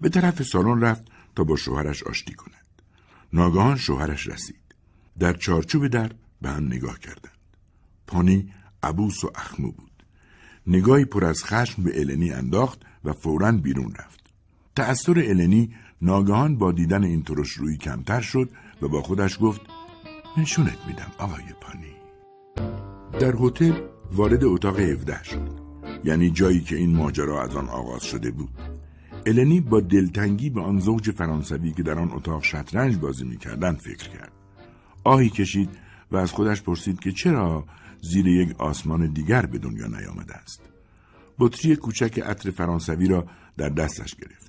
به 0.00 0.08
طرف 0.08 0.42
سالن 0.42 0.80
رفت 0.80 1.02
تا 1.36 1.44
با 1.44 1.56
شوهرش 1.56 2.02
آشتی 2.02 2.34
کند. 2.34 2.64
ناگهان 3.32 3.76
شوهرش 3.76 4.26
رسید. 4.26 4.74
در 5.18 5.32
چارچوب 5.32 5.88
در 5.88 6.12
به 6.42 6.50
هم 6.50 6.66
نگاه 6.66 6.98
کردند. 6.98 7.38
پانی 8.06 8.52
عبوس 8.82 9.24
و 9.24 9.30
اخمو 9.34 9.70
بود. 9.72 9.90
نگاهی 10.66 11.04
پر 11.04 11.24
از 11.24 11.44
خشم 11.44 11.82
به 11.82 12.00
النی 12.00 12.32
انداخت 12.32 12.80
و 13.04 13.12
فورا 13.12 13.52
بیرون 13.52 13.94
رفت. 13.94 14.20
تأثیر 14.76 15.18
النی 15.18 15.74
ناگهان 16.04 16.56
با 16.56 16.72
دیدن 16.72 17.04
این 17.04 17.22
ترش 17.22 17.50
روی 17.50 17.76
کمتر 17.76 18.20
شد 18.20 18.50
و 18.82 18.88
با 18.88 19.02
خودش 19.02 19.38
گفت 19.40 19.60
نشونت 20.36 20.78
میدم 20.86 21.12
آقای 21.18 21.44
پانی. 21.60 21.94
در 23.20 23.34
هتل 23.40 23.72
وارد 24.12 24.44
اتاق 24.44 24.80
17 24.80 25.24
شد. 25.24 25.50
یعنی 26.04 26.30
جایی 26.30 26.60
که 26.60 26.76
این 26.76 26.96
ماجرا 26.96 27.42
از 27.42 27.56
آن 27.56 27.68
آغاز 27.68 28.04
شده 28.04 28.30
بود. 28.30 28.50
النی 29.26 29.60
با 29.60 29.80
دلتنگی 29.80 30.50
به 30.50 30.60
آن 30.60 30.78
زوج 30.78 31.10
فرانسوی 31.10 31.72
که 31.72 31.82
در 31.82 31.98
آن 31.98 32.12
اتاق 32.12 32.42
شطرنج 32.42 32.96
بازی 32.96 33.24
می‌کردند 33.24 33.76
فکر 33.76 34.08
کرد. 34.08 34.32
آهی 35.04 35.30
کشید 35.30 35.70
و 36.12 36.16
از 36.16 36.32
خودش 36.32 36.62
پرسید 36.62 37.00
که 37.00 37.12
چرا 37.12 37.64
زیر 38.02 38.26
یک 38.26 38.60
آسمان 38.60 39.06
دیگر 39.06 39.46
به 39.46 39.58
دنیا 39.58 39.86
نیامده 39.86 40.34
است. 40.34 40.60
بطری 41.38 41.76
کوچک 41.76 42.18
عطر 42.18 42.50
فرانسوی 42.50 43.08
را 43.08 43.26
در 43.56 43.68
دستش 43.68 44.14
گرفت. 44.14 44.43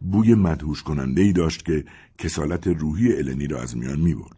بوی 0.00 0.34
مدهوش 0.34 0.82
کننده 0.82 1.22
ای 1.22 1.32
داشت 1.32 1.64
که 1.64 1.84
کسالت 2.18 2.66
روحی 2.66 3.12
النی 3.12 3.46
را 3.46 3.62
از 3.62 3.76
میان 3.76 4.00
می 4.00 4.14
برد. 4.14 4.36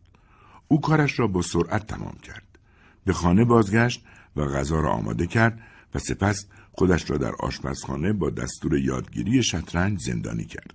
او 0.68 0.80
کارش 0.80 1.18
را 1.18 1.26
با 1.26 1.42
سرعت 1.42 1.86
تمام 1.86 2.14
کرد. 2.22 2.58
به 3.04 3.12
خانه 3.12 3.44
بازگشت 3.44 4.04
و 4.36 4.44
غذا 4.44 4.80
را 4.80 4.90
آماده 4.90 5.26
کرد 5.26 5.60
و 5.94 5.98
سپس 5.98 6.46
خودش 6.72 7.10
را 7.10 7.16
در 7.18 7.32
آشپزخانه 7.40 8.12
با 8.12 8.30
دستور 8.30 8.78
یادگیری 8.78 9.42
شطرنج 9.42 10.00
زندانی 10.00 10.44
کرد. 10.44 10.74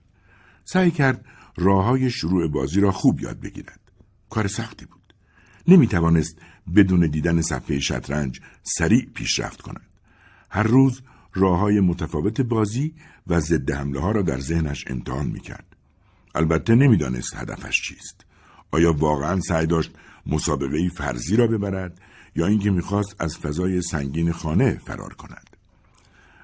سعی 0.65 0.91
کرد 0.91 1.25
راه 1.57 1.85
های 1.85 2.09
شروع 2.09 2.47
بازی 2.47 2.81
را 2.81 2.91
خوب 2.91 3.21
یاد 3.21 3.39
بگیرد. 3.39 3.79
کار 4.29 4.47
سختی 4.47 4.85
بود. 4.85 5.13
نمی 5.67 5.87
توانست 5.87 6.37
بدون 6.75 7.07
دیدن 7.07 7.41
صفحه 7.41 7.79
شطرنج 7.79 8.41
سریع 8.63 9.05
پیشرفت 9.13 9.61
کند. 9.61 9.87
هر 10.49 10.63
روز 10.63 11.01
راه 11.37 11.59
های 11.59 11.79
متفاوت 11.79 12.41
بازی 12.41 12.93
و 13.27 13.39
ضد 13.39 13.71
حمله 13.71 13.99
ها 13.99 14.11
را 14.11 14.21
در 14.21 14.39
ذهنش 14.39 14.85
امتحان 14.87 15.27
می 15.27 15.39
کرد. 15.39 15.75
البته 16.35 16.75
نمی‌دانست 16.75 17.35
هدفش 17.35 17.81
چیست. 17.81 18.25
آیا 18.71 18.93
واقعا 18.93 19.39
سعی 19.39 19.65
داشت 19.65 19.91
مسابقه 20.25 20.89
فرضی 20.89 21.35
را 21.35 21.47
ببرد 21.47 22.01
یا 22.35 22.47
اینکه 22.47 22.71
می‌خواست 22.71 23.15
از 23.19 23.37
فضای 23.37 23.81
سنگین 23.81 24.31
خانه 24.31 24.81
فرار 24.85 25.13
کند؟ 25.13 25.47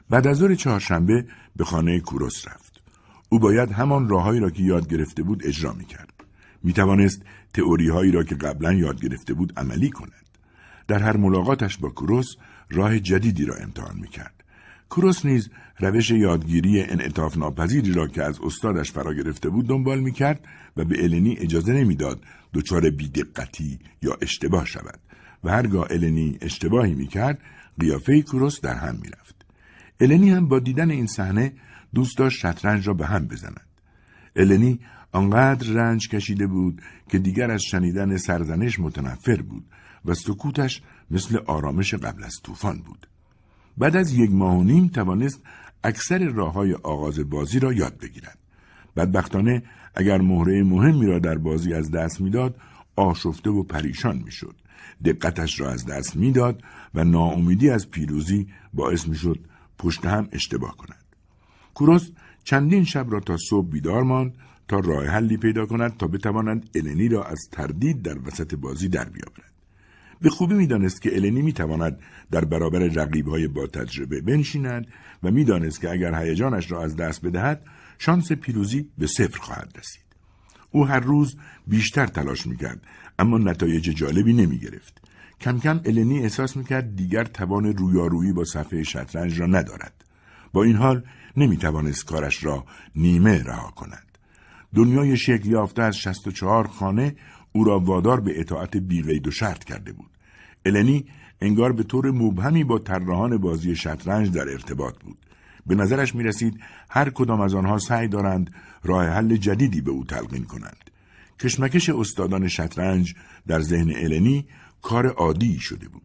بعد 0.10 0.28
از 0.28 0.38
ظهر 0.38 0.56
چهارشنبه 0.56 1.26
به 1.56 1.64
خانه 1.64 2.00
کوروس 2.00 2.48
رفت. 2.48 2.82
او 3.30 3.40
باید 3.40 3.72
همان 3.72 4.10
راههایی 4.10 4.40
را 4.40 4.50
که 4.50 4.64
یاد 4.64 4.88
گرفته 4.88 5.24
بود 5.24 5.48
اجرا 5.48 5.74
می 5.74 5.86
کرد. 5.86 6.14
می 6.64 6.74
توانست 6.74 7.22
تئوری 7.54 7.90
هایی 7.90 8.12
را 8.12 8.24
که 8.24 8.36
قبلا 8.36 8.74
یاد 8.74 9.02
گرفته 9.02 9.34
بود 9.34 9.54
عملی 9.58 9.90
کند. 9.90 10.24
در 10.88 11.00
هر 11.00 11.18
ملاقاتش 11.18 11.78
با 11.78 11.90
کوروس 11.90 12.36
راه 12.70 13.00
جدیدی 13.00 13.46
را 13.46 13.56
امتحان 13.56 14.00
می 14.00 14.08
کرد. 14.94 15.02
کوروس 15.02 15.26
نیز 15.26 15.50
روش 15.80 16.12
یادگیری 16.12 16.82
انعطاف 16.82 17.38
ناپذیری 17.38 17.94
را 17.94 18.08
که 18.08 18.24
از 18.24 18.40
استادش 18.42 18.92
فرا 18.92 19.14
گرفته 19.14 19.50
بود 19.50 19.68
دنبال 19.68 20.00
می 20.00 20.12
کرد 20.12 20.40
و 20.78 20.86
به 20.86 21.04
النی 21.04 21.38
اجازه 21.38 21.74
نمی‌داد 21.74 22.22
دچار 22.54 22.90
بیدقتی 22.90 23.80
یا 24.02 24.18
اشتباه 24.22 24.66
شود 24.66 25.00
و 25.44 25.52
هرگاه 25.52 25.88
النی 25.90 26.38
اشتباهی 26.42 26.94
می 26.94 27.08
کرد 27.08 27.40
قیافه 27.80 28.22
کوروس 28.22 28.62
در 28.62 28.76
هم 28.76 28.96
می 29.02 29.10
رفت. 29.10 29.46
النی 30.00 30.30
هم 30.30 30.48
با 30.48 30.60
دیدن 30.60 30.92
این 30.92 31.08
صحنه 31.08 31.54
دوست 31.94 32.18
داشت 32.18 32.40
شطرنج 32.40 32.88
را 32.88 32.94
به 32.94 33.06
هم 33.06 33.28
بزند. 33.28 33.68
النی 34.36 34.80
آنقدر 35.12 35.68
رنج 35.68 36.10
کشیده 36.10 36.48
بود 36.48 36.82
که 37.10 37.20
دیگر 37.20 37.52
از 37.52 37.62
شنیدن 37.64 38.18
سرزنش 38.18 38.80
متنفر 38.80 39.42
بود 39.42 39.66
و 40.06 40.14
سکوتش 40.14 40.82
مثل 41.12 41.38
آرامش 41.46 41.94
قبل 41.94 42.24
از 42.24 42.42
طوفان 42.44 42.82
بود. 42.82 43.08
بعد 43.78 43.96
از 43.96 44.14
یک 44.14 44.32
ماه 44.32 44.58
و 44.58 44.64
نیم 44.64 44.88
توانست 44.88 45.42
اکثر 45.84 46.30
راه 46.30 46.54
های 46.54 46.74
آغاز 46.74 47.20
بازی 47.30 47.60
را 47.60 47.74
یاد 47.74 47.98
بگیرد. 47.98 48.38
بدبختانه 48.96 49.64
اگر 49.96 50.22
مهره 50.22 50.64
مهمی 50.64 51.06
را 51.06 51.20
در 51.20 51.38
بازی 51.38 51.74
از 51.74 51.92
دست 51.92 52.22
می‌داد 52.22 52.56
آشفته 52.96 53.50
و 53.50 53.64
پریشان 53.64 54.18
می‌شد. 54.26 54.56
دقتش 55.06 55.60
را 55.60 55.72
از 55.72 55.86
دست 55.86 56.16
می‌داد 56.16 56.64
و 56.96 57.04
ناامیدی 57.04 57.70
از 57.70 57.90
پیروزی 57.90 58.48
باعث 58.74 59.08
می‌شد 59.08 59.40
پشت 59.78 60.06
هم 60.06 60.28
اشتباه 60.32 60.78
کند. 60.78 61.04
کوروس 61.74 62.10
چندین 62.44 62.84
شب 62.84 63.06
را 63.10 63.20
تا 63.20 63.38
صبح 63.38 63.68
بیدار 63.68 64.04
ماند 64.04 64.34
تا 64.68 64.80
راه 64.80 65.06
حلی 65.06 65.38
پیدا 65.38 65.66
کند 65.66 65.98
تا 65.98 66.08
بتوانند 66.08 66.70
النی 66.76 67.08
را 67.08 67.24
از 67.24 67.40
تردید 67.52 68.02
در 68.02 68.28
وسط 68.28 68.56
بازی 68.56 68.88
در 68.88 69.10
بیاورد. 69.10 69.53
به 70.24 70.30
خوبی 70.30 70.54
می‌دانست 70.54 71.02
که 71.02 71.16
النی 71.16 71.42
می‌تواند 71.42 72.00
در 72.32 72.46
برابر 72.46 72.80
رقیبهای 72.80 73.48
با 73.48 73.68
تجربه 73.68 74.22
بنشیند 74.22 74.88
و 75.24 75.32
می‌دانست 75.32 75.82
که 75.82 75.92
اگر 75.92 76.16
هیجانش 76.16 76.72
را 76.72 76.84
از 76.84 76.96
دست 76.96 77.26
بدهد 77.26 77.66
شانس 77.98 78.32
پیروزی 78.32 78.90
به 78.98 79.08
صفر 79.08 79.40
خواهد 79.40 79.76
رسید. 79.80 80.04
او 80.72 80.88
هر 80.88 81.00
روز 81.00 81.36
بیشتر 81.68 82.08
تلاش 82.08 82.48
می‌کرد 82.48 82.82
اما 83.20 83.38
نتایج 83.38 83.84
جالبی 83.84 84.34
نمی‌گرفت. 84.34 85.02
کم 85.42 85.60
کم 85.60 85.82
النی 85.86 86.20
احساس 86.20 86.58
می‌کرد 86.58 86.96
دیگر 86.96 87.24
توان 87.24 87.66
رویارویی 87.66 88.34
با 88.34 88.44
صفحه 88.44 88.84
شطرنج 88.84 89.40
را 89.40 89.46
ندارد. 89.46 90.06
با 90.54 90.64
این 90.64 90.76
حال 90.76 91.04
نمی‌توانست 91.38 92.06
کارش 92.06 92.44
را 92.44 92.66
نیمه 92.96 93.44
رها 93.44 93.72
کند. 93.72 94.18
دنیای 94.76 95.18
شکل 95.18 95.50
یافته 95.50 95.82
از 95.82 95.98
64 95.98 96.68
خانه 96.68 97.16
او 97.52 97.64
را 97.64 97.80
وادار 97.80 98.20
به 98.20 98.40
اطاعت 98.40 98.78
بیقید 98.78 99.28
و 99.28 99.32
شرط 99.32 99.64
کرده 99.64 99.94
بود. 99.94 100.13
النی 100.66 101.06
انگار 101.42 101.72
به 101.72 101.84
طور 101.84 102.12
مبهمی 102.12 102.64
با 102.64 102.80
طراحان 102.80 103.38
بازی 103.38 103.76
شطرنج 103.76 104.32
در 104.32 104.50
ارتباط 104.50 105.00
بود. 105.00 105.18
به 105.66 105.76
نظرش 105.76 106.16
می 106.16 106.24
رسید 106.24 106.60
هر 106.90 107.10
کدام 107.10 107.42
از 107.42 107.54
آنها 107.54 107.78
سعی 107.78 108.08
دارند 108.08 108.54
راه 108.84 109.06
حل 109.06 109.36
جدیدی 109.36 109.82
به 109.82 109.92
او 109.92 110.04
تلقین 110.04 110.44
کنند. 110.44 110.90
کشمکش 111.40 111.90
استادان 111.90 112.48
شطرنج 112.48 113.16
در 113.48 113.60
ذهن 113.62 113.94
النی 113.96 114.48
کار 114.82 115.08
عادی 115.08 115.60
شده 115.60 115.88
بود. 115.88 116.02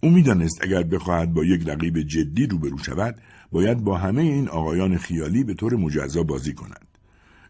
او 0.00 0.10
می‌دانست 0.10 0.64
اگر 0.64 0.82
بخواهد 0.82 1.34
با 1.34 1.44
یک 1.44 1.68
رقیب 1.68 1.98
جدی 1.98 2.46
روبرو 2.46 2.78
شود 2.78 3.16
باید 3.52 3.84
با 3.84 3.98
همه 3.98 4.22
این 4.22 4.48
آقایان 4.48 4.98
خیالی 4.98 5.44
به 5.44 5.54
طور 5.54 5.76
مجزا 5.76 6.22
بازی 6.22 6.52
کند. 6.52 6.86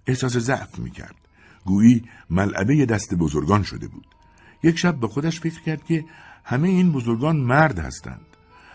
احساس 0.07 0.37
ضعف 0.37 0.79
می‌کرد. 0.79 1.15
گویی 1.65 2.05
ملعبه 2.31 2.87
دست 2.87 3.15
بزرگان 3.15 3.63
شده 3.63 3.89
بود. 3.89 4.07
یک 4.63 4.79
شب 4.79 5.01
به 5.01 5.09
خودش 5.09 5.41
فکر 5.41 5.63
کرد 5.63 5.85
که 5.85 6.05
همه 6.49 6.69
این 6.69 6.93
بزرگان 6.93 7.37
مرد 7.37 7.79
هستند. 7.79 8.27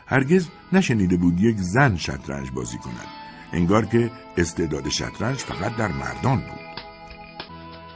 هرگز 0.08 0.48
نشنیده 0.74 1.18
بود 1.18 1.42
یک 1.42 1.58
زن 1.58 1.96
شطرنج 1.96 2.52
بازی 2.52 2.78
کند. 2.78 3.08
انگار 3.54 3.86
که 3.86 4.12
استعداد 4.38 4.90
شطرنج 4.90 5.38
فقط 5.38 5.76
در 5.76 5.92
مردان 5.92 6.38
بود. 6.38 6.84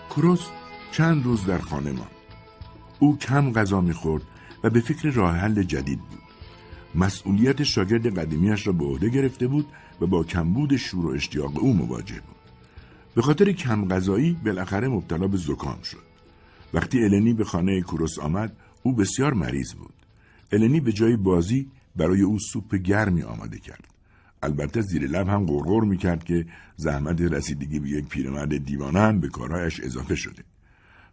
کروس 0.09 0.47
چند 0.91 1.25
روز 1.25 1.45
در 1.45 1.57
خانه 1.57 1.91
ماند. 1.91 2.11
او 2.99 3.17
کم 3.17 3.53
غذا 3.53 3.81
می‌خورد 3.81 4.23
و 4.63 4.69
به 4.69 4.79
فکر 4.79 5.09
راه 5.09 5.35
حل 5.35 5.63
جدید 5.63 5.99
بود. 5.99 6.21
مسئولیت 6.95 7.63
شاگرد 7.63 8.19
قدیمیش 8.19 8.67
را 8.67 8.73
به 8.73 8.85
عهده 8.85 9.09
گرفته 9.09 9.47
بود 9.47 9.65
و 10.01 10.07
با 10.07 10.23
کمبود 10.23 10.75
شور 10.75 11.05
و 11.05 11.09
اشتیاق 11.09 11.63
او 11.63 11.73
مواجه 11.73 12.15
بود. 12.15 12.35
به 13.15 13.21
خاطر 13.21 13.51
کم 13.51 13.87
غذایی 13.87 14.37
بالاخره 14.45 14.87
مبتلا 14.87 15.27
به 15.27 15.37
زکام 15.37 15.81
شد. 15.81 16.07
وقتی 16.73 17.03
النی 17.03 17.33
به 17.33 17.43
خانه 17.43 17.81
کوروس 17.81 18.19
آمد 18.19 18.55
او 18.87 18.93
بسیار 18.93 19.33
مریض 19.33 19.73
بود. 19.73 19.93
النی 20.51 20.79
به 20.79 20.91
جای 20.91 21.17
بازی 21.17 21.71
برای 21.95 22.21
او 22.21 22.39
سوپ 22.39 22.75
گرمی 22.75 23.23
آماده 23.23 23.59
کرد. 23.59 23.87
البته 24.43 24.81
زیر 24.81 25.07
لب 25.07 25.27
هم 25.27 25.45
غرغر 25.45 25.83
می 25.83 25.97
کرد 25.97 26.23
که 26.23 26.45
زحمت 26.75 27.21
رسیدگی 27.21 27.79
به 27.79 27.89
یک 27.89 28.05
پیرمرد 28.05 28.57
دیوانه 28.57 28.99
هم 28.99 29.19
به 29.19 29.27
کارهایش 29.27 29.79
اضافه 29.79 30.15
شده. 30.15 30.43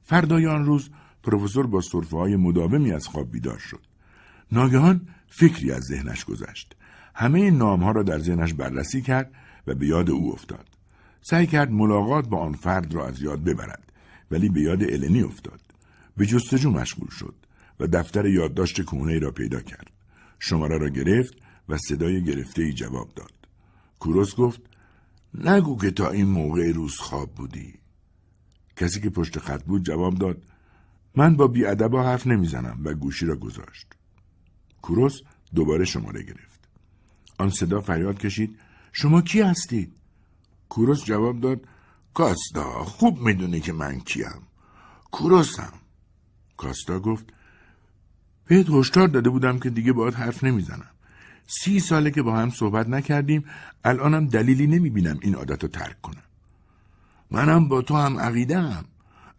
فردای 0.02 0.46
آن 0.46 0.64
روز 0.64 0.90
پروفسور 1.22 1.66
با 1.66 1.80
صرفه 1.80 2.16
های 2.16 2.36
مداومی 2.36 2.92
از 2.92 3.06
خواب 3.06 3.30
بیدار 3.30 3.58
شد. 3.58 3.80
ناگهان 4.52 5.00
فکری 5.28 5.72
از 5.72 5.82
ذهنش 5.82 6.24
گذشت. 6.24 6.76
همه 7.14 7.50
نام 7.50 7.82
ها 7.82 7.90
را 7.90 8.02
در 8.02 8.18
ذهنش 8.18 8.54
بررسی 8.54 9.02
کرد 9.02 9.32
و 9.66 9.74
به 9.74 9.86
یاد 9.86 10.10
او 10.10 10.32
افتاد. 10.32 10.68
سعی 11.22 11.46
کرد 11.46 11.70
ملاقات 11.70 12.28
با 12.28 12.38
آن 12.38 12.52
فرد 12.52 12.94
را 12.94 13.06
از 13.06 13.22
یاد 13.22 13.44
ببرد 13.44 13.92
ولی 14.30 14.48
به 14.48 14.60
یاد 14.60 14.82
النی 14.82 15.22
افتاد. 15.22 15.60
به 16.16 16.26
جستجو 16.26 16.70
مشغول 16.70 17.08
شد 17.08 17.34
دفتر 17.86 18.26
یادداشت 18.26 18.82
کهنه 18.82 19.18
را 19.18 19.30
پیدا 19.30 19.60
کرد. 19.60 19.90
شماره 20.38 20.78
را 20.78 20.88
گرفت 20.88 21.34
و 21.68 21.78
صدای 21.78 22.24
گرفته 22.24 22.62
ای 22.62 22.72
جواب 22.72 23.14
داد. 23.14 23.32
کوروس 23.98 24.34
گفت 24.36 24.60
نگو 25.34 25.78
که 25.78 25.90
تا 25.90 26.10
این 26.10 26.26
موقع 26.26 26.72
روز 26.72 26.96
خواب 26.96 27.34
بودی. 27.34 27.74
کسی 28.76 29.00
که 29.00 29.10
پشت 29.10 29.38
خط 29.38 29.64
بود 29.64 29.84
جواب 29.84 30.14
داد 30.14 30.42
من 31.14 31.36
با 31.36 31.46
بیادبا 31.46 32.02
حرف 32.02 32.26
نمی‌زنم 32.26 32.80
و 32.84 32.94
گوشی 32.94 33.26
را 33.26 33.36
گذاشت. 33.36 33.86
کوروس 34.82 35.20
دوباره 35.54 35.84
شماره 35.84 36.22
گرفت. 36.22 36.60
آن 37.38 37.50
صدا 37.50 37.80
فریاد 37.80 38.18
کشید 38.18 38.58
شما 38.92 39.22
کی 39.22 39.40
هستید؟ 39.40 39.92
کوروس 40.68 41.04
جواب 41.04 41.40
داد 41.40 41.60
کاستا 42.14 42.84
خوب 42.84 43.20
می‌دونی 43.20 43.60
که 43.60 43.72
من 43.72 44.00
کیم. 44.00 44.42
کوروسم. 45.10 45.72
کاستا 46.56 47.00
گفت 47.00 47.24
بهت 48.46 48.70
هشدار 48.70 49.08
داده 49.08 49.30
بودم 49.30 49.58
که 49.58 49.70
دیگه 49.70 49.92
باید 49.92 50.14
حرف 50.14 50.44
نمی‌زنم. 50.44 50.90
سی 51.46 51.80
ساله 51.80 52.10
که 52.10 52.22
با 52.22 52.36
هم 52.36 52.50
صحبت 52.50 52.88
نکردیم 52.88 53.44
الانم 53.84 54.26
دلیلی 54.26 54.66
نمی‌بینم 54.66 55.18
این 55.22 55.34
عادت 55.34 55.62
رو 55.62 55.68
ترک 55.68 56.00
کنم. 56.00 56.22
منم 57.30 57.68
با 57.68 57.82
تو 57.82 57.96
هم 57.96 58.18
عقیدم 58.18 58.84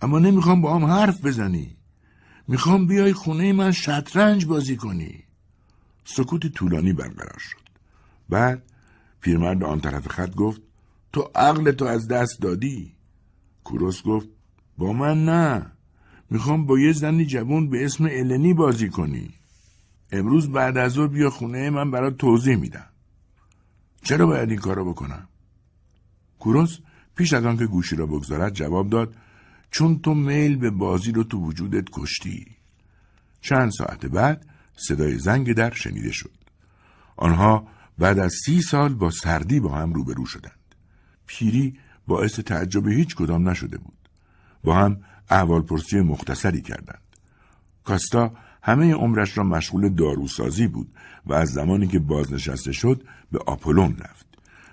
اما 0.02 0.20
نمی‌خوام 0.20 0.62
با 0.62 0.76
هم 0.76 0.86
حرف 0.86 1.26
بزنی. 1.26 1.78
می‌خوام 2.48 2.88
بیای 2.88 3.14
خونه 3.14 3.54
من 3.54 3.72
شطرنج 3.72 4.46
بازی 4.46 4.76
کنی. 4.76 5.24
سکوت 6.06 6.48
طولانی 6.48 6.94
برقرار 6.94 7.40
شد. 7.40 7.66
بعد 8.30 8.64
پیرمرد 9.22 9.64
آن 9.64 9.80
طرف 9.80 10.08
خط 10.08 10.36
گفت 10.36 10.62
تو 11.14 11.30
عقل 11.36 11.72
تو 11.72 11.86
از 11.86 12.08
دست 12.08 12.42
دادی. 12.42 12.96
کوروس 13.64 14.04
گفت 14.04 14.28
با 14.78 14.94
من 14.94 15.26
نه. 15.26 15.72
می‌خوام 16.30 16.66
با 16.66 16.80
یه 16.80 16.92
زنی 16.92 17.26
جوان 17.26 17.70
به 17.70 17.86
اسم 17.86 18.06
النی 18.12 18.54
بازی 18.54 18.90
کنی. 18.90 19.34
امروز 20.12 20.52
بعد 20.52 20.78
از 20.78 20.92
ظهر 20.92 21.08
بیا 21.08 21.30
خونه 21.30 21.70
من 21.70 21.92
برات 21.92 22.18
توضیح 22.18 22.56
میدم. 22.56 22.90
چرا 24.04 24.26
باید 24.26 24.50
این 24.50 24.60
کارو 24.60 24.94
بکنم؟ 24.94 25.28
کوروس 26.40 26.80
پیش 27.16 27.34
از 27.34 27.46
آنکه 27.46 27.66
گوشی 27.66 27.96
را 27.96 28.06
بگذارد 28.06 28.54
جواب 28.54 28.90
داد 28.90 29.16
چون 29.72 30.00
تو 30.00 30.14
میل 30.14 30.56
به 30.56 30.70
بازی 30.70 31.12
رو 31.12 31.24
تو 31.24 31.40
وجودت 31.40 31.86
کشتی. 31.92 32.46
چند 33.42 33.72
ساعت 33.72 34.06
بعد 34.06 34.46
صدای 34.76 35.18
زنگ 35.18 35.54
در 35.54 35.74
شنیده 35.74 36.12
شد. 36.12 36.32
آنها 37.18 37.68
بعد 37.98 38.20
از 38.20 38.34
سی 38.46 38.62
سال 38.62 38.94
با 38.94 39.12
سردی 39.12 39.60
با 39.60 39.76
هم 39.76 39.94
روبرو 39.94 40.26
شدند. 40.26 40.76
پیری 41.28 41.80
باعث 42.08 42.40
تعجب 42.40 42.88
هیچ 42.88 43.16
کدام 43.16 43.50
نشده 43.50 43.78
بود. 43.78 44.10
با 44.64 44.76
هم 44.76 45.02
احوال 45.30 45.62
پرسی 45.62 46.02
مختصری 46.02 46.62
کردند. 46.62 47.02
کاستا 47.84 48.34
همه 48.64 48.94
عمرش 48.94 49.38
را 49.38 49.44
مشغول 49.44 49.90
داروسازی 49.90 50.68
بود 50.68 50.88
و 51.26 51.34
از 51.34 51.50
زمانی 51.50 51.88
که 51.88 52.00
بازنشسته 52.00 52.72
شد 52.72 53.04
به 53.32 53.40
آپولون 53.48 53.98
رفت. 53.98 54.26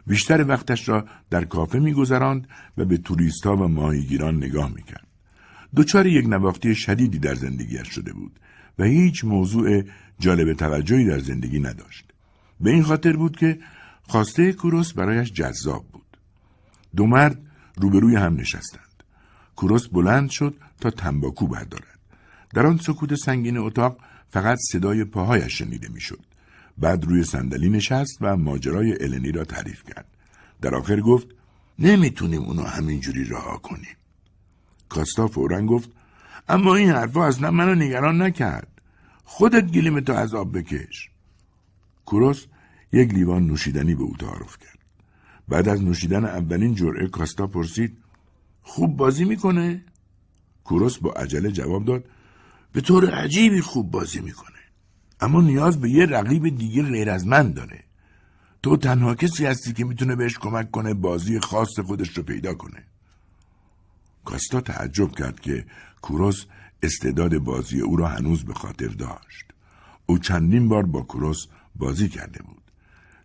بیشتر 0.06 0.48
وقتش 0.48 0.88
را 0.88 1.06
در 1.30 1.44
کافه 1.44 1.78
میگذراند 1.78 2.48
و 2.78 2.84
به 2.84 2.96
توریستا 2.96 3.56
و 3.56 3.68
ماهیگیران 3.68 4.36
نگاه 4.36 4.70
می‌کرد. 4.74 5.06
دچار 5.76 6.06
یک 6.06 6.26
نواختی 6.26 6.74
شدیدی 6.74 7.18
در 7.18 7.34
زندگیش 7.34 7.88
شده 7.88 8.12
بود 8.12 8.40
و 8.78 8.84
هیچ 8.84 9.24
موضوع 9.24 9.82
جالب 10.18 10.52
توجهی 10.52 11.04
در 11.04 11.18
زندگی 11.18 11.60
نداشت. 11.60 12.12
به 12.60 12.70
این 12.70 12.82
خاطر 12.82 13.16
بود 13.16 13.36
که 13.36 13.58
خواسته 14.02 14.52
کوروس 14.52 14.92
برایش 14.92 15.32
جذاب 15.32 15.84
بود. 15.92 16.16
دو 16.96 17.06
مرد 17.06 17.38
روبروی 17.76 18.16
هم 18.16 18.34
نشستند. 18.34 18.91
کوروس 19.62 19.88
بلند 19.88 20.30
شد 20.30 20.54
تا 20.80 20.90
تنباکو 20.90 21.46
بردارد. 21.46 21.98
در 22.54 22.66
آن 22.66 22.78
سکوت 22.78 23.14
سنگین 23.14 23.58
اتاق 23.58 23.98
فقط 24.30 24.58
صدای 24.72 25.04
پاهایش 25.04 25.58
شنیده 25.58 25.88
می‌شد. 25.88 26.20
بعد 26.78 27.04
روی 27.04 27.24
صندلی 27.24 27.70
نشست 27.70 28.18
و 28.20 28.36
ماجرای 28.36 29.04
النی 29.04 29.32
را 29.32 29.44
تعریف 29.44 29.82
کرد. 29.84 30.06
در 30.62 30.74
آخر 30.74 31.00
گفت 31.00 31.26
نمی‌تونیم 31.78 32.42
اونو 32.42 32.62
همینجوری 32.62 33.24
رها 33.24 33.56
کنیم. 33.56 33.96
کاستا 34.88 35.28
فورا 35.28 35.62
گفت 35.62 35.90
اما 36.48 36.74
این 36.74 36.90
حرفا 36.90 37.26
اصلا 37.26 37.50
منو 37.50 37.74
نگران 37.74 38.22
نکرد. 38.22 38.68
خودت 39.24 39.64
گلیم 39.64 40.00
تو 40.00 40.12
از 40.12 40.34
آب 40.34 40.58
بکش. 40.58 41.10
کوروس 42.04 42.46
یک 42.92 43.14
لیوان 43.14 43.46
نوشیدنی 43.46 43.94
به 43.94 44.02
او 44.02 44.16
تعارف 44.16 44.58
کرد. 44.58 44.78
بعد 45.48 45.68
از 45.68 45.82
نوشیدن 45.82 46.24
اولین 46.24 46.74
جرعه 46.74 47.08
کاستا 47.08 47.46
پرسید 47.46 48.01
خوب 48.62 48.96
بازی 48.96 49.24
می‌کنه؟ 49.24 49.84
کوروس 50.64 50.98
با 50.98 51.12
عجله 51.12 51.52
جواب 51.52 51.84
داد 51.84 52.04
به 52.72 52.80
طور 52.80 53.10
عجیبی 53.10 53.60
خوب 53.60 53.90
بازی 53.90 54.20
می‌کنه. 54.20 54.58
اما 55.20 55.40
نیاز 55.40 55.80
به 55.80 55.90
یه 55.90 56.06
رقیب 56.06 56.56
دیگه 56.56 56.82
غیر 56.82 57.10
از 57.10 57.26
من 57.26 57.52
داره. 57.52 57.84
تو 58.62 58.76
تنها 58.76 59.14
کسی 59.14 59.46
هستی 59.46 59.72
که 59.72 59.84
می‌تونه 59.84 60.16
بهش 60.16 60.38
کمک 60.38 60.70
کنه 60.70 60.94
بازی 60.94 61.40
خاص 61.40 61.80
خودش 61.80 62.16
رو 62.16 62.22
پیدا 62.22 62.54
کنه. 62.54 62.84
کاستا 64.24 64.60
تعجب 64.60 65.10
کرد 65.12 65.40
که 65.40 65.66
کوروس 66.02 66.44
استعداد 66.82 67.38
بازی 67.38 67.80
او 67.80 67.96
را 67.96 68.08
هنوز 68.08 68.44
به 68.44 68.54
خاطر 68.54 68.88
داشت. 68.88 69.44
او 70.06 70.18
چندین 70.18 70.68
بار 70.68 70.86
با 70.86 71.02
کوروس 71.02 71.46
بازی 71.76 72.08
کرده 72.08 72.42
بود. 72.42 72.62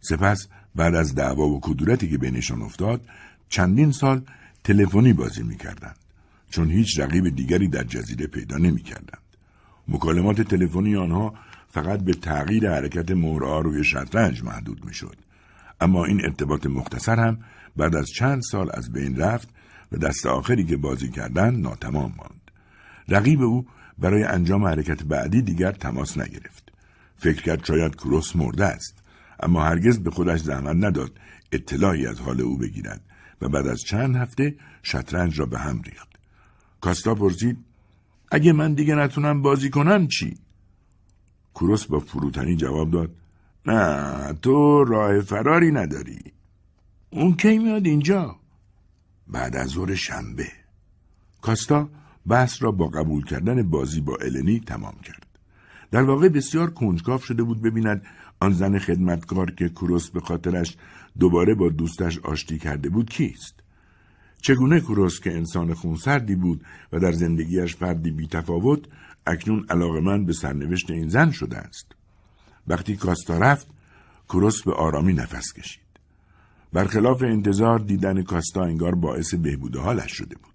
سپس 0.02 0.48
بعد 0.76 0.96
از 0.96 1.16
دعوا 1.16 1.48
و 1.48 1.60
کدورتی 1.60 2.10
که 2.10 2.18
بینشان 2.18 2.62
افتاد 2.62 3.06
چندین 3.50 3.92
سال 3.92 4.22
تلفنی 4.68 5.14
بازی 5.14 5.44
می‌کردند 5.44 5.96
چون 6.50 6.72
هیچ 6.72 7.00
رقیب 7.00 7.36
دیگری 7.36 7.68
در 7.68 7.84
جزیره 7.84 8.28
پیدا 8.28 8.58
نمی‌کردند. 8.58 9.24
مکالمات 9.88 10.42
تلفنی 10.42 10.96
آنها 10.96 11.34
فقط 11.70 12.00
به 12.00 12.14
تغییر 12.14 12.70
حرکت 12.72 13.12
مهرها 13.12 13.60
روی 13.60 13.84
شطرنج 13.84 14.44
محدود 14.44 14.86
می‌شد. 14.86 15.16
اما 15.82 16.06
این 16.06 16.26
ارتباط 16.26 16.66
مختصر 16.66 17.20
هم 17.20 17.38
بعد 17.78 17.96
از 17.96 18.08
چند 18.08 18.42
سال 18.42 18.70
از 18.74 18.92
بین 18.92 19.18
رفت 19.18 19.50
و 19.92 19.98
دست 19.98 20.26
آخری 20.26 20.64
که 20.64 20.78
بازی 20.78 21.10
کردن 21.10 21.56
ناتمام 21.56 22.14
ماند. 22.18 22.52
رقیب 23.10 23.42
او 23.42 23.66
برای 24.00 24.24
انجام 24.24 24.66
حرکت 24.66 25.04
بعدی 25.04 25.42
دیگر 25.42 25.72
تماس 25.72 26.18
نگرفت. 26.18 26.72
فکر 27.18 27.42
کرد 27.42 27.66
شاید 27.66 27.96
کروس 27.96 28.36
مرده 28.36 28.66
است. 28.66 29.04
اما 29.40 29.64
هرگز 29.64 30.00
به 30.00 30.12
خودش 30.12 30.40
زحمت 30.40 30.76
نداد 30.76 31.12
اطلاعی 31.52 32.08
از 32.08 32.20
حال 32.20 32.42
او 32.42 32.58
بگیرد 32.58 33.02
و 33.42 33.50
بعد 33.50 33.68
از 33.68 33.82
چند 33.82 34.16
هفته 34.16 34.56
شطرنج 34.84 35.40
را 35.40 35.46
به 35.46 35.60
هم 35.60 35.82
ریخت. 35.82 36.10
کاستا 36.82 37.16
پرسید 37.16 37.58
اگه 38.32 38.54
من 38.54 38.74
دیگه 38.74 38.96
نتونم 38.96 39.42
بازی 39.42 39.70
کنم 39.70 40.08
چی؟ 40.08 40.38
کوروس 41.54 41.86
با 41.86 42.00
فروتنی 42.00 42.56
جواب 42.56 42.92
داد 42.92 43.10
نه 43.66 44.34
تو 44.34 44.84
راه 44.84 45.20
فراری 45.20 45.72
نداری 45.72 46.20
اون 47.10 47.34
کی 47.34 47.58
میاد 47.58 47.86
اینجا 47.86 48.36
بعد 49.28 49.56
از 49.56 49.70
ظهر 49.70 49.96
شنبه 49.96 50.48
کاستا 51.42 51.90
بحث 52.28 52.64
را 52.64 52.72
با 52.72 52.88
قبول 52.88 53.26
کردن 53.26 53.70
بازی 53.70 54.02
با 54.02 54.18
النی 54.22 54.60
تمام 54.60 54.96
کرد 55.04 55.26
در 55.92 56.04
واقع 56.04 56.30
بسیار 56.30 56.70
کنجکاو 56.70 57.20
شده 57.20 57.44
بود 57.44 57.62
ببیند 57.62 58.06
آن 58.40 58.52
زن 58.52 58.80
خدمتکار 58.80 59.52
که 59.52 59.70
کوروس 59.70 60.10
به 60.10 60.20
خاطرش 60.20 60.78
دوباره 61.20 61.56
با 61.56 61.70
دوستش 61.70 62.20
آشتی 62.20 62.58
کرده 62.58 62.90
بود 62.90 63.10
کیست 63.10 63.60
چگونه 64.42 64.80
کوروس 64.80 65.20
که 65.20 65.34
انسان 65.34 65.74
خونسردی 65.74 66.36
بود 66.36 66.66
و 66.92 67.00
در 67.00 67.12
زندگیش 67.12 67.76
فردی 67.76 68.12
بیتفاوت 68.12 68.80
اکنون 69.28 69.66
من 70.04 70.26
به 70.26 70.34
سرنوشت 70.34 70.92
این 70.92 71.10
زن 71.10 71.32
شده 71.32 71.58
است. 71.58 71.92
وقتی 72.68 72.96
کاستا 72.96 73.38
رفت، 73.38 73.68
کروس 74.30 74.64
به 74.64 74.74
آرامی 74.74 75.14
نفس 75.14 75.54
کشید. 75.54 75.82
برخلاف 76.74 77.24
انتظار 77.24 77.80
دیدن 77.80 78.24
کاستا 78.24 78.64
انگار 78.64 78.96
باعث 78.96 79.34
بهبود 79.34 79.76
حالش 79.76 80.12
شده 80.12 80.36
بود. 80.36 80.54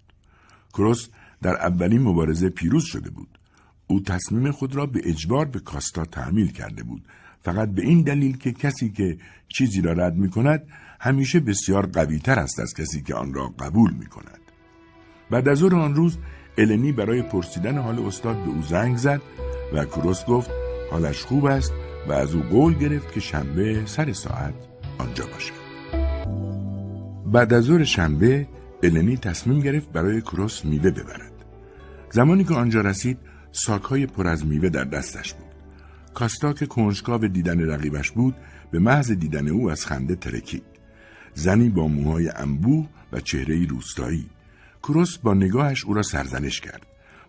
کروس 0.73 1.07
در 1.41 1.55
اولین 1.55 2.01
مبارزه 2.01 2.49
پیروز 2.49 2.83
شده 2.83 3.09
بود. 3.09 3.39
او 3.87 4.01
تصمیم 4.01 4.51
خود 4.51 4.75
را 4.75 4.85
به 4.85 5.01
اجبار 5.03 5.45
به 5.45 5.59
کاستا 5.59 6.05
تحمیل 6.05 6.51
کرده 6.51 6.83
بود. 6.83 7.05
فقط 7.43 7.69
به 7.69 7.81
این 7.81 8.01
دلیل 8.01 8.37
که 8.37 8.51
کسی 8.51 8.89
که 8.89 9.17
چیزی 9.47 9.81
را 9.81 9.93
رد 9.93 10.15
می 10.15 10.29
کند 10.29 10.63
همیشه 10.99 11.39
بسیار 11.39 11.85
قوی 11.85 12.19
تر 12.19 12.39
است 12.39 12.59
از 12.59 12.73
کسی 12.73 13.01
که 13.01 13.15
آن 13.15 13.33
را 13.33 13.47
قبول 13.47 13.93
می 13.93 14.05
کند. 14.05 14.39
بعد 15.31 15.47
از 15.47 15.63
آن 15.63 15.95
روز 15.95 16.17
النی 16.57 16.91
برای 16.91 17.21
پرسیدن 17.21 17.77
حال 17.77 17.99
استاد 17.99 18.43
به 18.43 18.49
او 18.49 18.61
زنگ 18.61 18.97
زد 18.97 19.21
و 19.73 19.85
کروس 19.85 20.25
گفت 20.25 20.49
حالش 20.91 21.21
خوب 21.21 21.45
است 21.45 21.73
و 22.07 22.11
از 22.11 22.35
او 22.35 22.41
قول 22.41 22.73
گرفت 22.73 23.13
که 23.13 23.19
شنبه 23.19 23.85
سر 23.85 24.13
ساعت 24.13 24.53
آنجا 24.97 25.25
باشد. 25.25 25.63
بعد 27.25 27.53
از 27.53 27.63
ظهر 27.63 27.83
شنبه 27.83 28.47
النی 28.83 29.17
تصمیم 29.17 29.59
گرفت 29.59 29.91
برای 29.91 30.21
کروس 30.21 30.65
میوه 30.65 30.91
ببرد. 30.91 31.31
زمانی 32.09 32.43
که 32.43 32.53
آنجا 32.53 32.81
رسید 32.81 33.17
ساکهای 33.51 34.05
پر 34.05 34.27
از 34.27 34.45
میوه 34.45 34.69
در 34.69 34.83
دستش 34.83 35.33
بود. 35.33 35.52
کاستا 36.13 36.53
که 36.53 36.65
کنجکاو 36.65 37.27
دیدن 37.27 37.69
رقیبش 37.69 38.11
بود 38.11 38.35
به 38.71 38.79
محض 38.79 39.11
دیدن 39.11 39.47
او 39.47 39.71
از 39.71 39.85
خنده 39.85 40.15
ترکید. 40.15 40.63
زنی 41.33 41.69
با 41.69 41.87
موهای 41.87 42.29
انبوه 42.29 42.87
و 43.11 43.19
چهره 43.19 43.65
روستایی 43.65 44.25
کروس 44.83 45.17
با 45.17 45.33
نگاهش 45.33 45.85
او 45.85 45.93
را 45.93 46.03
سرزنش 46.03 46.61
کرد. 46.61 46.85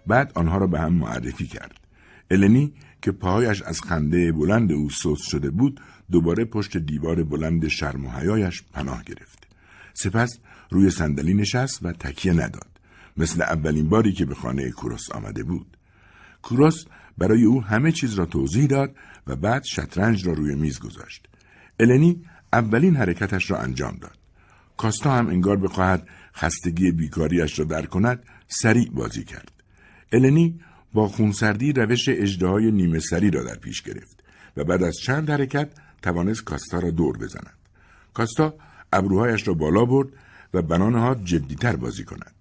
بعد 0.07 0.33
آنها 0.35 0.59
را 0.59 0.67
به 0.67 0.81
هم 0.81 0.93
معرفی 0.93 1.47
کرد. 1.47 1.81
النی 2.31 2.73
که 3.03 3.13
پاهایش 3.13 3.63
از 3.63 3.81
خنده 3.81 4.33
بلند 4.33 4.73
او 4.73 4.91
سوس 4.91 5.23
شده 5.23 5.51
بود 5.51 5.81
دوباره 6.11 6.45
پشت 6.45 6.77
دیوار 6.77 7.25
بلند 7.25 7.69
شرم 7.69 8.07
و 8.07 8.11
حیایش 8.11 8.63
پناه 8.73 9.05
گرفت. 9.05 9.47
سپس 9.95 10.39
روی 10.71 10.91
صندلی 10.91 11.35
نشست 11.35 11.79
و 11.83 11.93
تکیه 11.93 12.33
نداد. 12.33 12.81
مثل 13.17 13.43
اولین 13.43 13.89
باری 13.89 14.13
که 14.13 14.25
به 14.25 14.35
خانه 14.35 14.71
کوروس 14.71 15.11
آمده 15.13 15.43
بود. 15.43 15.77
کوروس 16.43 16.85
برای 17.19 17.45
او 17.45 17.63
همه 17.63 17.93
چیز 17.93 18.15
را 18.15 18.27
توضیح 18.27 18.67
داد 18.67 18.97
و 19.27 19.37
بعد 19.37 19.65
شطرنج 19.65 20.27
را 20.27 20.33
روی 20.33 20.55
میز 20.55 20.79
گذاشت. 20.79 21.27
النی 21.81 22.25
اولین 22.53 22.97
حرکتش 22.97 23.51
را 23.51 23.59
انجام 23.59 23.97
داد. 24.01 24.19
کاستا 24.77 25.13
هم 25.13 25.29
انگار 25.29 25.57
بخواهد 25.57 26.09
خستگی 26.35 26.93
بیکاریش 26.93 27.59
را 27.59 27.65
در 27.65 27.87
کند 27.87 28.23
سریع 28.49 28.91
بازی 28.91 29.25
کرد. 29.25 29.53
النی 30.13 30.61
با 30.93 31.09
خونسردی 31.09 31.73
روش 31.73 32.09
اجدهای 32.09 32.71
نیمه 32.71 32.99
سری 32.99 33.31
را 33.31 33.43
در 33.43 33.55
پیش 33.55 33.83
گرفت 33.83 34.25
و 34.57 34.65
بعد 34.65 34.83
از 34.83 34.95
چند 34.97 35.31
حرکت 35.31 35.69
توانست 36.03 36.45
کاستا 36.45 36.79
را 36.79 36.91
دور 36.91 37.19
بزند. 37.19 37.53
کاستا 38.15 38.55
ابروهایش 38.93 39.49
را 39.49 39.55
بالا 39.55 39.85
برد 39.85 40.09
و 40.55 40.63
بنانها 40.63 41.15
جدیتر 41.15 41.77
بازی 41.77 42.05
کند. 42.05 42.33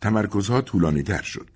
تمرکزها 0.00 0.60
طولانی 0.60 1.02
تر 1.02 1.22
شد. 1.22 1.48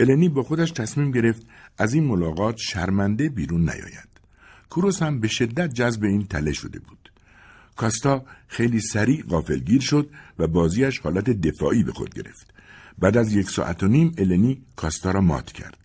النی 0.00 0.28
با 0.28 0.42
خودش 0.42 0.70
تصمیم 0.70 1.10
گرفت 1.10 1.46
از 1.78 1.94
این 1.94 2.04
ملاقات 2.04 2.56
شرمنده 2.56 3.28
بیرون 3.28 3.60
نیاید. 3.60 4.08
کوروس 4.70 5.02
هم 5.02 5.20
به 5.20 5.28
شدت 5.28 5.74
جذب 5.74 6.04
این 6.04 6.26
تله 6.26 6.52
شده 6.52 6.78
بود. 6.78 7.12
کاستا 7.76 8.24
خیلی 8.48 8.80
سریع 8.80 9.22
غافلگیر 9.22 9.80
شد 9.80 10.10
و 10.38 10.46
بازیش 10.46 10.98
حالت 10.98 11.30
دفاعی 11.30 11.82
به 11.82 11.92
خود 11.92 12.14
گرفت. 12.14 12.54
بعد 12.98 13.16
از 13.16 13.32
یک 13.32 13.50
ساعت 13.50 13.82
و 13.82 13.88
نیم 13.88 14.12
النی 14.18 14.62
کاستا 14.76 15.10
را 15.10 15.20
مات 15.20 15.52
کرد. 15.52 15.78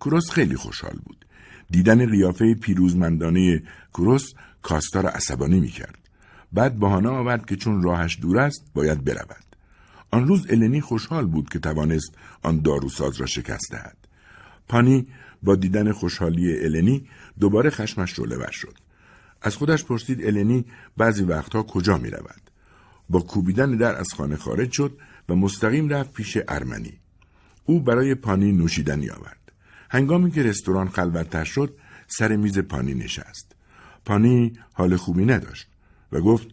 کروس 0.00 0.30
خیلی 0.30 0.56
خوشحال 0.56 0.98
بود. 1.04 1.24
دیدن 1.70 2.10
قیافه 2.10 2.54
پیروزمندانه 2.54 3.62
کروس 3.94 4.32
کاستا 4.62 5.00
را 5.00 5.10
عصبانی 5.10 5.60
می 5.60 5.68
کرد. 5.68 5.98
بعد 6.54 6.78
بهانه 6.78 7.08
آورد 7.08 7.46
که 7.46 7.56
چون 7.56 7.82
راهش 7.82 8.18
دور 8.20 8.38
است 8.38 8.64
باید 8.74 9.04
برود 9.04 9.44
آن 10.10 10.26
روز 10.26 10.46
النی 10.50 10.80
خوشحال 10.80 11.26
بود 11.26 11.48
که 11.48 11.58
توانست 11.58 12.14
آن 12.42 12.60
داروساز 12.60 13.16
را 13.16 13.26
شکست 13.26 13.72
دهد 13.72 13.96
پانی 14.68 15.06
با 15.42 15.54
دیدن 15.54 15.92
خوشحالی 15.92 16.64
النی 16.64 17.08
دوباره 17.40 17.70
خشمش 17.70 18.16
شعله 18.16 18.50
شد 18.50 18.78
از 19.42 19.56
خودش 19.56 19.84
پرسید 19.84 20.26
النی 20.26 20.64
بعضی 20.96 21.24
وقتها 21.24 21.62
کجا 21.62 21.98
می 21.98 22.10
رود. 22.10 22.50
با 23.10 23.20
کوبیدن 23.20 23.76
در 23.76 23.96
از 23.96 24.14
خانه 24.14 24.36
خارج 24.36 24.72
شد 24.72 24.98
و 25.28 25.34
مستقیم 25.34 25.88
رفت 25.88 26.12
پیش 26.12 26.38
ارمنی. 26.48 26.98
او 27.64 27.80
برای 27.80 28.14
پانی 28.14 28.52
نوشیدنی 28.52 29.10
آورد. 29.10 29.52
هنگامی 29.90 30.30
که 30.30 30.42
رستوران 30.42 30.88
خلوتتر 30.88 31.44
شد 31.44 31.76
سر 32.06 32.36
میز 32.36 32.58
پانی 32.58 32.94
نشست. 32.94 33.52
پانی 34.04 34.52
حال 34.72 34.96
خوبی 34.96 35.24
نداشت 35.24 35.68
و 36.12 36.20
گفت 36.20 36.48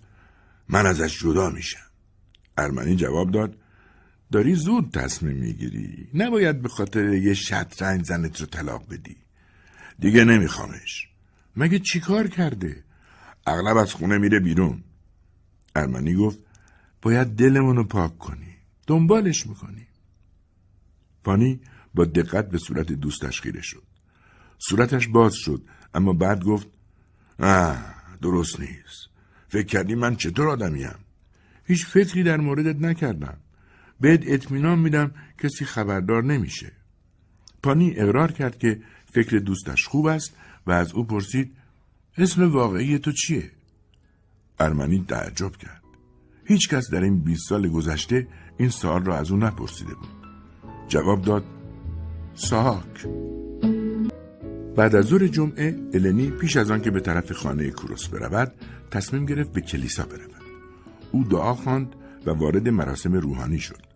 من 0.70 0.86
ازش 0.86 1.20
جدا 1.20 1.50
میشم. 1.50 1.80
ارمنی 2.58 2.96
جواب 2.96 3.32
داد 3.32 3.56
داری 4.32 4.56
زود 4.56 4.92
تصمیم 4.92 5.38
می‌گیری. 5.38 6.08
نباید 6.14 6.62
به 6.62 6.70
خاطر 6.70 7.14
یه 7.14 7.34
شطرنج 7.34 8.06
زنت 8.06 8.42
رو 8.42 8.46
طلاق 8.46 8.90
بدی. 8.90 9.18
دیگه 10.00 10.24
نمیخوامش. 10.24 11.08
مگه 11.56 11.80
چیکار 11.80 12.28
کرده؟ 12.28 12.84
اغلب 13.48 13.78
از 13.78 13.94
خونه 13.94 14.18
میره 14.18 14.40
بیرون. 14.40 14.84
ارمنی 15.76 16.16
گفت 16.16 16.40
باید 17.02 17.28
دلمون 17.28 17.76
رو 17.76 17.84
پاک 17.84 18.18
کنی. 18.18 18.56
دنبالش 18.88 19.48
می‌کنی. 19.48 19.88
پانی 21.24 21.60
با 21.94 22.06
دقت 22.06 22.50
به 22.50 22.58
صورت 22.58 22.92
دوستش 22.92 23.42
خیره 23.42 23.62
شد. 23.62 23.84
صورتش 24.58 25.08
باز 25.08 25.34
شد 25.36 25.62
اما 25.94 26.14
بعد 26.14 26.44
گفت 26.44 26.68
آه 27.40 27.96
درست 28.22 28.60
نیست. 28.60 29.10
فکر 29.50 29.68
کردی 29.68 29.96
من 29.96 30.16
چطور 30.16 30.50
آدمیم؟ 30.50 30.96
هیچ 31.66 31.86
فکری 31.86 32.24
در 32.24 32.38
موردت 32.38 32.76
نکردم. 32.76 33.38
بهت 34.02 34.24
اطمینان 34.26 34.80
میدم 34.80 35.12
کسی 35.44 35.66
خبردار 35.66 36.24
نمیشه 36.24 36.72
پانی 37.64 37.94
اقرار 37.98 38.32
کرد 38.32 38.58
که 38.58 38.82
فکر 39.14 39.38
دوستش 39.38 39.88
خوب 39.88 40.06
است 40.06 40.34
و 40.68 40.72
از 40.72 40.94
او 40.94 41.04
پرسید 41.04 41.52
اسم 42.18 42.52
واقعی 42.52 43.00
تو 43.00 43.12
چیه؟ 43.12 43.52
ارمنی 44.60 45.06
تعجب 45.08 45.56
کرد. 45.56 45.82
هیچ 46.46 46.70
کس 46.70 46.92
در 46.92 47.02
این 47.02 47.20
20 47.20 47.50
سال 47.50 47.68
گذشته 47.68 48.28
این 48.58 48.70
سوال 48.70 49.06
را 49.06 49.18
از 49.18 49.32
او 49.32 49.38
نپرسیده 49.38 49.94
بود. 49.94 50.10
جواب 50.88 51.22
داد 51.22 51.44
ساک. 52.34 53.08
بعد 54.76 54.96
از 54.96 55.06
ظهر 55.06 55.28
جمعه 55.28 55.80
النی 55.94 56.32
پیش 56.32 56.58
از 56.58 56.72
آن 56.72 56.82
که 56.82 56.92
به 56.92 57.00
طرف 57.00 57.32
خانه 57.32 57.72
کروس 57.72 58.08
برود 58.08 58.54
تصمیم 58.92 59.26
گرفت 59.26 59.52
به 59.52 59.62
کلیسا 59.62 60.06
برود. 60.06 60.44
او 61.12 61.24
دعا 61.24 61.54
خواند 61.54 61.96
و 62.26 62.32
وارد 62.32 62.70
مراسم 62.70 63.14
روحانی 63.14 63.60
شد. 63.60 63.91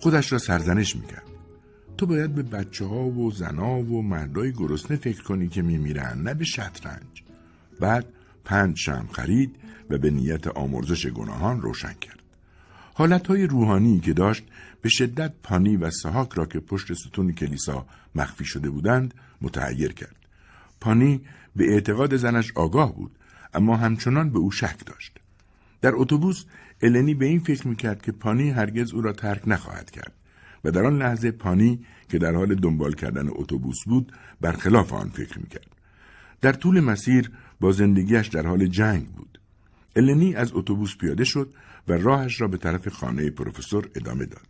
خودش 0.00 0.32
را 0.32 0.38
سرزنش 0.38 0.96
می‌کرد. 0.96 1.22
تو 1.98 2.06
باید 2.06 2.34
به 2.34 2.42
بچه 2.42 2.84
ها 2.84 3.04
و 3.04 3.30
زنا 3.30 3.78
و 3.78 4.02
مردای 4.02 4.52
گرسنه 4.52 4.96
فکر 4.96 5.22
کنی 5.22 5.48
که 5.48 5.62
میمیرن 5.62 6.22
نه 6.22 6.34
به 6.34 6.44
شطرنج. 6.44 7.22
بعد 7.80 8.06
پنج 8.44 8.76
شم 8.78 9.08
خرید 9.12 9.56
و 9.90 9.98
به 9.98 10.10
نیت 10.10 10.46
آمرزش 10.46 11.06
گناهان 11.06 11.60
روشن 11.60 11.92
کرد. 11.92 12.20
حالتهای 12.94 13.46
روحانی 13.46 14.00
که 14.00 14.12
داشت 14.12 14.44
به 14.82 14.88
شدت 14.88 15.32
پانی 15.42 15.76
و 15.76 15.90
سحاک 15.90 16.32
را 16.32 16.46
که 16.46 16.60
پشت 16.60 16.92
ستون 16.92 17.32
کلیسا 17.32 17.86
مخفی 18.14 18.44
شده 18.44 18.70
بودند 18.70 19.14
متحیر 19.40 19.92
کرد. 19.92 20.16
پانی 20.80 21.20
به 21.56 21.72
اعتقاد 21.72 22.16
زنش 22.16 22.52
آگاه 22.54 22.94
بود 22.94 23.18
اما 23.54 23.76
همچنان 23.76 24.30
به 24.30 24.38
او 24.38 24.50
شک 24.50 24.86
داشت. 24.86 25.18
در 25.80 25.92
اتوبوس 25.94 26.44
النی 26.82 27.14
به 27.14 27.26
این 27.26 27.40
فکر 27.40 27.68
می‌کرد 27.68 28.02
که 28.02 28.12
پانی 28.12 28.50
هرگز 28.50 28.92
او 28.92 29.00
را 29.00 29.12
ترک 29.12 29.42
نخواهد 29.46 29.90
کرد 29.90 30.12
و 30.64 30.70
در 30.70 30.84
آن 30.84 30.98
لحظه 30.98 31.30
پانی 31.30 31.86
که 32.08 32.18
در 32.18 32.34
حال 32.34 32.54
دنبال 32.54 32.92
کردن 32.92 33.28
اتوبوس 33.28 33.84
بود 33.86 34.12
برخلاف 34.40 34.92
آن 34.92 35.08
فکر 35.08 35.38
می‌کرد. 35.38 35.76
در 36.40 36.52
طول 36.52 36.80
مسیر 36.80 37.30
با 37.60 37.72
زندگیش 37.72 38.26
در 38.26 38.46
حال 38.46 38.66
جنگ 38.66 39.06
بود. 39.06 39.40
النی 39.96 40.34
از 40.34 40.52
اتوبوس 40.54 40.96
پیاده 40.96 41.24
شد 41.24 41.54
و 41.88 41.92
راهش 41.92 42.40
را 42.40 42.48
به 42.48 42.56
طرف 42.56 42.88
خانه 42.88 43.30
پروفسور 43.30 43.90
ادامه 43.94 44.26
داد. 44.26 44.46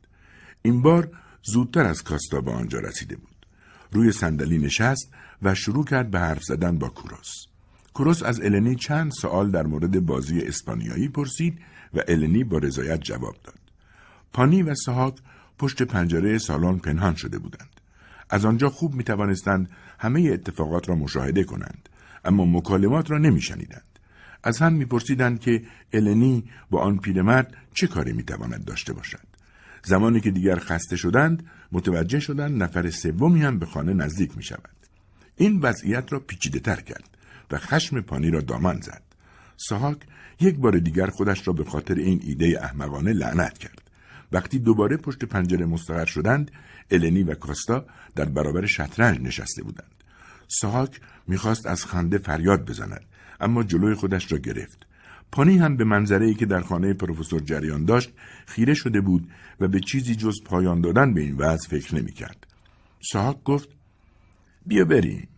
این 0.63 0.83
بار 0.83 1.11
زودتر 1.43 1.85
از 1.85 2.03
کاستا 2.03 2.41
به 2.41 2.51
آنجا 2.51 2.79
رسیده 2.79 3.17
بود. 3.17 3.47
روی 3.93 4.13
صندلی 4.13 4.59
نشست 4.59 5.13
و 5.43 5.55
شروع 5.55 5.85
کرد 5.85 6.11
به 6.11 6.19
حرف 6.19 6.43
زدن 6.43 6.79
با 6.79 6.89
کوروس. 6.89 7.47
کوروس 7.95 8.23
از 8.23 8.41
النی 8.41 8.75
چند 8.75 9.13
سوال 9.13 9.51
در 9.51 9.67
مورد 9.67 10.07
بازی 10.07 10.41
اسپانیایی 10.41 11.09
پرسید 11.09 11.59
و 11.97 12.01
النی 12.09 12.45
با 12.45 12.59
رضایت 12.59 13.01
جواب 13.03 13.37
داد. 13.45 13.59
پانی 14.33 14.63
و 14.63 14.75
سهاک 14.75 15.15
پشت 15.59 15.83
پنجره 15.83 16.39
سالن 16.39 16.79
پنهان 16.79 17.15
شده 17.15 17.39
بودند. 17.39 17.81
از 18.31 18.45
آنجا 18.45 18.69
خوب 18.71 18.95
می 18.95 19.05
توانستند 19.05 19.71
همه 19.99 20.21
اتفاقات 20.21 20.89
را 20.89 20.95
مشاهده 20.95 21.45
کنند 21.45 21.89
اما 22.25 22.45
مکالمات 22.45 23.11
را 23.11 23.19
نمیشنیدند. 23.19 23.83
از 24.43 24.59
هم 24.59 24.73
میپرسیدند 24.73 25.41
که 25.41 25.63
النی 25.93 26.45
با 26.71 26.81
آن 26.81 26.99
پیرمرد 26.99 27.55
چه 27.75 27.87
کاری 27.87 28.13
می‌تواند 28.13 28.65
داشته 28.65 28.93
باشد. 28.93 29.27
زمانی 29.85 30.21
که 30.21 30.31
دیگر 30.31 30.59
خسته 30.59 30.97
شدند 30.97 31.47
متوجه 31.73 32.21
شدند 32.21 32.63
نفر 32.63 32.91
سومی 32.91 33.43
هم 33.43 33.59
به 33.59 33.67
خانه 33.67 33.93
نزدیک 33.93 34.37
می 34.37 34.43
شود. 34.43 34.77
این 35.37 35.61
وضعیت 35.61 36.13
را 36.13 36.21
پیچیده 36.21 36.59
تر 36.59 36.81
کرد 36.81 37.17
و 37.51 37.59
خشم 37.59 38.01
پانی 38.01 38.31
را 38.31 38.41
دامن 38.41 38.81
زد. 38.81 39.03
ساهاک 39.57 39.99
یک 40.41 40.57
بار 40.57 40.79
دیگر 40.79 41.07
خودش 41.07 41.49
را 41.49 41.53
به 41.53 41.65
خاطر 41.65 41.95
این 41.95 42.21
ایده 42.25 42.59
احمقانه 42.63 43.13
لعنت 43.13 43.59
کرد. 43.59 43.83
وقتی 44.33 44.59
دوباره 44.59 44.97
پشت 44.97 45.25
پنجره 45.25 45.67
مستقر 45.67 46.05
شدند، 46.05 46.51
النی 46.91 47.23
و 47.23 47.35
کاستا 47.35 47.85
در 48.15 48.25
برابر 48.25 48.67
شطرنج 48.67 49.21
نشسته 49.21 49.63
بودند. 49.63 49.91
ساهاک 50.49 51.01
می‌خواست 51.27 51.67
از 51.67 51.85
خنده 51.85 52.19
فریاد 52.19 52.71
بزند 52.71 53.05
اما 53.41 53.63
جلوی 53.63 53.95
خودش 53.95 54.33
را 54.33 54.39
گرفت 54.39 54.87
پانی 55.33 55.59
هم 55.59 55.77
به 55.77 55.85
منظره 55.85 56.27
ای 56.27 56.35
که 56.35 56.47
در 56.47 56.61
خانه 56.61 56.95
پروفسور 56.95 57.41
جریان 57.41 57.85
داشت 57.85 58.13
خیره 58.47 58.75
شده 58.75 59.01
بود 59.01 59.31
و 59.61 59.69
به 59.69 59.81
چیزی 59.81 60.15
جز 60.15 60.35
پایان 60.45 60.81
دادن 60.81 61.15
به 61.15 61.21
این 61.21 61.37
وضع 61.37 61.69
فکر 61.69 61.95
نمی‌کرد. 61.95 62.47
ساهاک 63.01 63.43
گفت 63.45 63.69
بیا 64.67 64.85
بریم. 64.85 65.29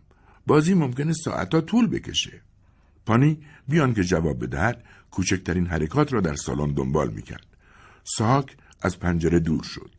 بازی 0.47 0.75
ممکنه 0.75 1.13
ساعتها 1.13 1.61
طول 1.61 1.87
بکشه. 1.87 2.41
پانی 3.09 3.39
بیان 3.69 3.95
که 3.95 4.05
جواب 4.05 4.45
بدهد 4.45 4.85
کوچکترین 5.11 5.67
حرکات 5.67 6.13
را 6.13 6.21
در 6.21 6.35
سالن 6.35 6.73
دنبال 6.73 7.11
می‌کرد. 7.11 7.47
ساهاک 8.05 8.57
از 8.83 8.99
پنجره 8.99 9.39
دور 9.39 9.63
شد. 9.63 9.91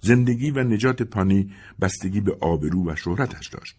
زندگی 0.00 0.50
و 0.50 0.64
نجات 0.64 1.02
پانی 1.02 1.52
بستگی 1.80 2.20
به 2.20 2.36
آبرو 2.40 2.90
و 2.90 2.96
شهرتش 2.96 3.48
داشت. 3.48 3.76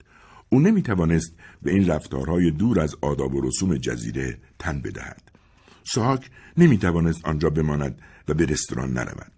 او 0.49 0.59
نمی 0.59 0.81
توانست 0.81 1.33
به 1.61 1.71
این 1.71 1.87
رفتارهای 1.87 2.51
دور 2.51 2.79
از 2.79 2.95
آداب 3.01 3.35
و 3.35 3.41
رسوم 3.41 3.77
جزیره 3.77 4.37
تن 4.59 4.81
بدهد. 4.81 5.21
ساک 5.83 6.29
نمی 6.57 6.77
توانست 6.77 7.25
آنجا 7.25 7.49
بماند 7.49 8.01
و 8.27 8.33
به 8.33 8.45
رستوران 8.45 8.93
نرود. 8.93 9.31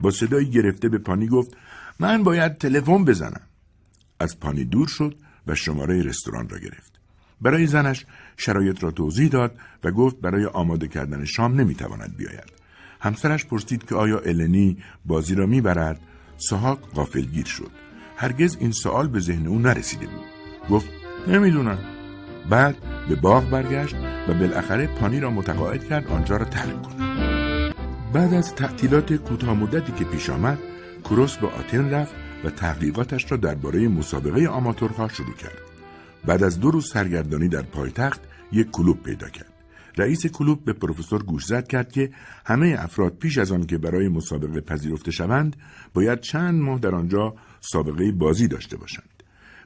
با 0.00 0.10
صدایی 0.10 0.50
گرفته 0.50 0.88
به 0.88 0.98
پانی 0.98 1.26
گفت 1.26 1.56
من 1.98 2.22
باید 2.22 2.58
تلفن 2.58 3.04
بزنم. 3.04 3.46
از 4.20 4.40
پانی 4.40 4.64
دور 4.64 4.88
شد 4.88 5.14
و 5.46 5.54
شماره 5.54 6.02
رستوران 6.02 6.48
را 6.48 6.58
گرفت. 6.58 6.89
برای 7.40 7.66
زنش 7.66 8.06
شرایط 8.36 8.82
را 8.82 8.90
توضیح 8.90 9.28
داد 9.28 9.54
و 9.84 9.90
گفت 9.90 10.20
برای 10.20 10.46
آماده 10.46 10.88
کردن 10.88 11.24
شام 11.24 11.60
نمی‌تواند 11.60 12.16
بیاید. 12.16 12.52
همسرش 13.00 13.44
پرسید 13.44 13.88
که 13.88 13.94
آیا 13.94 14.18
النی 14.18 14.76
بازی 15.04 15.34
را 15.34 15.46
می‌برد؟ 15.46 16.00
سهاک 16.36 16.78
غافلگیر 16.94 17.46
شد. 17.46 17.70
هرگز 18.16 18.56
این 18.60 18.72
سوال 18.72 19.08
به 19.08 19.20
ذهن 19.20 19.46
او 19.46 19.58
نرسیده 19.58 20.06
بود. 20.06 20.24
گفت 20.70 20.88
نمی‌دونم 21.28 21.78
بعد 22.50 22.76
به 23.08 23.14
باغ 23.14 23.50
برگشت 23.50 23.94
و 24.28 24.34
بالاخره 24.34 24.86
پانی 24.86 25.20
را 25.20 25.30
متقاعد 25.30 25.88
کرد 25.88 26.08
آنجا 26.08 26.36
را 26.36 26.44
ترک 26.44 26.82
کند 26.82 27.74
بعد 28.12 28.34
از 28.34 28.54
تعطیلات 28.54 29.12
کوتاه 29.12 29.54
مدتی 29.54 29.92
که 29.92 30.04
پیش 30.04 30.30
آمد 30.30 30.58
کروس 31.04 31.36
به 31.36 31.46
آتن 31.46 31.90
رفت 31.90 32.14
و 32.44 32.50
تحقیقاتش 32.50 33.32
را 33.32 33.36
درباره 33.36 33.88
مسابقه 33.88 34.48
آماتورها 34.48 35.08
شروع 35.08 35.34
کرد 35.34 35.69
بعد 36.24 36.42
از 36.42 36.60
دو 36.60 36.70
روز 36.70 36.90
سرگردانی 36.92 37.48
در 37.48 37.62
پایتخت 37.62 38.20
یک 38.52 38.70
کلوب 38.70 39.02
پیدا 39.02 39.28
کرد 39.28 39.52
رئیس 39.96 40.26
کلوب 40.26 40.64
به 40.64 40.72
پروفسور 40.72 41.22
گوش 41.22 41.44
زد 41.44 41.68
کرد 41.68 41.92
که 41.92 42.10
همه 42.46 42.76
افراد 42.78 43.16
پیش 43.16 43.38
از 43.38 43.52
آن 43.52 43.66
که 43.66 43.78
برای 43.78 44.08
مسابقه 44.08 44.60
پذیرفته 44.60 45.10
شوند 45.10 45.56
باید 45.94 46.20
چند 46.20 46.60
ماه 46.60 46.78
در 46.78 46.94
آنجا 46.94 47.34
سابقه 47.60 48.12
بازی 48.12 48.48
داشته 48.48 48.76
باشند 48.76 49.22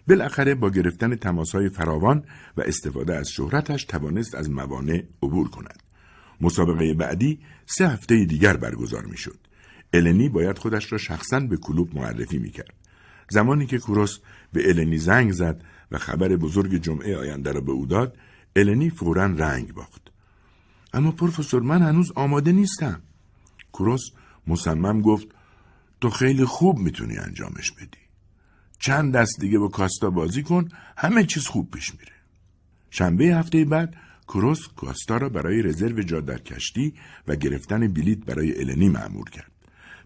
بالاخره 0.08 0.54
با 0.54 0.70
گرفتن 0.70 1.16
تماسهای 1.16 1.68
فراوان 1.68 2.24
و 2.56 2.60
استفاده 2.60 3.14
از 3.14 3.28
شهرتش 3.28 3.84
توانست 3.84 4.34
از 4.34 4.50
موانع 4.50 5.02
عبور 5.22 5.50
کند. 5.50 5.82
مسابقه 6.40 6.94
بعدی 6.94 7.40
سه 7.66 7.88
هفته 7.88 8.24
دیگر 8.24 8.56
برگزار 8.56 9.04
می‌شد. 9.04 9.38
النی 9.92 10.28
باید 10.28 10.58
خودش 10.58 10.92
را 10.92 10.98
شخصا 10.98 11.40
به 11.40 11.56
کلوب 11.56 11.94
معرفی 11.94 12.38
می‌کرد. 12.38 12.74
زمانی 13.30 13.66
که 13.66 13.78
کوروس 13.78 14.18
به 14.52 14.70
النی 14.70 14.98
زنگ 14.98 15.32
زد 15.32 15.64
و 15.94 15.98
خبر 15.98 16.36
بزرگ 16.36 16.76
جمعه 16.76 17.16
آینده 17.16 17.52
را 17.52 17.60
به 17.60 17.72
او 17.72 17.86
داد، 17.86 18.16
النی 18.56 18.90
فورا 18.90 19.26
رنگ 19.26 19.74
باخت. 19.74 20.10
اما 20.92 21.10
پروفسور 21.10 21.62
من 21.62 21.82
هنوز 21.82 22.12
آماده 22.14 22.52
نیستم. 22.52 23.02
کروس 23.72 24.10
مصمم 24.46 25.00
گفت 25.00 25.26
تو 26.00 26.10
خیلی 26.10 26.44
خوب 26.44 26.78
می‌تونی 26.78 27.18
انجامش 27.18 27.70
بدی. 27.70 28.04
چند 28.78 29.12
دست 29.12 29.40
دیگه 29.40 29.58
با 29.58 29.68
کاستا 29.68 30.10
بازی 30.10 30.42
کن 30.42 30.68
همه 30.96 31.24
چیز 31.24 31.46
خوب 31.46 31.70
پیش 31.70 31.94
میره. 31.94 32.12
شنبه 32.90 33.24
هفته 33.24 33.64
بعد 33.64 33.94
کروس 34.28 34.68
کاستا 34.76 35.16
را 35.16 35.28
برای 35.28 35.62
رزرو 35.62 36.02
جا 36.02 36.20
در 36.20 36.38
کشتی 36.38 36.94
و 37.28 37.36
گرفتن 37.36 37.88
بلیت 37.88 38.18
برای 38.18 38.60
النی 38.60 38.88
معمور 38.88 39.30
کرد. 39.30 39.52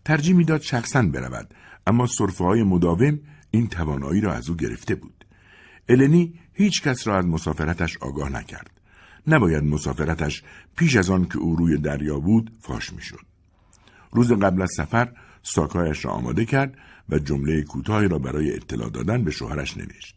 ترجیح 0.05 0.34
می‌داد 0.34 0.61
شخصا 0.61 1.03
برود 1.03 1.55
اما 1.86 2.07
صرفه 2.07 2.45
های 2.45 2.62
مداوم 2.62 3.20
این 3.51 3.68
توانایی 3.68 4.20
را 4.20 4.32
از 4.32 4.49
او 4.49 4.57
گرفته 4.57 4.95
بود. 4.95 5.17
النی 5.89 6.34
هیچ 6.53 6.82
کس 6.82 7.07
را 7.07 7.18
از 7.18 7.26
مسافرتش 7.26 7.97
آگاه 7.97 8.28
نکرد 8.28 8.70
نباید 9.26 9.64
مسافرتش 9.64 10.43
پیش 10.76 10.97
از 10.97 11.11
آن 11.11 11.24
که 11.24 11.39
او 11.39 11.57
روی 11.57 11.78
دریا 11.78 12.18
بود 12.20 12.53
فاش 12.61 12.93
می‌شد 12.93 13.26
روز 14.12 14.32
قبل 14.32 14.62
از 14.62 14.70
سفر 14.76 15.12
ساکایش 15.43 16.05
را 16.05 16.11
آماده 16.11 16.45
کرد 16.45 16.78
و 17.09 17.18
جمله 17.18 17.62
کوتاهی 17.62 18.09
را 18.09 18.18
برای 18.18 18.57
اطلاع 18.57 18.91
دادن 18.91 19.24
به 19.24 19.30
شوهرش 19.30 19.76
نوشت. 19.76 20.16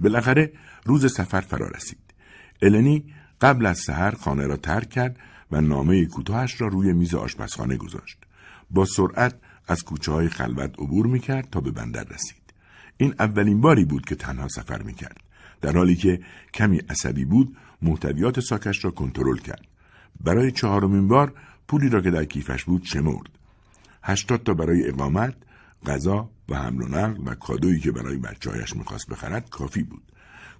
بالاخره 0.00 0.52
روز 0.84 1.12
سفر 1.12 1.40
فرا 1.40 1.68
رسید. 1.68 1.98
النی 2.62 3.14
قبل 3.40 3.66
از 3.66 3.78
سحر 3.78 4.10
خانه 4.10 4.46
را 4.46 4.56
ترک 4.56 4.90
کرد 4.90 5.18
و 5.52 5.60
نامه 5.60 6.06
کوتاهش 6.06 6.60
را 6.60 6.68
روی 6.68 6.92
میز 6.92 7.14
آشپزخانه 7.14 7.76
گذاشت. 7.76 8.18
با 8.70 8.84
سرعت 8.84 9.34
از 9.68 9.84
کوچه 9.84 10.12
های 10.12 10.28
خلوت 10.28 10.74
عبور 10.78 11.06
می 11.06 11.20
کرد 11.20 11.50
تا 11.50 11.60
به 11.60 11.70
بندر 11.70 12.04
رسید. 12.04 12.37
این 12.98 13.14
اولین 13.18 13.60
باری 13.60 13.84
بود 13.84 14.04
که 14.04 14.14
تنها 14.14 14.48
سفر 14.48 14.82
می 14.82 14.94
کرد. 14.94 15.20
در 15.60 15.76
حالی 15.76 15.96
که 15.96 16.20
کمی 16.54 16.78
عصبی 16.78 17.24
بود 17.24 17.56
محتویات 17.82 18.40
ساکش 18.40 18.84
را 18.84 18.90
کنترل 18.90 19.36
کرد. 19.36 19.64
برای 20.20 20.52
چهارمین 20.52 21.08
بار 21.08 21.32
پولی 21.68 21.88
را 21.88 22.00
که 22.00 22.10
در 22.10 22.24
کیفش 22.24 22.64
بود 22.64 22.84
شمرد. 22.84 23.28
هشتاد 24.02 24.42
تا 24.42 24.54
برای 24.54 24.88
اقامت، 24.88 25.34
غذا 25.86 26.30
و 26.48 26.54
حمل 26.54 26.82
و 26.82 26.88
نقل 26.88 27.22
و 27.26 27.34
کادویی 27.34 27.80
که 27.80 27.92
برای 27.92 28.16
بچههایش 28.16 28.76
می‌خواست 28.76 29.08
بخرد 29.08 29.50
کافی 29.50 29.82
بود. 29.82 30.02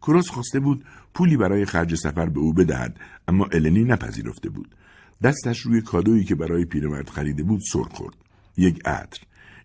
کروس 0.03 0.30
خواسته 0.30 0.61
بود 0.61 0.84
پولی 1.14 1.36
برای 1.36 1.64
خرج 1.64 1.95
سفر 1.95 2.28
به 2.28 2.41
او 2.41 2.53
بدهد 2.53 3.01
اما 3.28 3.45
النی 3.53 3.84
نپذیرفته 3.84 4.49
بود. 4.49 4.74
دستش 5.22 5.61
روی 5.61 5.80
کادویی 5.80 6.24
که 6.24 6.34
برای 6.34 6.64
پیرمرد 6.64 7.11
خریده 7.11 7.43
بود 7.43 7.61
سر 7.72 7.82
خورد. 7.82 8.14
یک 8.57 8.86
عطر. 8.86 9.20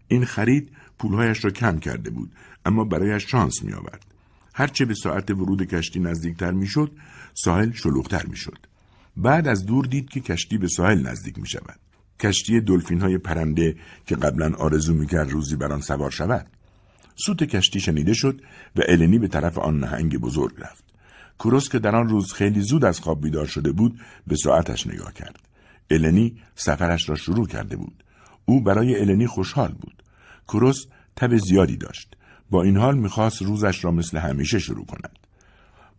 این 0.07 0.25
خرید 0.25 0.69
پولهایش 0.99 1.45
را 1.45 1.51
کم 1.51 1.79
کرده 1.79 2.09
بود 2.09 2.31
اما 2.65 2.83
برایش 2.83 3.31
شانس 3.31 3.63
می 3.63 3.73
آورد. 3.73 4.05
هرچه 4.53 4.85
به 4.85 4.93
ساعت 4.93 5.31
ورود 5.31 5.63
کشتی 5.63 5.99
نزدیکتر 5.99 6.51
می‌شد 6.51 6.91
ساحل 7.33 7.71
شلوغتر 7.71 8.25
می‌شد 8.25 8.57
بعد 9.17 9.47
از 9.47 9.65
دور 9.65 9.85
دید 9.85 10.09
که 10.09 10.19
کشتی 10.19 10.57
به 10.57 10.67
ساحل 10.67 11.07
نزدیک 11.07 11.39
می 11.39 11.47
شود. 11.47 11.79
کشتی 12.19 12.61
دلفین 12.61 13.01
های 13.01 13.17
پرنده 13.17 13.75
که 14.05 14.15
قبلا 14.15 14.53
آرزو 14.55 14.93
می‌کرد 14.93 15.31
روزی 15.31 15.55
بر 15.55 15.71
آن 15.71 15.81
سوار 15.81 16.11
شود. 16.11 16.47
سوت 17.15 17.43
کشتی 17.43 17.79
شنیده 17.79 18.13
شد 18.13 18.41
و 18.75 18.81
النی 18.87 19.19
به 19.19 19.27
طرف 19.27 19.57
آن 19.57 19.79
نهنگ 19.79 20.17
بزرگ 20.17 20.53
رفت. 20.57 20.83
کروس 21.39 21.69
که 21.69 21.79
در 21.79 21.95
آن 21.95 22.09
روز 22.09 22.33
خیلی 22.33 22.61
زود 22.61 22.85
از 22.85 22.99
خواب 22.99 23.21
بیدار 23.21 23.45
شده 23.45 23.71
بود 23.71 23.99
به 24.27 24.35
ساعتش 24.35 24.87
نگاه 24.87 25.13
کرد. 25.13 25.39
النی 25.89 26.41
سفرش 26.55 27.09
را 27.09 27.15
شروع 27.15 27.47
کرده 27.47 27.75
بود. 27.75 28.03
او 28.45 28.61
برای 28.61 28.99
النی 28.99 29.27
خوشحال 29.27 29.71
بود. 29.71 30.02
کروس 30.47 30.85
تب 31.15 31.37
زیادی 31.37 31.77
داشت. 31.77 32.17
با 32.49 32.63
این 32.63 32.77
حال 32.77 32.97
می‌خواست 32.97 33.41
روزش 33.41 33.83
را 33.83 33.91
مثل 33.91 34.17
همیشه 34.17 34.59
شروع 34.59 34.85
کند. 34.85 35.19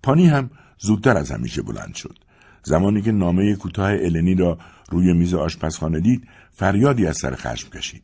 پانی 0.02 0.26
هم 0.26 0.50
زودتر 0.78 1.16
از 1.16 1.30
همیشه 1.30 1.62
بلند 1.62 1.94
شد. 1.94 2.18
زمانی 2.64 3.02
که 3.02 3.12
نامه 3.12 3.54
کوتاه 3.54 3.90
النی 3.90 4.34
را 4.34 4.58
روی 4.90 5.12
میز 5.12 5.34
آشپزخانه 5.34 6.00
دید 6.00 6.28
فریادی 6.52 7.06
از 7.06 7.16
سر 7.16 7.34
خشم 7.34 7.70
کشید 7.70 8.02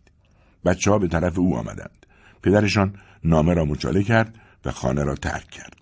بچه 0.64 0.90
ها 0.90 0.98
به 0.98 1.08
طرف 1.08 1.38
او 1.38 1.56
آمدند 1.56 2.06
پدرشان 2.42 2.94
نامه 3.24 3.54
را 3.54 3.64
مچاله 3.64 4.02
کرد 4.02 4.34
و 4.64 4.70
خانه 4.70 5.04
را 5.04 5.14
ترک 5.14 5.50
کرد 5.50 5.76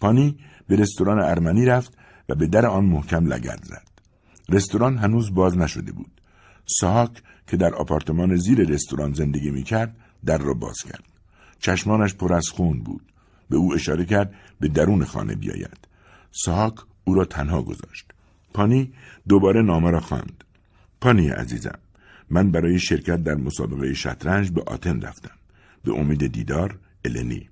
پانی 0.00 0.38
به 0.68 0.76
رستوران 0.76 1.18
ارمنی 1.18 1.66
رفت 1.66 1.98
و 2.28 2.34
به 2.34 2.46
در 2.46 2.66
آن 2.66 2.84
محکم 2.84 3.26
لگد 3.26 3.64
زد 3.64 3.88
رستوران 4.48 4.98
هنوز 4.98 5.34
باز 5.34 5.58
نشده 5.58 5.92
بود 5.92 6.20
ساک 6.66 7.22
که 7.46 7.56
در 7.56 7.74
آپارتمان 7.74 8.36
زیر 8.36 8.68
رستوران 8.68 9.12
زندگی 9.12 9.50
می 9.50 9.62
کرد 9.62 9.96
در 10.24 10.38
را 10.38 10.54
باز 10.54 10.76
کرد 10.82 11.04
چشمانش 11.60 12.14
پر 12.14 12.34
از 12.34 12.48
خون 12.48 12.80
بود 12.80 13.12
به 13.50 13.56
او 13.56 13.74
اشاره 13.74 14.04
کرد 14.04 14.34
به 14.60 14.68
درون 14.68 15.04
خانه 15.04 15.34
بیاید 15.34 15.88
ساک 16.32 16.74
او 17.04 17.14
را 17.14 17.24
تنها 17.24 17.62
گذاشت. 17.62 18.06
پانی 18.54 18.92
دوباره 19.28 19.62
نامه 19.62 19.90
را 19.90 20.00
خواند. 20.00 20.44
پانی 21.00 21.28
عزیزم 21.28 21.78
من 22.30 22.50
برای 22.50 22.78
شرکت 22.78 23.24
در 23.24 23.34
مسابقه 23.34 23.94
شطرنج 23.94 24.50
به 24.50 24.62
آتن 24.66 25.00
رفتم. 25.00 25.34
به 25.84 25.92
امید 25.92 26.32
دیدار 26.32 26.78
النی. 27.04 27.48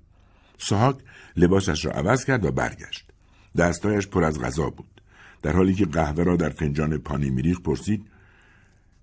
ساهاک 0.57 0.95
لباسش 1.37 1.85
را 1.85 1.91
عوض 1.91 2.25
کرد 2.25 2.45
و 2.45 2.51
برگشت. 2.51 3.09
دستایش 3.57 4.07
پر 4.07 4.23
از 4.23 4.39
غذا 4.39 4.69
بود. 4.69 5.01
در 5.41 5.51
حالی 5.51 5.73
که 5.73 5.85
قهوه 5.85 6.23
را 6.23 6.35
در 6.35 6.49
فنجان 6.49 6.97
پانی 6.97 7.29
میریخ 7.29 7.59
پرسید 7.59 8.05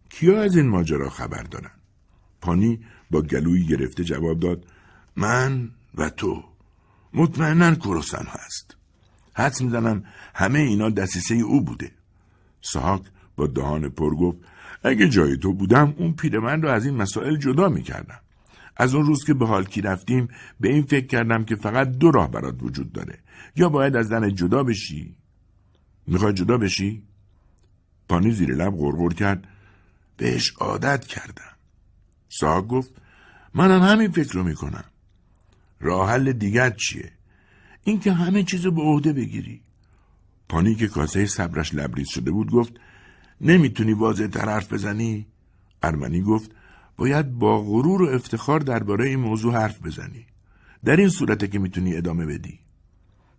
کیا 0.08 0.42
از 0.42 0.56
این 0.56 0.68
ماجرا 0.68 1.10
خبر 1.10 1.42
دارن؟ 1.42 1.70
پانی 2.40 2.80
با 3.10 3.22
گلویی 3.22 3.66
گرفته 3.66 4.04
جواب 4.04 4.40
داد 4.40 4.66
من 5.16 5.70
و 5.94 6.10
تو. 6.10 6.44
مطمئنا 7.14 7.74
کروسم 7.74 8.26
هست. 8.28 8.76
حدس 9.34 9.62
می‌زنم 9.62 10.04
همه 10.34 10.58
اینا 10.58 10.90
دستیسه 10.90 11.34
او 11.34 11.64
بوده. 11.64 11.90
ساک 12.60 13.02
با 13.36 13.46
دهان 13.46 13.88
پر 13.88 14.14
گفت 14.14 14.38
اگه 14.82 15.08
جای 15.08 15.36
تو 15.36 15.52
بودم 15.52 15.94
اون 15.96 16.12
پیرمرد 16.12 16.62
رو 16.62 16.68
از 16.68 16.86
این 16.86 16.96
مسائل 16.96 17.36
جدا 17.36 17.68
می‌کردم. 17.68 18.20
از 18.76 18.94
اون 18.94 19.06
روز 19.06 19.24
که 19.24 19.34
به 19.34 19.46
حالکی 19.46 19.80
رفتیم 19.80 20.28
به 20.60 20.68
این 20.68 20.82
فکر 20.82 21.06
کردم 21.06 21.44
که 21.44 21.56
فقط 21.56 21.88
دو 21.88 22.10
راه 22.10 22.30
برات 22.30 22.62
وجود 22.62 22.92
داره. 22.92 23.18
یا 23.56 23.68
باید 23.68 23.96
از 23.96 24.08
زن 24.08 24.34
جدا 24.34 24.62
بشی. 24.62 25.16
می‌خوای 26.06 26.32
جدا 26.32 26.58
بشی؟ 26.58 27.02
پانی 28.08 28.32
زیر 28.32 28.54
لب 28.54 28.76
غرغر 28.76 29.14
کرد. 29.14 29.48
بهش 30.18 30.52
عادت 30.56 31.06
کردم. 31.06 31.56
ساک 32.28 32.66
گفت 32.66 32.90
منم 33.54 33.82
همین 33.82 34.10
فکر 34.10 34.32
رو 34.32 34.44
می‌کنم. 34.44 34.84
راه 35.80 36.10
حل 36.10 36.32
دیگر 36.32 36.70
چیه؟ 36.70 37.12
اینکه 37.84 38.12
همه 38.12 38.42
چیز 38.42 38.64
رو 38.64 38.70
به 38.70 38.82
عهده 38.82 39.12
بگیری. 39.12 39.62
پانی 40.48 40.74
که 40.74 40.88
کاسه 40.88 41.26
صبرش 41.26 41.74
لبریز 41.74 42.08
شده 42.08 42.30
بود 42.30 42.50
گفت 42.50 42.72
نمی‌تونی 43.40 43.92
واضح 43.92 44.26
تر 44.26 44.48
حرف 44.48 44.72
بزنی؟ 44.72 45.26
ارمنی 45.82 46.22
گفت 46.22 46.50
باید 46.96 47.32
با 47.32 47.62
غرور 47.62 48.02
و 48.02 48.08
افتخار 48.14 48.60
درباره 48.60 49.06
این 49.06 49.20
موضوع 49.20 49.54
حرف 49.54 49.82
بزنی. 49.82 50.26
در 50.84 50.96
این 50.96 51.08
صورته 51.08 51.48
که 51.48 51.58
می‌تونی 51.58 51.96
ادامه 51.96 52.26
بدی. 52.26 52.58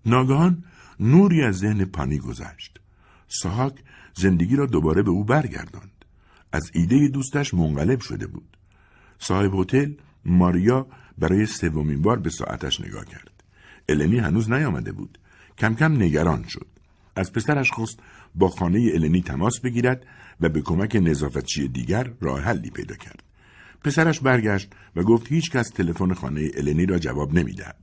ناگهان 0.06 0.64
نوری 1.00 1.44
از 1.44 1.58
ذهن 1.58 1.86
پانی 1.86 2.20
گذشت. 2.20 2.80
ساهاک 3.28 3.74
زندگی 4.16 4.56
را 4.56 4.66
دوباره 4.66 5.04
به 5.04 5.10
او 5.10 5.24
برگرداند. 5.24 5.89
از 6.52 6.72
ایده 6.74 7.08
دوستش 7.08 7.54
منقلب 7.54 8.00
شده 8.00 8.28
بود 8.28 8.58
صاحب 9.20 9.56
هتل 9.56 9.94
ماریا 10.26 10.88
برای 11.18 11.46
سومین 11.46 12.02
بار 12.02 12.20
به 12.20 12.30
ساعتش 12.30 12.82
نگاه 12.82 13.06
کرد 13.06 13.44
النی 13.90 14.20
هنوز 14.20 14.52
نیامده 14.52 14.92
بود. 14.92 15.20
کم 15.58 15.76
کم 15.76 15.94
نگران 15.94 16.44
شد. 16.48 16.68
از 17.16 17.34
پسرش 17.34 17.72
خواست 17.72 18.00
با 18.36 18.50
خانه 18.50 18.92
النی 18.94 19.22
تماس 19.22 19.60
بگیرد 19.60 20.06
و 20.42 20.50
به 20.50 20.62
کمک 20.62 20.96
نظافتچی 20.96 21.68
دیگر 21.68 22.12
راه 22.22 22.42
حلی 22.42 22.70
پیدا 22.70 22.96
کرد. 22.96 23.24
پسرش 23.84 24.20
برگشت 24.20 24.74
و 24.96 25.04
گفت 25.04 25.28
هیچ 25.28 25.52
کس 25.52 25.70
تلفن 25.70 26.14
خانه 26.14 26.52
النی 26.58 26.86
را 26.86 27.00
جواب 27.00 27.34
نمی‌دهد. 27.34 27.76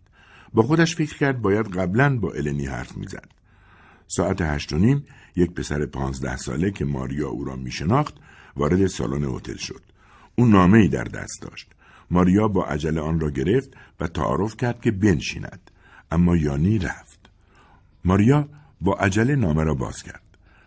با 0.54 0.62
خودش 0.62 0.96
فکر 0.96 1.18
کرد 1.18 1.42
باید 1.42 1.66
قبلا 1.66 2.18
با 2.18 2.32
النی 2.32 2.66
حرف 2.66 2.96
می‌زد. 2.96 3.28
ساعت 4.06 4.40
هشت 4.40 4.72
و 4.72 4.78
نیم 4.78 5.04
یک 5.36 5.50
پسر 5.50 5.86
پانزده 5.86 6.36
ساله 6.36 6.70
که 6.70 6.84
ماریا 6.84 7.28
او 7.28 7.44
را 7.44 7.56
میشناخت 7.56 8.14
وارد 8.56 8.86
سالن 8.86 9.24
هتل 9.24 9.56
شد. 9.56 9.82
او 10.34 10.46
نامه 10.46 10.78
ای 10.78 10.88
در 10.88 11.04
دست 11.04 11.42
داشت. 11.42 11.70
ماریا 12.10 12.48
با 12.48 12.64
عجله 12.64 13.00
آن 13.00 13.20
را 13.20 13.30
گرفت 13.30 13.70
و 14.00 14.06
تعارف 14.06 14.56
کرد 14.56 14.80
که 14.80 14.90
بنشیند. 14.90 15.70
اما 16.10 16.36
یانی 16.36 16.78
رفت. 16.78 17.30
ماریا 18.04 18.48
با 18.80 18.94
عجله 18.94 19.36
نامه 19.36 19.64
را 19.64 19.74
باز 19.74 20.02
کرد. 20.02 20.22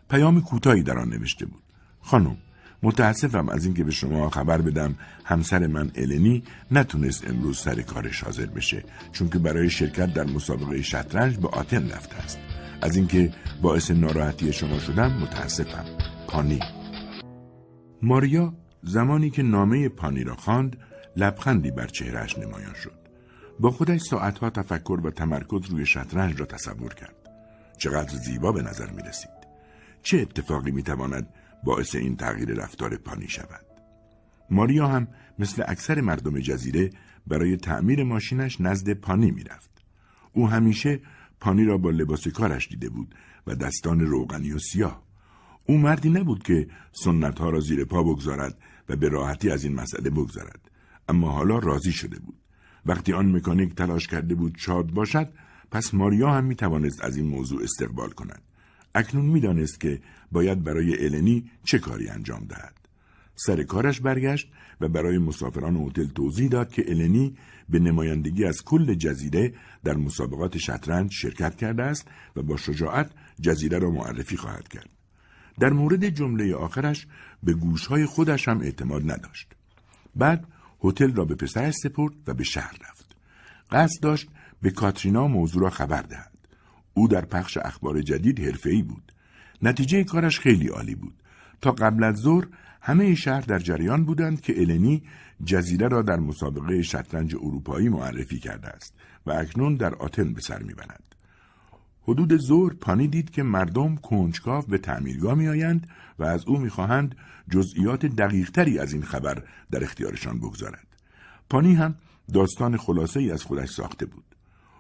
پیام 0.10 0.42
کوتاهی 0.42 0.84
در 0.84 0.98
آن 0.98 1.10
نوشته 1.10 1.46
بود. 1.46 1.64
خانم 2.02 2.38
متاسفم 2.84 3.50
از 3.50 3.66
اینکه 3.66 3.84
به 3.84 3.92
شما 3.92 4.30
خبر 4.30 4.62
بدم 4.62 4.96
همسر 5.26 5.68
من 5.68 5.92
النی 5.96 6.44
نتونست 6.72 7.28
امروز 7.28 7.60
سر 7.60 7.82
کارش 7.82 8.24
حاضر 8.24 8.46
بشه 8.46 8.84
چون 9.12 9.30
که 9.30 9.40
برای 9.40 9.70
شرکت 9.70 10.14
در 10.14 10.24
مسابقه 10.24 10.82
شطرنج 10.82 11.38
به 11.38 11.48
آتن 11.48 11.90
رفته 11.90 12.16
است 12.16 12.40
از 12.82 12.96
اینکه 12.96 13.34
باعث 13.62 13.92
ناراحتی 13.92 14.54
شما 14.54 14.80
شدم 14.80 15.12
متاسفم 15.12 15.86
پانی 16.28 16.60
ماریا 18.02 18.54
زمانی 18.84 19.30
که 19.30 19.44
نامه 19.44 19.90
پانی 19.90 20.24
را 20.24 20.36
خواند 20.36 20.78
لبخندی 21.16 21.72
بر 21.72 21.88
چهرهش 21.88 22.38
نمایان 22.38 22.74
شد 22.74 23.00
با 23.60 23.72
خودش 23.72 24.02
ساعتها 24.02 24.50
تفکر 24.50 25.00
و 25.04 25.12
تمرکز 25.12 25.70
روی 25.70 25.86
شطرنج 25.86 26.40
را 26.40 26.46
تصور 26.46 26.94
کرد. 26.94 27.16
چقدر 27.78 28.18
زیبا 28.18 28.52
به 28.52 28.62
نظر 28.62 28.90
می 28.90 29.02
رسید. 29.02 29.40
چه 30.04 30.18
اتفاقی 30.18 30.72
می‌تواند 30.72 31.28
باعث 31.64 31.96
این 31.96 32.16
تغییر 32.16 32.54
رفتار 32.54 32.98
پانی 32.98 33.28
شود 33.28 33.66
ماریا 34.50 34.88
هم 34.88 35.08
مثل 35.40 35.64
اکثر 35.68 36.02
مردم 36.02 36.40
جزیره 36.40 36.90
برای 37.28 37.58
تعمیر 37.58 38.04
ماشینش 38.04 38.62
نزد 38.62 38.94
پانی 38.94 39.32
می‌رفت 39.32 39.70
او 40.34 40.50
همیشه 40.50 41.00
پانی 41.40 41.66
را 41.66 41.78
با 41.78 41.90
لباس 41.90 42.28
کارش 42.28 42.68
دیده 42.68 42.90
بود 42.90 43.16
و 43.48 43.56
دستان 43.56 44.00
روغنی 44.00 44.52
و 44.52 44.60
سیاه 44.60 45.04
او 45.70 45.78
مردی 45.78 46.10
نبود 46.10 46.44
که 46.44 46.68
سنت 46.92 47.40
ها 47.40 47.50
را 47.50 47.60
زیر 47.60 47.86
پا 47.86 48.04
بگذارد 48.04 48.58
و 48.90 48.96
به 48.96 49.10
راحتی 49.10 49.50
از 49.50 49.64
این 49.64 49.76
مسئله 49.76 50.10
بگذارد 50.10 50.72
اما 51.10 51.32
حالا 51.32 51.60
راضی 51.60 51.92
شده 51.92 52.20
بود. 52.20 52.36
وقتی 52.86 53.14
آن 53.14 53.36
مکانیک 53.36 53.76
تلاش 53.76 54.08
کرده 54.08 54.36
بود 54.36 54.56
شاد 54.58 54.92
باشد 54.92 55.30
پس 55.72 55.94
ماریا 55.94 56.32
هم 56.32 56.46
می 56.46 56.56
توانست 56.56 57.04
از 57.04 57.18
این 57.18 57.28
موضوع 57.28 57.64
استقبال 57.64 58.10
کند. 58.10 58.42
اکنون 58.96 59.26
می‌دانست 59.26 59.80
که 59.80 60.02
باید 60.32 60.64
برای 60.64 61.06
النی 61.06 61.52
چه 61.64 61.80
کاری 61.80 62.10
انجام 62.10 62.46
دهد. 62.46 62.76
سر 63.36 63.64
کارش 63.64 64.00
برگشت 64.02 64.52
و 64.82 64.90
برای 64.90 65.18
مسافران 65.18 65.78
هتل 65.78 66.08
توضیح 66.08 66.50
داد 66.50 66.72
که 66.72 66.84
النی 66.88 67.36
به 67.70 67.80
نمایندگی 67.80 68.46
از 68.46 68.64
کل 68.64 68.94
جزیره 68.94 69.54
در 69.84 69.98
مسابقات 69.98 70.58
شطرنج 70.58 71.12
شرکت 71.12 71.56
کرده 71.56 71.84
است 71.84 72.08
و 72.36 72.44
با 72.44 72.58
شجاعت 72.58 73.12
جزیره 73.42 73.80
را 73.80 73.90
معرفی 73.90 74.38
خواهد 74.38 74.68
کرد. 74.68 74.99
در 75.60 75.70
مورد 75.70 76.10
جمله 76.10 76.56
آخرش 76.56 77.08
به 77.44 77.54
گوشهای 77.54 78.06
خودش 78.06 78.48
هم 78.48 78.62
اعتماد 78.62 79.12
نداشت. 79.12 79.48
بعد 80.16 80.46
هتل 80.84 81.14
را 81.14 81.26
به 81.26 81.36
پسرش 81.36 81.74
سپرد 81.84 82.14
و 82.28 82.34
به 82.34 82.44
شهر 82.44 82.78
رفت. 82.90 83.16
قصد 83.72 84.04
داشت 84.04 84.30
به 84.62 84.72
کاترینا 84.72 85.28
موضوع 85.28 85.62
را 85.62 85.70
خبر 85.70 86.02
دهد. 86.02 86.32
او 86.94 87.08
در 87.08 87.26
پخش 87.26 87.58
اخبار 87.58 88.02
جدید 88.02 88.40
حرفه‌ای 88.40 88.82
بود. 88.82 89.12
نتیجه 89.62 90.04
کارش 90.04 90.40
خیلی 90.40 90.68
عالی 90.68 90.96
بود. 90.96 91.14
تا 91.62 91.72
قبل 91.72 92.04
از 92.04 92.16
ظهر 92.16 92.48
همه 92.82 93.16
شهر 93.16 93.42
در 93.42 93.60
جریان 93.60 94.06
بودند 94.06 94.42
که 94.42 94.62
النی 94.62 95.04
جزیره 95.46 95.88
را 95.88 96.02
در 96.02 96.20
مسابقه 96.20 96.82
شطرنج 96.82 97.36
اروپایی 97.36 97.90
معرفی 97.90 98.40
کرده 98.40 98.68
است 98.68 98.94
و 99.26 99.32
اکنون 99.32 99.76
در 99.76 99.96
آتن 99.96 100.34
به 100.34 100.42
سر 100.42 100.64
می‌برد. 100.64 101.09
حدود 102.10 102.38
ظهر 102.38 102.74
پانی 102.74 103.08
دید 103.08 103.30
که 103.30 103.44
مردم 103.44 103.96
کنجکاو 103.96 104.64
به 104.68 104.78
تعمیرگاه 104.78 105.36
میآیند 105.36 105.88
و 106.20 106.24
از 106.24 106.46
او 106.48 106.60
می‌خواهند 106.60 107.16
جزئیات 107.50 108.06
دقیقتری 108.06 108.80
از 108.80 108.94
این 108.94 109.04
خبر 109.04 109.44
در 109.72 109.84
اختیارشان 109.84 110.40
بگذارد. 110.40 110.88
پانی 111.50 111.74
هم 111.74 111.96
داستان 112.34 112.78
خلاصه 112.78 113.20
ای 113.20 113.32
از 113.32 113.44
خودش 113.44 113.70
ساخته 113.70 114.06
بود. 114.06 114.24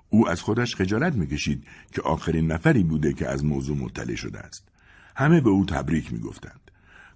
او 0.10 0.30
از 0.30 0.42
خودش 0.42 0.76
خجالت 0.76 1.16
می‌کشید 1.16 1.64
که 1.92 2.02
آخرین 2.02 2.52
نفری 2.52 2.84
بوده 2.84 3.14
که 3.14 3.28
از 3.30 3.46
موضوع 3.46 3.78
مطلع 3.78 4.16
شده 4.16 4.40
است. 4.40 4.68
همه 5.16 5.42
به 5.42 5.50
او 5.50 5.66
تبریک 5.66 6.14
می‌گفتند. 6.14 6.72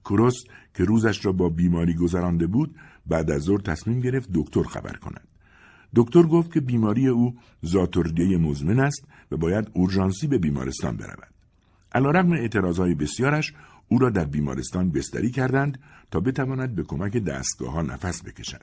کروس 0.05 0.43
که 0.73 0.83
روزش 0.83 1.25
را 1.25 1.31
با 1.31 1.49
بیماری 1.49 1.93
گذرانده 1.93 2.47
بود 2.47 2.75
بعد 3.07 3.31
از 3.31 3.41
ظهر 3.41 3.61
تصمیم 3.61 3.99
گرفت 3.99 4.29
دکتر 4.33 4.63
خبر 4.63 4.93
کند 4.93 5.27
دکتر 5.95 6.23
گفت 6.23 6.53
که 6.53 6.59
بیماری 6.59 7.07
او 7.07 7.35
زاتوردیه 7.61 8.37
مزمن 8.37 8.79
است 8.79 9.05
و 9.33 9.37
باید 9.37 9.67
اورژانسی 9.73 10.27
به 10.27 10.37
بیمارستان 10.37 10.97
برود. 10.97 11.33
علیرغم 11.95 12.31
اعتراضهای 12.31 12.95
بسیارش 12.95 13.53
او 13.87 13.99
را 13.99 14.09
در 14.09 14.25
بیمارستان 14.25 14.91
بستری 14.91 15.31
کردند 15.31 15.79
تا 16.11 16.19
بتواند 16.19 16.75
به 16.75 16.83
کمک 16.83 17.17
دستگاه 17.17 17.71
ها 17.71 17.81
نفس 17.81 18.23
بکشد. 18.23 18.61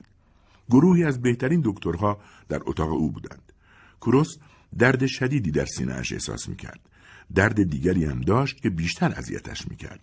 گروهی 0.69 1.03
از 1.03 1.21
بهترین 1.21 1.61
دکترها 1.65 2.19
در 2.49 2.61
اتاق 2.65 2.91
او 2.91 3.11
بودند. 3.11 3.51
کروس 4.01 4.37
درد 4.77 5.05
شدیدی 5.05 5.51
در 5.51 5.65
سینهاش 5.65 6.11
احساس 6.13 6.49
می‌کرد. 6.49 6.79
درد 7.35 7.63
دیگری 7.63 8.05
هم 8.05 8.21
داشت 8.21 8.61
که 8.61 8.69
بیشتر 8.69 9.13
اذیتش 9.15 9.67
می‌کرد. 9.67 9.99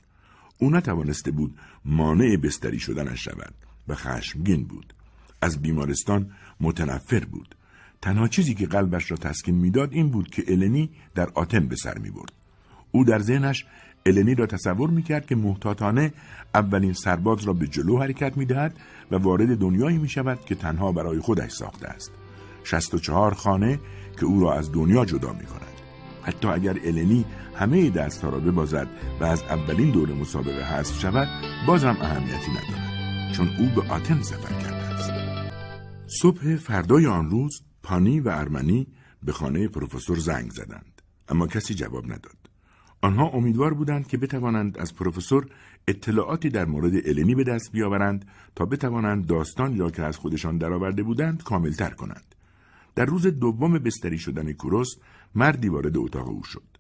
او 0.59 0.71
نتوانسته 0.71 1.31
بود 1.31 1.59
مانع 1.85 2.37
بستری 2.37 2.79
شدنش 2.79 3.25
شود 3.25 3.55
و 3.89 3.95
خشمگین 3.95 4.65
بود. 4.65 4.95
از 5.41 5.63
بیمارستان 5.63 6.31
متنفر 6.61 7.25
بود. 7.25 7.55
تنها 8.03 8.29
چیزی 8.29 8.55
که 8.55 8.67
قلبش 8.67 9.11
را 9.11 9.17
تسکین 9.17 9.55
می‌داد 9.55 9.93
این 9.93 10.11
بود 10.11 10.31
که 10.31 10.45
النی 10.49 10.91
در 11.15 11.29
آتن 11.35 11.69
به 11.69 11.77
سر 11.77 11.99
می 11.99 12.11
برد. 12.11 12.33
او 12.93 13.05
در 13.05 13.19
ذهنش 13.19 13.67
النی 14.07 14.35
را 14.35 14.47
تصور 14.47 14.91
می 14.91 15.03
کرد 15.03 15.27
که 15.27 15.37
محتاطانه 15.37 16.13
اولین 16.55 16.93
سرباز 16.93 17.45
را 17.45 17.53
به 17.53 17.67
جلو 17.67 17.99
حرکت 17.99 18.37
می 18.37 18.45
دهد 18.45 18.77
و 19.11 19.17
وارد 19.17 19.59
دنیایی 19.59 19.99
می 19.99 20.09
شود 20.09 20.45
که 20.45 20.55
تنها 20.55 20.93
برای 20.93 21.19
خودش 21.19 21.51
ساخته 21.53 21.89
است. 21.89 22.13
شست 22.65 22.95
و 22.95 22.99
چهار 22.99 23.35
خانه 23.35 23.79
که 24.21 24.27
او 24.27 24.41
را 24.41 24.55
از 24.55 24.73
دنیا 24.73 25.05
جدا 25.05 25.33
می 25.33 25.45
کند. 25.45 25.79
حتی 26.23 26.49
اگر 26.49 26.77
النی 26.85 27.25
همه 27.55 27.91
دستها 27.91 28.31
را 28.31 28.39
ببازد 28.39 28.89
و 29.21 29.25
از 29.25 29.43
اولین 29.43 29.91
دور 29.91 30.15
مسابقه 30.15 30.65
حذف 30.65 31.01
شود 31.01 31.29
بازم 31.67 31.97
اهمیتی 32.01 32.51
ندارد 32.51 33.33
چون 33.33 33.49
او 33.59 33.83
به 33.83 33.93
آتن 33.93 34.23
سفر 34.23 34.63
کرده 34.63 34.77
است 34.77 35.11
صبح 36.07 36.57
فردای 36.57 37.07
آن 37.07 37.31
روز 37.31 37.63
پانی 37.89 38.21
و 38.21 38.29
ارمنی 38.29 38.87
به 39.23 39.33
خانه 39.33 39.69
پروفسور 39.69 40.19
زنگ 40.19 40.51
زدند 40.51 41.03
اما 41.29 41.47
کسی 41.47 41.75
جواب 41.75 42.05
نداد. 42.05 42.37
آنها 43.01 43.29
امیدوار 43.29 43.75
بودند 43.75 44.07
که 44.07 44.19
بتوانند 44.19 44.79
از 44.79 44.95
پروفسور 44.95 45.47
اطلاعاتی 45.89 46.49
در 46.49 46.65
مورد 46.65 46.93
النی 47.09 47.35
به 47.35 47.45
دست 47.45 47.73
بیاورند 47.73 48.29
تا 48.55 48.65
بتوانند 48.65 49.27
داستان 49.27 49.79
را 49.79 49.91
که 49.91 50.03
از 50.03 50.17
خودشان 50.17 50.59
درآورده 50.59 51.03
بودند 51.03 51.43
کاملتر 51.43 51.91
کنند. 51.91 52.35
در 52.95 53.05
روز 53.05 53.27
دوم 53.27 53.79
بستری 53.79 54.19
شدن 54.19 54.53
کوروس 54.53 54.97
مردی 55.35 55.69
وارد 55.69 55.97
اتاق 55.97 56.29
او 56.29 56.45
شد. 56.45 56.79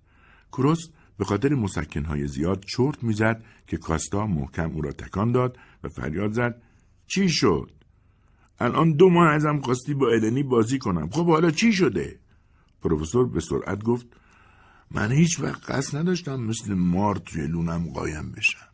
کروس 0.52 0.88
به 1.18 1.24
خاطر 1.24 1.54
مسکنهای 1.54 2.26
زیاد 2.26 2.64
چرت 2.64 3.04
می‌زد 3.04 3.44
که 3.66 3.76
کاستا 3.76 4.26
محکم 4.26 4.70
او 4.70 4.82
را 4.82 4.92
تکان 4.92 5.32
داد 5.32 5.58
و 5.84 5.88
فریاد 5.88 6.32
زد 6.32 6.62
چی 7.06 7.28
شد؟ 7.28 7.77
الان 8.60 8.92
دو 8.92 9.10
ماه 9.10 9.28
ازم 9.28 9.60
خواستی 9.60 9.94
با 9.94 10.08
النی 10.08 10.42
بازی 10.42 10.78
کنم. 10.78 11.10
خب 11.10 11.26
حالا 11.26 11.50
چی 11.50 11.72
شده؟ 11.72 12.18
پروفسور 12.82 13.28
به 13.28 13.40
سرعت 13.40 13.84
گفت 13.84 14.06
من 14.90 15.12
هیچ 15.12 15.40
وقت 15.40 15.70
قصد 15.70 15.98
نداشتم 15.98 16.40
مثل 16.40 16.74
مار 16.74 17.16
توی 17.16 17.46
لونم 17.46 17.92
قایم 17.92 18.32
بشم. 18.32 18.68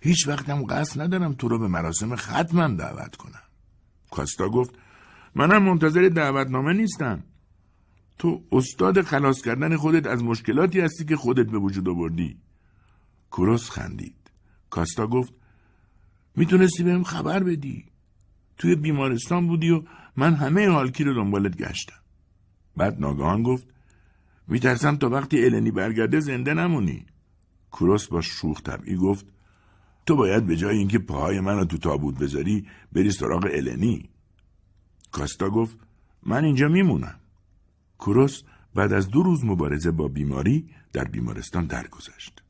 هیچ 0.00 0.28
وقتم 0.28 0.64
قصد 0.64 1.00
ندارم 1.00 1.34
تو 1.34 1.48
رو 1.48 1.58
به 1.58 1.68
مراسم 1.68 2.16
ختمم 2.16 2.76
دعوت 2.76 3.16
کنم. 3.16 3.42
کاستا 4.10 4.48
گفت 4.48 4.74
منم 5.34 5.62
منتظر 5.62 6.08
دعوتنامه 6.08 6.72
نیستم. 6.72 7.24
تو 8.18 8.44
استاد 8.52 9.02
خلاص 9.02 9.42
کردن 9.42 9.76
خودت 9.76 10.06
از 10.06 10.22
مشکلاتی 10.22 10.80
هستی 10.80 11.04
که 11.04 11.16
خودت 11.16 11.46
به 11.46 11.58
وجود 11.58 11.88
آوردی. 11.88 12.38
کروس 13.32 13.70
خندید. 13.70 14.30
کاستا 14.70 15.06
گفت 15.06 15.32
می‌تونستی 16.36 16.82
بهم 16.82 17.04
خبر 17.04 17.42
بدی. 17.42 17.93
توی 18.58 18.74
بیمارستان 18.74 19.46
بودی 19.46 19.70
و 19.70 19.82
من 20.16 20.34
همه 20.34 20.68
حالکی 20.68 21.04
رو 21.04 21.14
دنبالت 21.14 21.56
گشتم 21.56 21.96
بعد 22.76 23.00
ناگهان 23.00 23.42
گفت 23.42 23.66
میترسم 24.48 24.96
تا 24.96 25.08
وقتی 25.08 25.44
النی 25.44 25.70
برگرده 25.70 26.20
زنده 26.20 26.54
نمونی 26.54 27.06
کروس 27.72 28.06
با 28.06 28.20
شوخ 28.20 28.62
طبعی 28.62 28.96
گفت 28.96 29.26
تو 30.06 30.16
باید 30.16 30.46
به 30.46 30.56
جای 30.56 30.78
اینکه 30.78 30.98
پاهای 30.98 31.40
من 31.40 31.58
رو 31.58 31.64
تو 31.64 31.78
تابوت 31.78 32.18
بذاری 32.18 32.66
بری 32.92 33.10
سراغ 33.10 33.50
النی 33.52 34.08
کاستا 35.12 35.50
گفت 35.50 35.78
من 36.22 36.44
اینجا 36.44 36.68
میمونم 36.68 37.20
کوروس 37.98 38.42
بعد 38.74 38.92
از 38.92 39.08
دو 39.08 39.22
روز 39.22 39.44
مبارزه 39.44 39.90
با 39.90 40.08
بیماری 40.08 40.70
در 40.92 41.04
بیمارستان 41.04 41.66
درگذشت. 41.66 42.42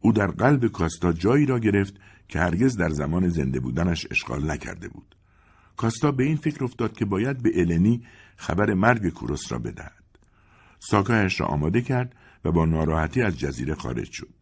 او 0.00 0.12
در 0.12 0.26
قلب 0.26 0.66
کاستا 0.66 1.12
جایی 1.12 1.46
را 1.46 1.58
گرفت 1.58 1.94
که 2.28 2.38
هرگز 2.38 2.76
در 2.76 2.88
زمان 2.88 3.28
زنده 3.28 3.60
بودنش 3.60 4.06
اشغال 4.10 4.50
نکرده 4.50 4.88
بود. 4.88 5.15
کاستا 5.76 6.10
به 6.12 6.24
این 6.24 6.36
فکر 6.36 6.64
افتاد 6.64 6.92
که 6.92 7.04
باید 7.04 7.42
به 7.42 7.60
النی 7.60 8.02
خبر 8.36 8.74
مرگ 8.74 9.08
کوروس 9.08 9.52
را 9.52 9.58
بدهد. 9.58 10.04
ساکایش 10.78 11.40
را 11.40 11.46
آماده 11.46 11.82
کرد 11.82 12.16
و 12.44 12.52
با 12.52 12.64
ناراحتی 12.64 13.22
از 13.22 13.38
جزیره 13.38 13.74
خارج 13.74 14.10
شد. 14.12 14.34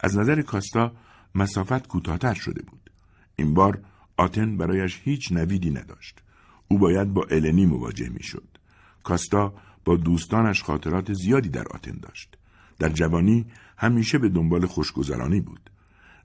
از 0.00 0.16
نظر 0.18 0.42
کاستا 0.42 0.92
مسافت 1.34 1.86
کوتاهتر 1.86 2.34
شده 2.34 2.62
بود. 2.62 2.90
این 3.36 3.54
بار 3.54 3.84
آتن 4.16 4.56
برایش 4.56 5.00
هیچ 5.04 5.32
نویدی 5.32 5.70
نداشت. 5.70 6.22
او 6.68 6.78
باید 6.78 7.14
با 7.14 7.26
النی 7.30 7.66
مواجه 7.66 8.08
می‌شد. 8.08 8.58
کاستا 9.02 9.54
با 9.84 9.96
دوستانش 9.96 10.62
خاطرات 10.62 11.12
زیادی 11.12 11.48
در 11.48 11.68
آتن 11.70 11.98
داشت. 12.02 12.38
در 12.78 12.88
جوانی 12.88 13.46
همیشه 13.76 14.18
به 14.18 14.28
دنبال 14.28 14.66
خوشگذرانی 14.66 15.40
بود. 15.40 15.70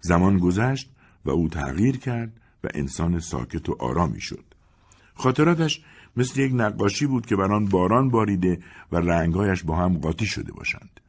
زمان 0.01 0.37
گذشت 0.37 0.91
و 1.25 1.29
او 1.29 1.49
تغییر 1.49 1.97
کرد 1.97 2.41
و 2.67 2.69
انسان 2.73 3.19
ساکت 3.19 3.69
و 3.69 3.75
آرامی 3.79 4.21
شد. 4.21 4.43
خاطراتش 5.15 5.81
مثل 6.17 6.39
یک 6.39 6.51
نقاشی 6.55 7.05
بود 7.05 7.25
که 7.25 7.35
بر 7.35 7.53
آن 7.53 7.65
باران 7.65 8.09
باریده 8.09 8.59
و 8.91 8.97
رنگهایش 8.97 9.63
با 9.63 9.75
هم 9.75 9.97
قاطی 9.97 10.25
شده 10.25 10.51
باشند. 10.51 10.99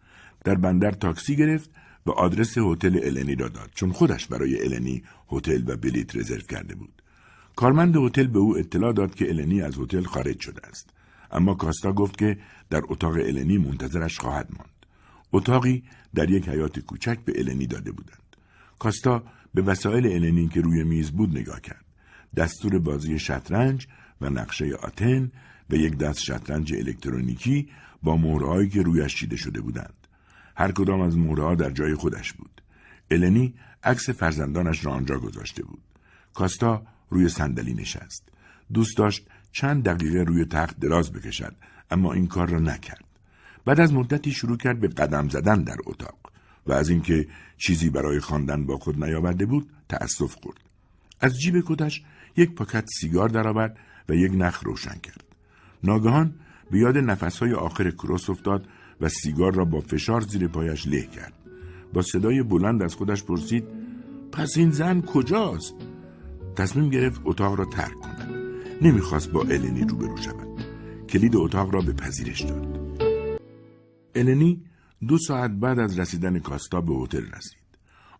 در 0.44 0.54
بندر 0.54 0.90
تاکسی 0.90 1.36
گرفت 1.36 1.70
و 2.06 2.11
آدرس 2.11 2.59
هتل 2.59 3.00
النی 3.02 3.34
را 3.34 3.48
داد 3.48 3.70
چون 3.74 3.92
خودش 3.92 4.26
برای 4.26 4.64
النی 4.64 5.02
هتل 5.32 5.62
و 5.66 5.76
بلیت 5.76 6.16
رزرو 6.16 6.40
کرده 6.40 6.74
بود. 6.74 7.02
کارمند 7.56 7.96
هتل 7.96 8.26
به 8.26 8.38
او 8.38 8.59
اطلاع 8.59 8.92
داد 8.92 9.14
که 9.14 9.28
النی 9.28 9.62
از 9.62 9.78
هتل 9.78 10.02
خارج 10.02 10.40
شده 10.40 10.66
است. 10.66 10.90
اما 11.32 11.54
کاستا 11.54 11.92
گفت 11.92 12.18
که 12.18 12.38
در 12.70 12.82
اتاق 12.88 13.12
النی 13.12 13.59
منتظرش 13.59 14.18
خواهد 14.18 14.48
ماند. 14.50 14.86
اتاقی 15.32 15.82
در 16.14 16.30
یک 16.30 16.48
حیات 16.48 16.78
کوچک 16.78 17.18
به 17.24 17.32
النی 17.36 17.66
داده 17.66 17.92
بودند. 17.92 18.36
کاستا 18.78 19.22
به 19.59 19.64
وسایل 19.64 20.06
النی 20.06 20.48
که 20.48 20.61
روی 20.61 20.84
میز 20.84 21.11
بود 21.11 21.38
نگاه 21.38 21.61
کرد. 21.61 21.84
دستور 22.36 22.78
بازی 22.78 23.18
شطرنج 23.18 23.86
و 24.20 24.30
نقشه 24.30 24.74
آتن 24.74 25.32
و 25.70 25.74
یک 25.74 25.96
دست 25.96 26.18
شطرنج 26.18 26.74
الکترونیکی 26.74 27.68
با 28.02 28.16
مهرهایی 28.16 28.68
که 28.68 28.82
رویش 28.82 29.16
چیده 29.16 29.36
شده 29.36 29.61
بودند. 29.61 30.06
هر 30.56 30.72
کدام 30.72 31.00
از 31.00 31.18
مهرهها 31.18 31.54
در 31.54 31.70
جای 31.70 31.94
خودش 31.94 32.32
بود. 32.32 32.62
النی 33.11 33.54
عکس 33.84 34.11
فرزندانش 34.11 34.84
را 34.84 34.92
آنجا 34.92 35.18
گذاشته 35.18 35.62
بود. 35.62 35.82
کاستا 36.34 36.82
روی 37.11 37.28
صندلی 37.28 37.74
نشست. 37.74 38.28
دوست 38.72 38.96
داشت 38.96 39.26
چند 39.52 39.84
دقیقه 39.84 40.22
روی 40.22 40.44
تخت 40.44 40.80
دراز 40.80 41.12
بکشد 41.12 41.54
اما 41.90 42.12
این 42.12 42.26
کار 42.26 42.48
را 42.48 42.59
نکرد. 42.59 43.04
بعد 43.64 43.80
از 43.80 43.92
مدتی 43.92 44.32
شروع 44.32 44.56
کرد 44.56 44.80
به 44.80 44.88
قدم 44.88 45.28
زدن 45.28 45.62
در 45.62 45.76
اتاق 45.86 46.28
و 46.69 46.73
از 46.73 46.89
اینکه 46.89 47.27
چیزی 47.57 47.91
برای 47.91 48.21
خواندن 48.21 48.66
با 48.66 48.77
خود 48.77 49.05
نیاورده 49.05 49.47
بود 49.47 49.71
تأسف 49.89 50.35
خورد. 50.35 50.61
از 51.21 51.41
جیب 51.41 51.64
کتش 51.66 52.03
یک 52.37 52.55
پاکت 52.55 52.85
سیگار 53.01 53.29
درآورد 53.29 53.77
و 54.09 54.14
یک 54.14 54.33
نخ 54.35 54.64
روشن 54.64 54.99
کرد. 55.03 55.25
ناگهان 55.85 56.35
به 56.71 56.79
یاد 56.79 56.99
نفسهای 56.99 57.53
آخر 57.53 57.91
کروس 57.91 58.31
افتاد 58.31 58.69
و 59.01 59.09
سیگار 59.09 59.55
را 59.55 59.64
با 59.64 59.81
فشار 59.81 60.21
زیر 60.21 60.49
پایش 60.49 60.87
له 60.87 61.07
کرد. 61.07 61.33
با 61.93 62.03
صدای 62.03 62.43
بلند 62.43 62.83
از 62.83 62.95
خودش 62.95 63.25
پرسید 63.25 63.64
پس 64.33 64.57
این 64.57 64.71
زن 64.71 65.01
کجاست؟ 65.01 65.75
تصمیم 66.57 66.91
گرفت 66.91 67.21
اتاق 67.25 67.59
را 67.59 67.64
ترک 67.64 67.95
کند. 67.95 68.35
نمی‌خواست 68.83 69.31
با 69.31 69.43
النی 69.43 69.85
روبرو 69.85 70.16
شود. 70.16 70.49
کلید 71.09 71.37
اتاق 71.37 71.75
را 71.75 71.81
به 71.81 71.93
پذیرش 71.93 72.41
داد. 72.41 72.79
النی 74.14 74.62
دو 75.07 75.18
ساعت 75.18 75.51
بعد 75.51 75.78
از 75.78 75.99
رسیدن 75.99 76.38
کاستا 76.38 76.80
به 76.80 76.94
هتل 76.94 77.26
رسید. 77.36 77.59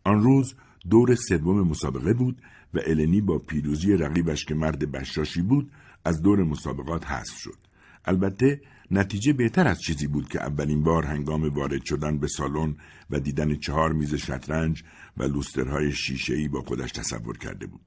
آن 0.05 0.23
روز 0.23 0.55
دور 0.91 1.15
سوم 1.15 1.69
مسابقه 1.69 2.13
بود 2.13 2.43
و 2.75 2.81
النی 2.87 3.21
با 3.21 3.39
پیروزی 3.39 3.97
رقیبش 3.97 4.45
که 4.45 4.55
مرد 4.55 4.91
بشاشی 4.91 5.43
بود 5.43 5.71
از 6.05 6.23
دور 6.23 6.43
مسابقات 6.45 7.07
حذف 7.07 7.37
شد. 7.37 7.59
البته 8.05 8.61
نتیجه 8.91 9.33
بهتر 9.33 9.69
از 9.69 9.81
چیزی 9.81 10.07
بود 10.07 10.29
که 10.29 10.43
اولین 10.43 10.83
بار 10.83 11.07
هنگام 11.07 11.49
وارد 11.49 11.85
شدن 11.85 12.19
به 12.19 12.29
سالن 12.29 12.77
و 13.11 13.21
دیدن 13.21 13.55
چهار 13.55 13.93
میز 13.93 14.15
شطرنج 14.15 14.85
و 15.17 15.23
لوسترهای 15.23 15.93
شیشه‌ای 15.93 16.49
با 16.49 16.63
خودش 16.63 16.93
تصور 16.93 17.39
کرده 17.39 17.67
بود. 17.67 17.81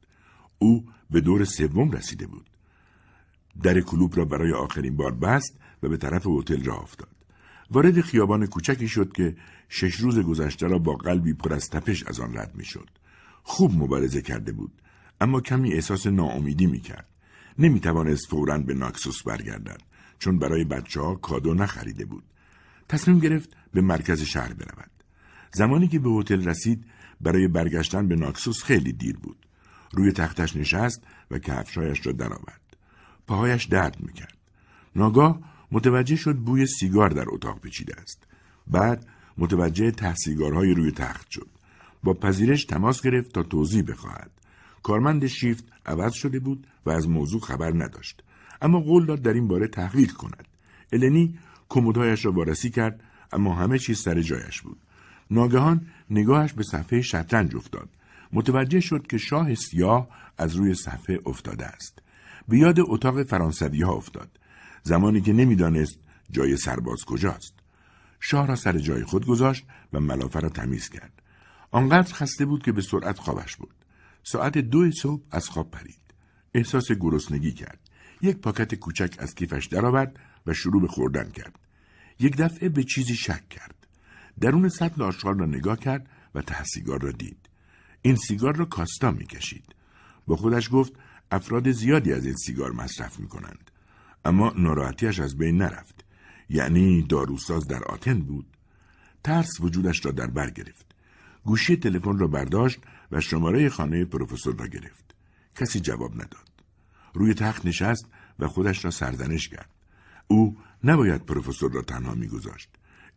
او 0.60 0.86
به 1.12 1.22
دور 1.22 1.46
سوم 1.46 1.92
رسیده 1.92 2.28
بود. 2.28 2.50
در 3.64 3.82
کلوب 3.82 4.18
را 4.18 4.26
برای 4.26 4.54
آخرین 4.54 4.96
بار 4.96 5.16
بست 5.16 5.60
و 5.84 5.90
به 5.90 5.98
طرف 5.98 6.28
هتل 6.28 6.64
راه 6.64 6.82
افتاد. 6.82 7.21
وارد 7.72 8.02
خیابان 8.02 8.46
کوچکی 8.46 8.88
شد 8.88 9.14
که 9.14 9.36
شش 9.70 9.96
روز 9.96 10.20
گذشته 10.20 10.68
را 10.68 10.80
با 10.80 10.94
قلبی 10.94 11.34
پر 11.34 11.54
از 11.54 11.70
تپش 11.70 12.04
از 12.04 12.20
آن 12.20 12.38
رد 12.38 12.56
می‌شد. 12.56 12.90
خوب 13.44 13.72
مبارزه 13.76 14.22
کرده 14.22 14.52
بود 14.52 14.72
اما 15.22 15.42
کمی 15.42 15.74
احساس 15.74 16.08
ناامیدی 16.08 16.66
می‌کرد. 16.66 17.08
نمی‌توانست 17.60 18.28
فورا 18.28 18.58
به 18.58 18.74
ناکسوس 18.74 19.24
برگردد 19.24 19.82
چون 20.20 20.40
برای 20.40 20.64
بچه 20.64 21.02
ها 21.02 21.16
کادو 21.16 21.54
نخریده 21.54 22.06
بود. 22.06 22.24
تصمیم 22.90 23.20
گرفت 23.20 23.50
به 23.74 23.82
مرکز 23.82 24.22
شهر 24.22 24.54
برود. 24.54 24.92
زمانی 25.54 25.88
که 25.88 26.00
به 26.00 26.10
هتل 26.10 26.46
رسید 26.46 26.86
برای 27.22 27.48
برگشتن 27.48 28.08
به 28.08 28.16
ناکسوس 28.16 28.64
خیلی 28.64 28.94
دیر 28.94 29.18
بود. 29.18 29.38
روی 29.94 30.12
تختش 30.12 30.56
نشست 30.56 31.04
و 31.32 31.40
کفشایش 31.40 32.06
را 32.06 32.12
درآورد. 32.12 32.62
پاهایش 33.28 33.66
درد 33.66 33.98
می‌کرد. 34.00 34.38
ناگاه 34.96 35.40
متوجه 35.72 36.16
شد 36.16 36.36
بوی 36.36 36.66
سیگار 36.66 37.10
در 37.10 37.26
اتاق 37.28 37.60
پیچیده 37.60 37.96
است. 38.02 38.24
بعد 38.68 39.06
متوجه 39.38 39.92
ته 39.92 40.16
سیگارهای 40.16 40.74
روی 40.74 40.92
تخت 40.92 41.32
شد. 41.32 41.48
با 42.04 42.14
پذیرش 42.14 42.66
تماس 42.66 43.02
گرفت 43.02 43.34
تا 43.34 43.44
توضیح 43.44 43.84
بخواهد. 43.84 44.32
کارمند 44.84 45.28
شیفت 45.28 45.64
عوض 45.86 46.14
شده 46.14 46.40
بود 46.40 46.68
و 46.86 46.90
از 46.90 47.10
موضوع 47.10 47.42
خبر 47.42 47.72
نداشت. 47.72 48.24
اما 48.62 48.80
قول 48.80 49.06
داد 49.06 49.22
در 49.22 49.34
این 49.34 49.48
باره 49.48 49.68
تحقیق 49.68 50.14
کند. 50.14 50.48
النی 50.94 51.40
کمدهایش 51.70 52.26
را 52.26 52.32
وارسی 52.32 52.70
کرد 52.70 53.04
اما 53.34 53.56
همه 53.56 53.80
چیز 53.80 54.00
سر 54.00 54.22
جایش 54.22 54.62
بود. 54.62 54.78
ناگهان 55.32 55.88
نگاهش 56.10 56.54
به 56.54 56.64
صفحه 56.64 57.02
شطرنج 57.02 57.56
افتاد. 57.56 57.90
متوجه 58.34 58.80
شد 58.80 59.08
که 59.08 59.18
شاه 59.18 59.56
سیاه 59.56 60.08
از 60.38 60.56
روی 60.56 60.74
صفحه 60.74 61.20
افتاده 61.26 61.66
است. 61.66 62.00
به 62.48 62.58
یاد 62.58 62.80
اتاق 62.80 63.24
فرانسوی 63.24 63.82
ها 63.82 63.94
افتاد. 63.94 64.40
زمانی 64.84 65.22
که 65.22 65.34
نمی‌دانست 65.34 66.00
جای 66.32 66.58
سرباز 66.58 67.00
کجاست. 67.06 67.54
شاه 68.20 68.48
را 68.48 68.56
سر 68.56 68.78
جای 68.78 69.04
خود 69.04 69.26
گذاشت 69.26 69.66
و 69.94 70.00
ملافه 70.00 70.40
را 70.40 70.50
تمیز 70.50 70.90
کرد. 70.90 71.22
آنقدر 71.72 72.14
خسته 72.14 72.46
بود 72.46 72.64
که 72.64 72.72
به 72.72 72.82
سرعت 72.82 73.20
خوابش 73.20 73.56
بود. 73.56 73.76
ساعت 74.24 74.58
دو 74.58 74.92
صبح 74.92 75.24
از 75.32 75.50
خواب 75.50 75.72
پرید. 75.72 76.02
احساس 76.54 76.92
گرسنگی 76.92 77.52
کرد. 77.52 77.80
یک 78.22 78.38
پاکت 78.38 78.76
کوچک 78.76 79.16
از 79.20 79.36
کیفش 79.36 79.66
درآورد 79.66 80.20
و 80.46 80.54
شروع 80.54 80.82
به 80.82 80.88
خوردن 80.88 81.32
کرد. 81.32 81.60
یک 82.20 82.38
دفعه 82.38 82.70
به 82.70 82.84
چیزی 82.84 83.16
شک 83.16 83.50
کرد. 83.50 83.88
درون 84.40 84.70
سطل 84.70 85.02
آشغال 85.02 85.40
را 85.40 85.46
نگاه 85.46 85.80
کرد 85.80 86.10
و 86.36 86.42
ته 86.42 86.64
سیگار 86.64 87.02
را 87.02 87.12
دید. 87.12 87.50
این 88.02 88.16
سیگار 88.16 88.56
را 88.56 88.66
کاستا 88.66 89.12
می‌کشید. 89.12 89.76
با 90.28 90.36
خودش 90.36 90.70
گفت 90.72 90.94
افراد 91.32 91.72
زیادی 91.72 92.14
از 92.14 92.26
این 92.26 92.36
سیگار 92.36 92.72
مصرف 92.72 93.20
می 93.20 93.28
کنند. 93.28 93.71
اما 94.26 94.54
ناراحتیش 94.58 95.20
از 95.20 95.38
بین 95.38 95.58
نرفت. 95.58 96.06
یعنی 96.50 97.02
داروساز 97.02 97.68
در 97.68 97.84
آتن 97.84 98.20
بود. 98.20 98.46
ترس 99.24 99.60
وجودش 99.60 100.06
را 100.06 100.12
در 100.12 100.28
بر 100.28 100.50
گرفت. 100.50 100.86
گوشی 101.44 101.78
تلفن 101.78 102.18
را 102.18 102.28
برداشت 102.28 102.80
و 103.12 103.22
شماره 103.22 103.70
خانه 103.70 104.06
پروفسور 104.06 104.56
را 104.56 104.68
گرفت. 104.68 105.16
کسی 105.56 105.80
جواب 105.80 106.14
نداد. 106.14 106.52
روی 107.14 107.34
تخت 107.34 107.66
نشست 107.66 108.06
و 108.40 108.48
خودش 108.48 108.86
را 108.86 108.92
سرزنش 108.92 109.50
کرد. 109.50 109.70
او 110.28 110.58
نباید 110.84 111.26
پروفسور 111.26 111.72
را 111.72 111.82
تنها 111.82 112.16
میگذاشت. 112.16 112.70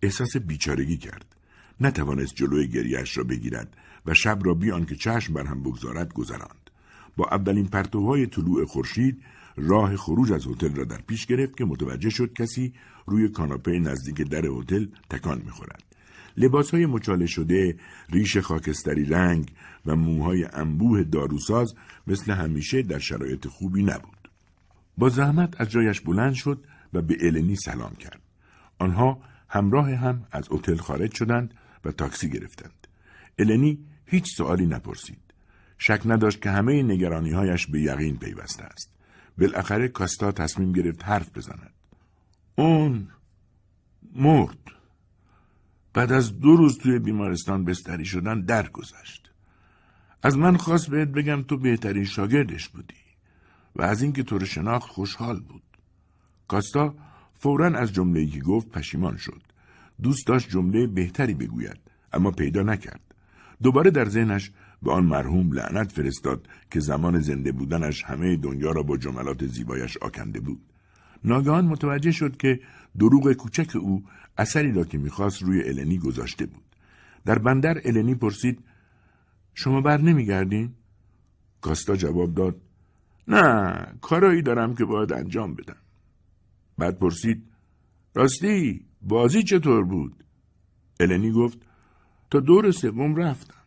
احساس 0.02 0.36
بیچارگی 0.36 0.96
کرد. 0.96 1.34
نتوانست 1.80 2.34
جلوی 2.34 2.68
گریهش 2.68 3.18
را 3.18 3.24
بگیرد 3.24 3.76
و 4.06 4.14
شب 4.14 4.38
را 4.44 4.54
بیان 4.54 4.84
که 4.84 4.96
چشم 4.96 5.34
بر 5.34 5.46
هم 5.46 5.62
بگذارد 5.62 6.12
گذراند. 6.12 6.70
با 7.16 7.28
اولین 7.30 7.66
پرتوهای 7.66 8.26
طلوع 8.26 8.64
خورشید 8.64 9.22
راه 9.56 9.96
خروج 9.96 10.32
از 10.32 10.46
هتل 10.46 10.74
را 10.74 10.84
در 10.84 11.00
پیش 11.06 11.26
گرفت 11.26 11.56
که 11.56 11.64
متوجه 11.64 12.10
شد 12.10 12.32
کسی 12.32 12.72
روی 13.06 13.28
کاناپه 13.28 13.78
نزدیک 13.78 14.22
در 14.22 14.46
هتل 14.46 14.86
تکان 15.10 15.42
می‌خورد. 15.44 15.82
لباس 16.36 16.70
های 16.70 16.86
مچاله 16.86 17.26
شده، 17.26 17.76
ریش 18.10 18.36
خاکستری 18.36 19.04
رنگ 19.04 19.52
و 19.86 19.96
موهای 19.96 20.44
انبوه 20.52 21.02
داروساز 21.02 21.74
مثل 22.06 22.32
همیشه 22.32 22.82
در 22.82 22.98
شرایط 22.98 23.46
خوبی 23.46 23.82
نبود. 23.82 24.30
با 24.98 25.08
زحمت 25.08 25.60
از 25.60 25.70
جایش 25.70 26.00
بلند 26.00 26.34
شد 26.34 26.64
و 26.92 27.02
به 27.02 27.16
النی 27.20 27.56
سلام 27.56 27.94
کرد. 27.94 28.20
آنها 28.78 29.18
همراه 29.48 29.90
هم 29.90 30.26
از 30.32 30.48
هتل 30.52 30.76
خارج 30.76 31.14
شدند 31.14 31.54
و 31.84 31.92
تاکسی 31.92 32.30
گرفتند. 32.30 32.86
النی 33.38 33.78
هیچ 34.06 34.36
سوالی 34.36 34.66
نپرسید. 34.66 35.20
شک 35.78 36.02
نداشت 36.04 36.42
که 36.42 36.50
همه 36.50 36.82
نگرانی 36.82 37.30
هایش 37.30 37.66
به 37.66 37.80
یقین 37.80 38.18
پیوسته 38.18 38.64
است. 38.64 38.90
بالاخره 39.38 39.88
کاستا 39.88 40.32
تصمیم 40.32 40.72
گرفت 40.72 41.04
حرف 41.04 41.30
بزند. 41.38 41.72
اون 42.56 43.08
مرد. 44.14 44.58
بعد 45.94 46.12
از 46.12 46.40
دو 46.40 46.56
روز 46.56 46.78
توی 46.78 46.98
بیمارستان 46.98 47.64
بستری 47.64 48.04
شدن 48.04 48.40
درگذشت. 48.40 49.30
از 50.22 50.38
من 50.38 50.56
خواست 50.56 50.90
بهت 50.90 51.08
بگم 51.08 51.42
تو 51.42 51.56
بهترین 51.56 52.04
شاگردش 52.04 52.68
بودی 52.68 52.94
و 53.76 53.82
از 53.82 54.02
اینکه 54.02 54.22
تو 54.22 54.38
رو 54.38 54.46
شناخت 54.46 54.88
خوشحال 54.88 55.40
بود. 55.40 55.62
کاستا 56.48 56.94
فورا 57.34 57.78
از 57.78 57.92
جمله‌ای 57.92 58.26
که 58.26 58.40
گفت 58.40 58.68
پشیمان 58.68 59.16
شد. 59.16 59.42
دوست 60.02 60.26
داشت 60.26 60.50
جمله 60.50 60.86
بهتری 60.86 61.34
بگوید 61.34 61.80
اما 62.12 62.30
پیدا 62.30 62.62
نکرد. 62.62 63.14
دوباره 63.62 63.90
در 63.90 64.08
ذهنش 64.08 64.50
به 64.82 64.92
آن 64.92 65.04
مرحوم 65.04 65.52
لعنت 65.52 65.92
فرستاد 65.92 66.48
که 66.70 66.80
زمان 66.80 67.20
زنده 67.20 67.52
بودنش 67.52 68.04
همه 68.04 68.36
دنیا 68.36 68.70
را 68.70 68.82
با 68.82 68.96
جملات 68.96 69.46
زیبایش 69.46 69.96
آکنده 69.96 70.40
بود. 70.40 70.60
ناگهان 71.24 71.64
متوجه 71.64 72.12
شد 72.12 72.36
که 72.36 72.60
دروغ 72.98 73.32
کوچک 73.32 73.76
او 73.76 74.04
اثری 74.38 74.72
را 74.72 74.84
که 74.84 74.98
می‌خواست 74.98 75.42
روی 75.42 75.62
النی 75.62 75.98
گذاشته 75.98 76.46
بود. 76.46 76.64
در 77.24 77.38
بندر 77.38 77.80
النی 77.84 78.14
پرسید 78.14 78.58
شما 79.54 79.80
بر 79.80 80.00
نمیگردین؟ 80.00 80.72
کاستا 81.60 81.96
جواب 81.96 82.34
داد 82.34 82.60
نه 83.28 83.72
کارایی 84.00 84.42
دارم 84.42 84.74
که 84.74 84.84
باید 84.84 85.12
انجام 85.12 85.54
بدم. 85.54 85.76
بعد 86.78 86.98
پرسید 86.98 87.42
راستی 88.14 88.86
بازی 89.02 89.42
چطور 89.42 89.84
بود؟ 89.84 90.24
النی 91.00 91.32
گفت 91.32 91.58
تا 92.30 92.40
دور 92.40 92.70
سوم 92.70 93.16
رفتم. 93.16 93.63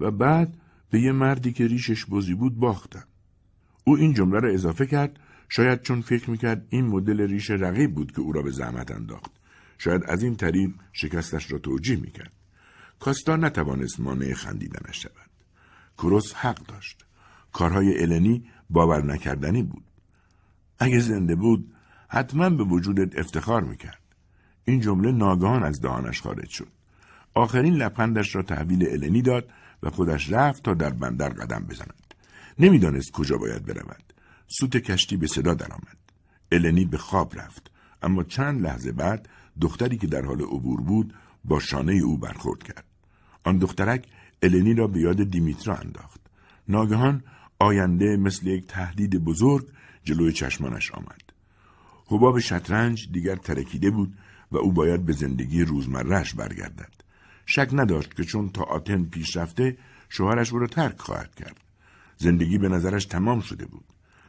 و 0.00 0.10
بعد 0.10 0.54
به 0.90 1.00
یه 1.00 1.12
مردی 1.12 1.52
که 1.52 1.66
ریشش 1.66 2.06
بزی 2.06 2.34
بود 2.34 2.56
باختم. 2.56 3.04
او 3.84 3.96
این 3.96 4.14
جمله 4.14 4.40
را 4.40 4.50
اضافه 4.50 4.86
کرد 4.86 5.20
شاید 5.48 5.82
چون 5.82 6.00
فکر 6.00 6.30
می‌کرد 6.30 6.66
این 6.68 6.86
مدل 6.86 7.20
ریش 7.20 7.50
رقیب 7.50 7.94
بود 7.94 8.12
که 8.12 8.20
او 8.20 8.32
را 8.32 8.42
به 8.42 8.50
زحمت 8.50 8.90
انداخت. 8.90 9.30
شاید 9.78 10.04
از 10.04 10.22
این 10.22 10.36
طریق 10.36 10.70
شکستش 10.92 11.52
را 11.52 11.58
توجیه 11.58 11.96
می‌کرد. 11.96 12.32
کاستا 13.00 13.36
نتوانست 13.36 14.00
مانع 14.00 14.34
خندیدنش 14.34 15.02
شود. 15.02 15.30
کروس 15.98 16.34
حق 16.34 16.66
داشت. 16.66 17.04
کارهای 17.52 18.02
النی 18.02 18.44
باور 18.70 19.04
نکردنی 19.04 19.62
بود. 19.62 19.84
اگه 20.78 20.98
زنده 20.98 21.34
بود 21.34 21.74
حتما 22.08 22.50
به 22.50 22.64
وجودت 22.64 23.18
افتخار 23.18 23.64
می‌کرد. 23.64 24.02
این 24.64 24.80
جمله 24.80 25.12
ناگهان 25.12 25.62
از 25.62 25.80
دهانش 25.80 26.20
خارج 26.20 26.48
شد. 26.48 26.68
آخرین 27.34 27.74
لبخندش 27.74 28.34
را 28.34 28.42
تحویل 28.42 28.88
النی 28.90 29.22
داد 29.22 29.48
و 29.82 29.90
خودش 29.90 30.32
رفت 30.32 30.62
تا 30.62 30.74
در 30.74 30.90
بندر 30.90 31.28
قدم 31.28 31.66
بزند. 31.66 32.14
نمی‌دانست 32.58 33.12
کجا 33.12 33.36
باید 33.36 33.66
برود. 33.66 34.12
سوت 34.46 34.76
کشتی 34.76 35.16
به 35.16 35.26
صدا 35.26 35.54
درآمد. 35.54 35.96
النی 36.52 36.84
به 36.84 36.98
خواب 36.98 37.38
رفت. 37.38 37.70
اما 38.02 38.22
چند 38.22 38.62
لحظه 38.62 38.92
بعد 38.92 39.28
دختری 39.60 39.98
که 39.98 40.06
در 40.06 40.24
حال 40.24 40.40
عبور 40.40 40.80
بود 40.80 41.14
با 41.44 41.60
شانه 41.60 41.92
او 41.92 42.18
برخورد 42.18 42.62
کرد. 42.62 42.84
آن 43.44 43.58
دخترک 43.58 44.06
النی 44.42 44.74
را 44.74 44.86
به 44.86 45.00
یاد 45.00 45.30
دیمیترا 45.30 45.76
انداخت. 45.76 46.20
ناگهان 46.68 47.24
آینده 47.58 48.16
مثل 48.16 48.46
یک 48.46 48.66
تهدید 48.66 49.24
بزرگ 49.24 49.68
جلوی 50.04 50.32
چشمانش 50.32 50.92
آمد. 50.92 51.22
حباب 52.06 52.38
شطرنج 52.38 53.12
دیگر 53.12 53.36
ترکیده 53.36 53.90
بود 53.90 54.14
و 54.52 54.58
او 54.58 54.72
باید 54.72 55.06
به 55.06 55.12
زندگی 55.12 55.62
روزمرهش 55.62 56.34
برگردد. 56.34 57.01
شک 57.54 57.68
نداشت 57.72 58.14
که 58.14 58.24
چون 58.24 58.48
تا 58.48 58.62
آتن 58.62 59.04
پیش 59.04 59.36
رفته 59.36 59.76
شوهرش 60.08 60.52
او 60.52 60.58
را 60.58 60.66
ترک 60.66 60.98
خواهد 60.98 61.34
کرد. 61.34 61.56
زندگی 62.16 62.58
به 62.58 62.68
نظرش 62.68 63.04
تمام 63.04 63.40
شده 63.40 63.66
بود. 63.66 63.84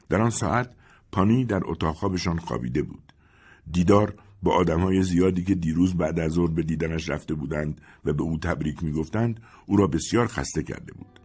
در 0.10 0.22
آن 0.22 0.30
ساعت 0.30 0.70
پانی 1.12 1.46
در 1.46 1.62
اتاق 1.66 1.96
خوابشان 1.96 2.38
خوابیده 2.38 2.82
بود. 2.82 3.14
دیدار 3.72 4.14
با 4.44 4.56
آدمهای 4.56 5.04
زیادی 5.04 5.44
که 5.44 5.56
دیروز 5.56 5.98
بعد 5.98 6.20
از 6.20 6.32
ظهر 6.32 6.52
به 6.52 6.64
دیدنش 6.64 7.10
رفته 7.10 7.34
بودند 7.34 7.82
و 8.06 8.14
به 8.14 8.24
او 8.24 8.38
تبریک 8.38 8.84
می‌گفتند 8.84 9.40
او 9.66 9.78
را 9.78 9.88
بسیار 9.88 10.28
خسته 10.28 10.64
کرده 10.64 10.94
بود. 10.94 11.20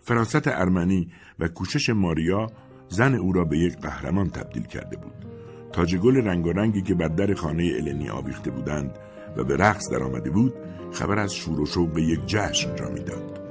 فراست 0.00 0.48
ارمنی 0.48 1.12
و 1.38 1.48
کوشش 1.48 1.90
ماریا 1.90 2.46
زن 2.88 3.14
او 3.14 3.32
را 3.32 3.44
به 3.44 3.58
یک 3.58 3.76
قهرمان 3.76 4.30
تبدیل 4.30 4.62
کرده 4.62 4.96
بود. 4.96 5.26
تاج 5.72 5.96
گل 5.96 6.16
رنگارنگی 6.16 6.82
که 6.82 6.94
بر 6.94 7.08
در 7.08 7.34
خانه 7.34 7.72
النی 7.76 8.08
آویخته 8.08 8.50
بودند 8.50 8.98
و 9.36 9.44
به 9.44 9.56
رقص 9.56 9.90
درآمده 9.90 10.30
بود 10.30 10.54
خبر 10.92 11.18
از 11.18 11.34
شور 11.34 11.60
و 11.60 11.66
شوق 11.66 11.98
یک 11.98 12.20
جشن 12.26 12.76
را 12.76 12.90
می‌داد. 12.90 13.43